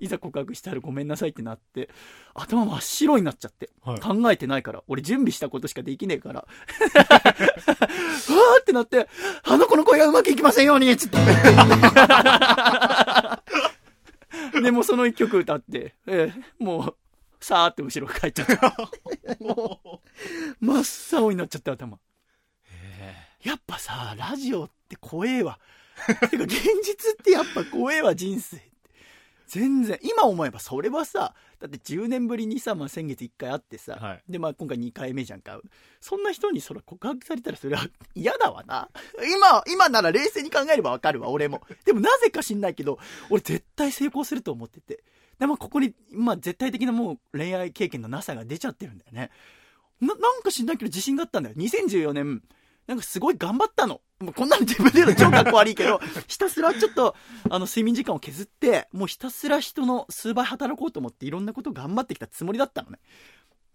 [0.01, 1.89] いざ告白したらごめんなさいってなって
[2.35, 4.01] 頭真っ白になっちゃって、はい。
[4.01, 6.47] 考えてないから俺準備したことしかできねえから。
[6.47, 9.09] うわーってなって
[9.45, 11.19] あの子の声がうまくいきませんようにっつって。
[14.61, 16.97] でもうその一曲歌って、ええもう
[17.41, 18.75] さーって後ろ帰っちゃった。
[19.45, 20.01] も
[20.61, 21.99] う真っ青になっちゃって頭。
[23.43, 25.59] やっぱさラジオって怖えわ。
[26.31, 28.63] てか現実ってやっぱ怖えわ人生
[29.49, 34.23] 全然今思えばそれはさだって10年ぶりにさ、まあ、先月1回会ってさ、はい。
[34.29, 35.61] で、まあ、今回2回目じゃんか。
[36.01, 37.83] そんな人にそれ告白されたらそれは
[38.15, 38.89] 嫌だわな。
[39.35, 41.63] 今今なら冷静に考えればわかるわ俺も。
[41.85, 42.99] でもなぜか知んないけど
[43.31, 45.03] 俺絶対成功すると思ってて。
[45.39, 49.31] でもここに、まあ、絶対的なもう恋愛経験のなさが出ちゃってるんだよね。
[50.01, 51.57] ななんか知んないけど自信があったんだよ。
[51.57, 52.43] 2014年
[52.89, 54.01] なんかすごい頑張ったの。
[54.19, 57.15] もうこんなの自分で言うの超かっこ悪いけど、 ひたすらちょっと、
[57.51, 62.99] あの、睡眠時間を削って、もうひたすら人の数倍働こうと思っていろんなことを頑張ってきたつもりだったのね。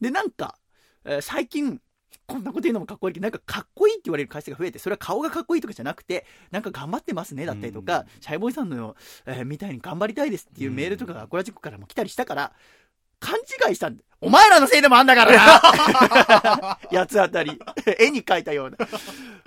[0.02, 0.58] で、なんか、
[1.06, 1.80] えー最近、
[2.26, 8.96] こんなこと言うのもかっこいいけど、なんかかっこいいって言われる回数が増えて、それは顔がかっこいいとかじゃなくて、なんか頑張ってますねだったりとか、シャイボーイさんのよ、
[9.26, 12.54] えーみたいに頑張りたいですっていうメールとかがアコラジックからも来たりしたから、
[13.24, 13.40] 勘
[13.70, 14.04] 違いしたんだ。
[14.20, 17.58] お前らのせいでもあんだからな 八つ当たり。
[17.98, 18.78] 絵に描いたような。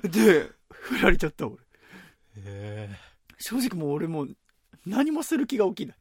[0.08, 1.56] で、振られちゃった俺。
[3.38, 4.26] 正直もう俺も、
[4.86, 5.96] 何もする気が起きない。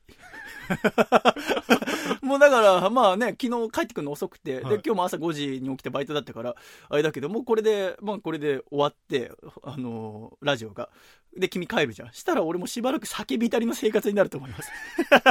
[2.21, 6.55] もうだから、まあね、昨日帰ってくるの遅くて、はいで、今日も朝5時に起きてバイトだったから、
[6.89, 9.31] あれだけど、もうこれで、まあこれで終わって、
[9.63, 10.89] あのーラジオが。
[11.37, 12.13] で、君帰るじゃん。
[12.13, 14.71] したら俺もしばらく叫びたりの生活になると思います。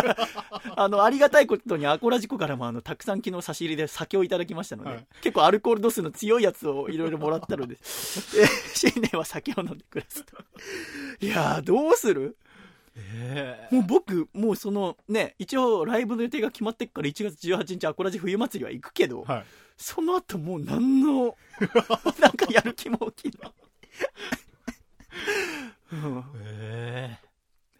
[0.76, 7.78] あの、ありがたいことにアコラジコからもあの、たくさん昨日差し入れで酒をいただきましたので、はい結構アルコール度数の強いやつをいろいろもらったので、え
[8.74, 10.36] 新年は酒を飲んで暮らすと。
[11.20, 12.36] いやー、どうする？
[12.96, 19.44] えもう僕、もうそのね、一応ライブの予定が決まってっから1月18日アコラジ冬祭りは行くけど、はい
[19.76, 21.36] その後もう何の、
[22.20, 23.52] なんかやる気も起きない。
[25.92, 27.18] うんえ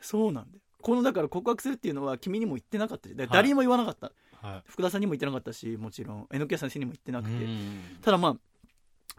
[0.01, 0.61] そうなんだよ。
[0.81, 4.13] このだから告白するっていうのは君にも言ってなかったし、誰にも言わなかった。
[4.43, 7.45] は福田さんにも言ってなかったし、もちろん、えのきや先生にも言ってなくいて。
[7.45, 8.37] うんただまあ、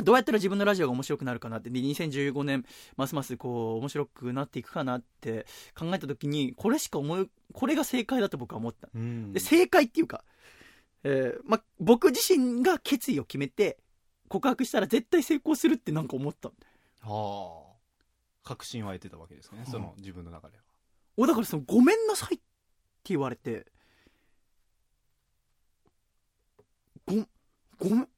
[0.03, 2.65] どうやったら自分のラジオが面白くなるかなって、で、2015年、
[2.97, 5.45] ますますこう、面白くなっていくかなって
[5.77, 8.89] 考えたときに、これしか思い、これが正解だと僕は思った。
[8.93, 9.31] うん。
[9.31, 10.23] で、正解っていうか、
[11.03, 13.77] えーまあ、僕自身が決意を決めて、
[14.27, 16.49] 告白したら絶対成功するってなんか思った。
[17.01, 17.75] はあ。
[18.43, 20.63] 確信は得てたわけですね、その自分の中では。
[21.17, 22.43] お、だからその、ごめんなさいって
[23.05, 23.65] 言われて、
[27.07, 27.15] ご、
[27.79, 28.09] ごめん、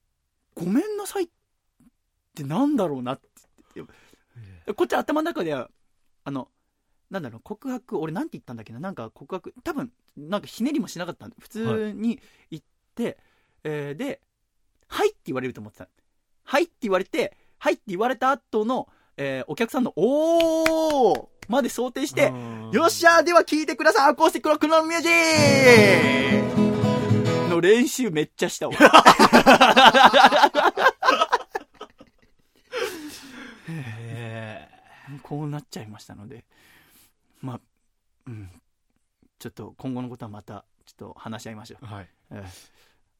[0.56, 1.34] ごめんなさいって
[2.44, 3.28] なんだろうなって。
[4.74, 5.70] こっち頭の中では、
[6.24, 6.50] あの、
[7.10, 11.30] なんだろう、告白、俺なんて言ったんだっけな、なんか告白、多分、なんかひねりもしなかった。
[11.40, 12.20] 普通に
[12.52, 12.64] 言っ
[12.96, 13.18] て、
[13.64, 14.22] えーで、
[14.88, 15.88] はいって言われると思ってた。
[16.44, 22.34] はいって言われて、はいって言われた後の、えーお客さんの、おーまで想定して、
[22.74, 28.74] よっしゃーでは聞いてくださいアコースティックロックのミュージックの練習めっちゃしたわ。
[33.70, 34.70] え
[35.24, 36.46] こうなっちゃいましたので、
[37.42, 37.62] まあ、
[38.28, 38.50] うん、
[39.40, 41.86] ちょっと今後のことはまた、ちょっと話し合いましょう。
[41.86, 42.10] はい。
[42.32, 42.46] えー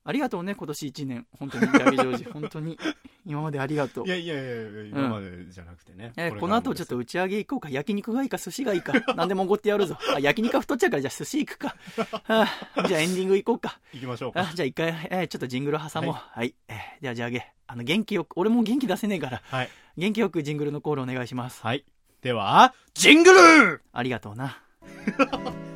[0.08, 1.28] ありがとうね、今年1年。
[1.38, 2.24] 本当に、ジャギジョージ。
[2.32, 2.80] 本当に、
[3.26, 4.10] 今までありがとうい。
[4.10, 7.70] やいやいやいや今までじゃなくてね、えーれからこの後ちょっと打ち上げ行こうか。
[7.70, 8.94] 焼肉がいいか、寿司がいいか。
[9.18, 9.98] 何でもおごってやるぞ。
[10.16, 11.76] あ、焼肉は太っちゃうから、じゃあ寿司行くか。
[12.24, 12.48] は
[12.78, 13.80] あじゃあエンディング行こうか。
[13.92, 16.14] 行きましょうかあじゃあ一回、えーちょっとジングル挟もう。
[16.16, 16.56] はい。
[16.70, 17.46] えーじゃあ、じゃあげ。
[17.68, 21.62] あの、元気よく、俺も元気出せねえから、はい元気よくジングルのコールお願いします。
[21.62, 21.84] はい
[22.22, 24.62] ではジングルありがとうな。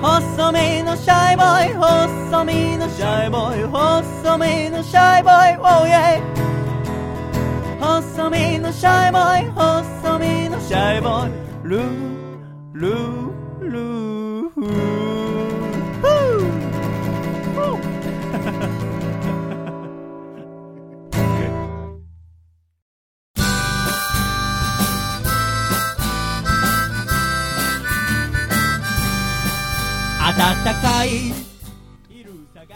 [0.00, 6.22] 細身のシャイボーイ、細身のシャイボーイ、細身のシャイボーイ、oh yeah.
[7.80, 11.32] 細身のシャイボーイ、細身のシャイボーイ、
[11.64, 11.82] ルー、
[12.74, 13.30] ルー、
[13.60, 15.07] ルー、
[30.38, 31.08] 暖かい。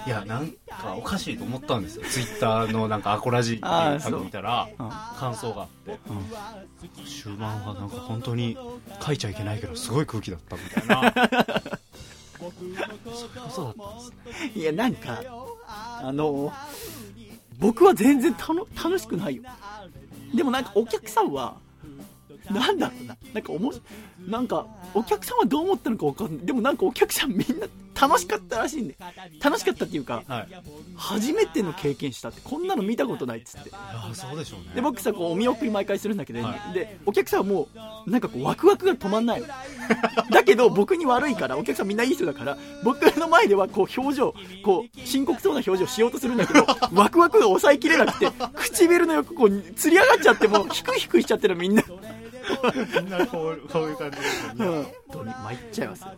[0.05, 2.05] いやなんかおかしいと思ったんですよ。
[2.05, 4.83] ツイッターのなんかアコラジっていうタグ見たらう。
[4.83, 5.99] ん感想があって、
[7.07, 8.59] 終盤はなんか本当に
[9.01, 11.15] 書いちゃいけないけどすごい空気だったみたいな。
[13.49, 14.61] そうだったんですね。
[14.61, 15.23] いや、なんか、
[15.69, 16.53] あの、
[17.61, 19.45] 僕は全然たの楽しくないよ。
[20.35, 21.59] でもなんかお客さんは、
[22.51, 23.17] なんだろうな。
[23.35, 23.73] なんかおも、
[24.27, 26.47] なんか、お客さんはどう思ったのかわかんない。
[26.47, 27.67] でもなんかお客さんみんな
[28.01, 28.97] 楽しかったらしいんで。
[29.43, 30.49] 楽しかったっていうか、はい
[30.97, 33.71] 初めての経験したって、こんなの見たことないっつって。
[34.15, 37.69] そうでしょうねで、僕さ、こう、お見送り毎回するんだけど、はで、お客さんはも
[38.07, 39.47] う、なんかこう、ワクワクが止まんないの。
[40.31, 51.83] だけど、僕に悪いから、お客さんみんないい人だから、僕の前では、こう、表情、こう、深刻そうな表情しようとするんだけど、 ワクワクが抑えきれなくて、唇の横、こう、つり上がっちゃって、もう、ヒクヒクしちゃってるみんな。
[53.01, 56.09] みんなこうこういう感じですよね本当に参っちゃいますよ。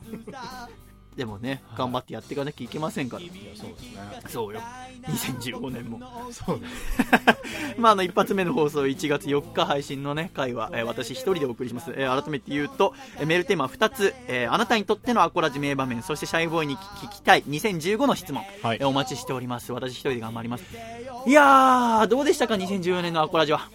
[1.16, 3.22] でもね、頑張ってやっていかなきゃいけませんから。
[3.56, 4.60] そうですねそうよ。
[5.06, 6.00] 2015年も。
[6.32, 6.74] そうです
[7.78, 11.92] まあ、あの、一発目の放送、1月4日配信のね、回は、えー私一人でお送りします。
[11.96, 19.72] えー改めて言うと、えーメールテーマは2つ、えーあなたにとってのアコラジ名場面、そしてシャイボーイに聞きたい2015の質問、はいえーお待ちしております。
[19.72, 20.64] 私一人で頑張ります。
[21.26, 23.68] いやー、どうでしたか、2014年のアコラジは。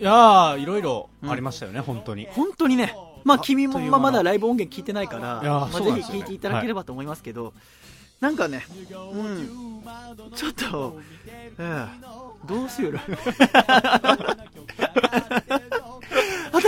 [0.00, 2.94] いやーいろいろありましたよね、本当に本当にね、
[3.24, 7.54] まあ、君もまだライブ音源聞いてないから、まあ、ぜひ聞いていただければと思いますけど、
[8.20, 9.82] なんかね、うん、
[10.34, 11.00] ちょっと、
[11.58, 11.88] うん、
[12.46, 12.98] どうしよう。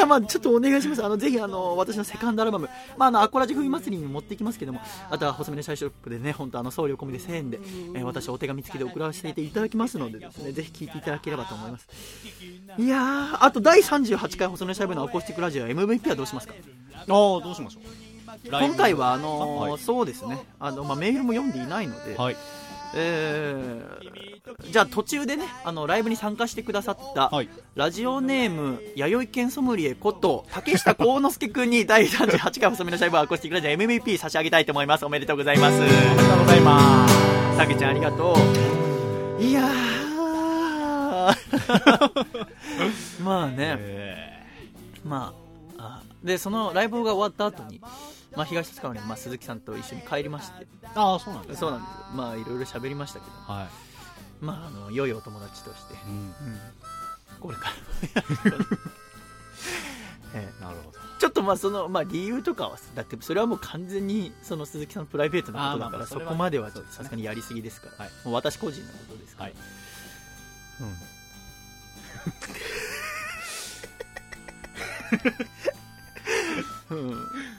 [0.06, 1.04] まあちょっとお願いします。
[1.04, 4.80] あの、ぜひ、あの、私のセカンドアルバム、まああの、アコラジ冬祭りにも持っていきますけども、
[5.10, 7.58] あとは、細身のシャイショップでね、本当あの、送料込みで1000円で、
[7.94, 11.86] えー私お手紙付きで送らせていただきますのでですね、ぜひ聴いていただければと思います。
[12.78, 16.54] いやー、あと第38回細身のシャイブのアコースティックラジオ MVP はどうしますか？
[16.98, 17.82] ああどうしましょう。
[18.50, 19.78] 今回はあのーはい。
[19.80, 20.44] そうですね。
[20.60, 22.36] あの、まあ、メールも読んでいないので、はい。
[22.94, 24.25] えー
[24.70, 27.48] じゃあ途中でねあのライブに参加してくださった、はい。
[27.74, 35.04] ラジオネーム弥生県ソムリエこと竹下幸之助君に第38回細身のシャイブアコースティックラジオ MVP 差し上げたいと思います。
[35.04, 35.78] おめでとうございます。
[35.78, 37.56] おめでとうございます。
[37.58, 38.36] 竹ちゃんありがと
[39.38, 39.42] う。
[39.42, 40.06] いやー。
[43.24, 44.46] まあね、
[45.04, 45.34] ま
[45.76, 47.80] ああでそのライブが終わった後に
[48.36, 50.66] まあ、東立川に、まあ、鈴木さんと一緒に帰りまして。
[50.94, 51.90] ああそうなんですそうなんです。
[51.90, 53.52] よまあいろいろ喋りましたけど。
[53.52, 53.85] はい
[54.40, 55.94] まああの良いお友達として、
[57.40, 57.70] これか
[58.14, 58.22] ら。
[60.34, 60.62] ええ。
[60.62, 60.98] なるほど。
[61.18, 68.12] ちょっとまあその、まあ、理由とかはだってそれはもう完全にその鈴木さんのプライベートなことだからそこまではさすがにやりすぎですから、はい。
[68.24, 69.56] もう私個人のことですから、はい。
[76.90, 76.96] うん。
[77.10, 77.55] うん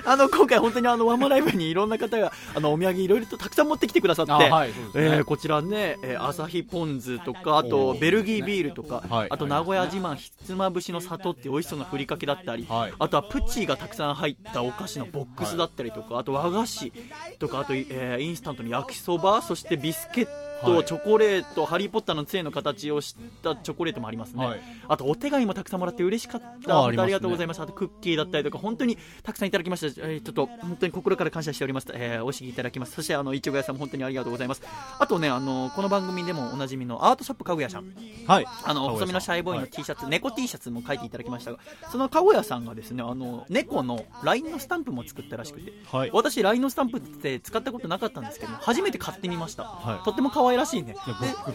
[0.04, 4.74] あの今回本当にあのワンマンライブにいろんな方があのお土産いろいろとたくさん持ってきてくださって、あはいね。
[4.94, 12.92] えーこちらね、えー、朝日ポン酢とかあとベルギービールとか、はいあと名古屋自慢ひつまぶしの里って美味しそうなふりかけだったり、はい。
[12.98, 16.92] あとはプチがたくさん入ったお菓子のボックスだったりとか、あと和菓子
[17.38, 20.84] とかあと、えーインスタントの焼きそばそしてビスケット、はい。
[20.84, 24.60] チョコレートハリー・ポッターの杖の形をしたチョコレートもありますね、はい。
[24.86, 32.92] あとお手紙もたくさんもらって嬉しかったあ本当ありがとうございまますあとクッキーだったりとか本当にたくさんいただきました、えーちょっと本当に心から感謝しております、えー、おいしいいただきます。
[32.92, 34.62] そしてあのいちご屋さんも本当にありがとうございます。
[34.98, 37.94] あとねあのこの番組でもおなじみのアートショップかぐやさん。
[38.26, 38.46] はい。
[38.64, 39.70] あの細身のシャイボーイのはい。
[39.70, 41.52] T シャツ、猫 T シャツも書いていただきました。
[41.52, 41.58] が
[41.90, 45.72] そのかごやさんがですねあの猫の LINE のスタンプも作ったらしくて。
[45.90, 46.10] はい。
[46.12, 50.04] 私 LINE のスタンプって使ったことなかったんですけど初めて買ってみました、はい。
[50.04, 50.94] とっても可愛らしいね。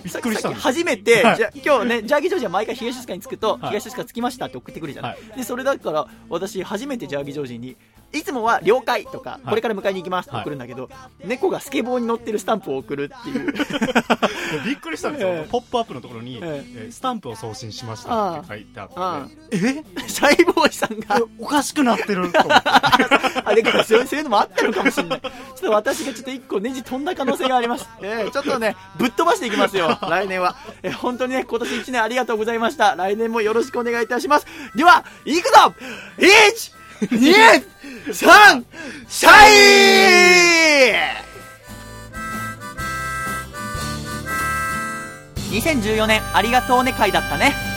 [0.03, 1.37] びっくりした初めて、はい。
[1.37, 3.67] じゃ今日ねジャーギージョージは毎回東静かに着くと、はい。
[3.69, 7.77] 東静か着きましたって送ってくるじゃない、はでそれだから私初めてジャーギージョージに
[8.13, 10.89] いつもは了解とか、これから迎えに行きますって送るんだけど、
[11.25, 13.53] 猫がスケボーに乗ってるスタンプを送るっていう。
[14.65, 15.47] びっくりしたんですよ、ええ。
[15.49, 16.87] ポップアップのところに、ええ。
[16.89, 21.25] ースタンプを送信しましたって書いてあって、えシャイボーイさんが。
[21.39, 22.69] おかしくなってると思って。
[22.69, 25.21] あ、でかそういうそういうのもあったのかもしれない。
[25.21, 27.89] ちょっと私がちょっと一個ネジ飛んだ可能性があります。
[28.01, 30.55] えーちょっとね、ぶっ飛ばしていきますよ、来年は。
[30.83, 32.95] えー本当にね、今年1年ありがとうございました。
[32.95, 34.45] 来年もよろしくお願いいたします。
[34.75, 35.73] では、行くぞ
[36.19, 37.63] !1、2、
[38.07, 38.63] 3、
[39.09, 39.29] シャ
[45.51, 47.72] イ2014年ありがとうね会だったね。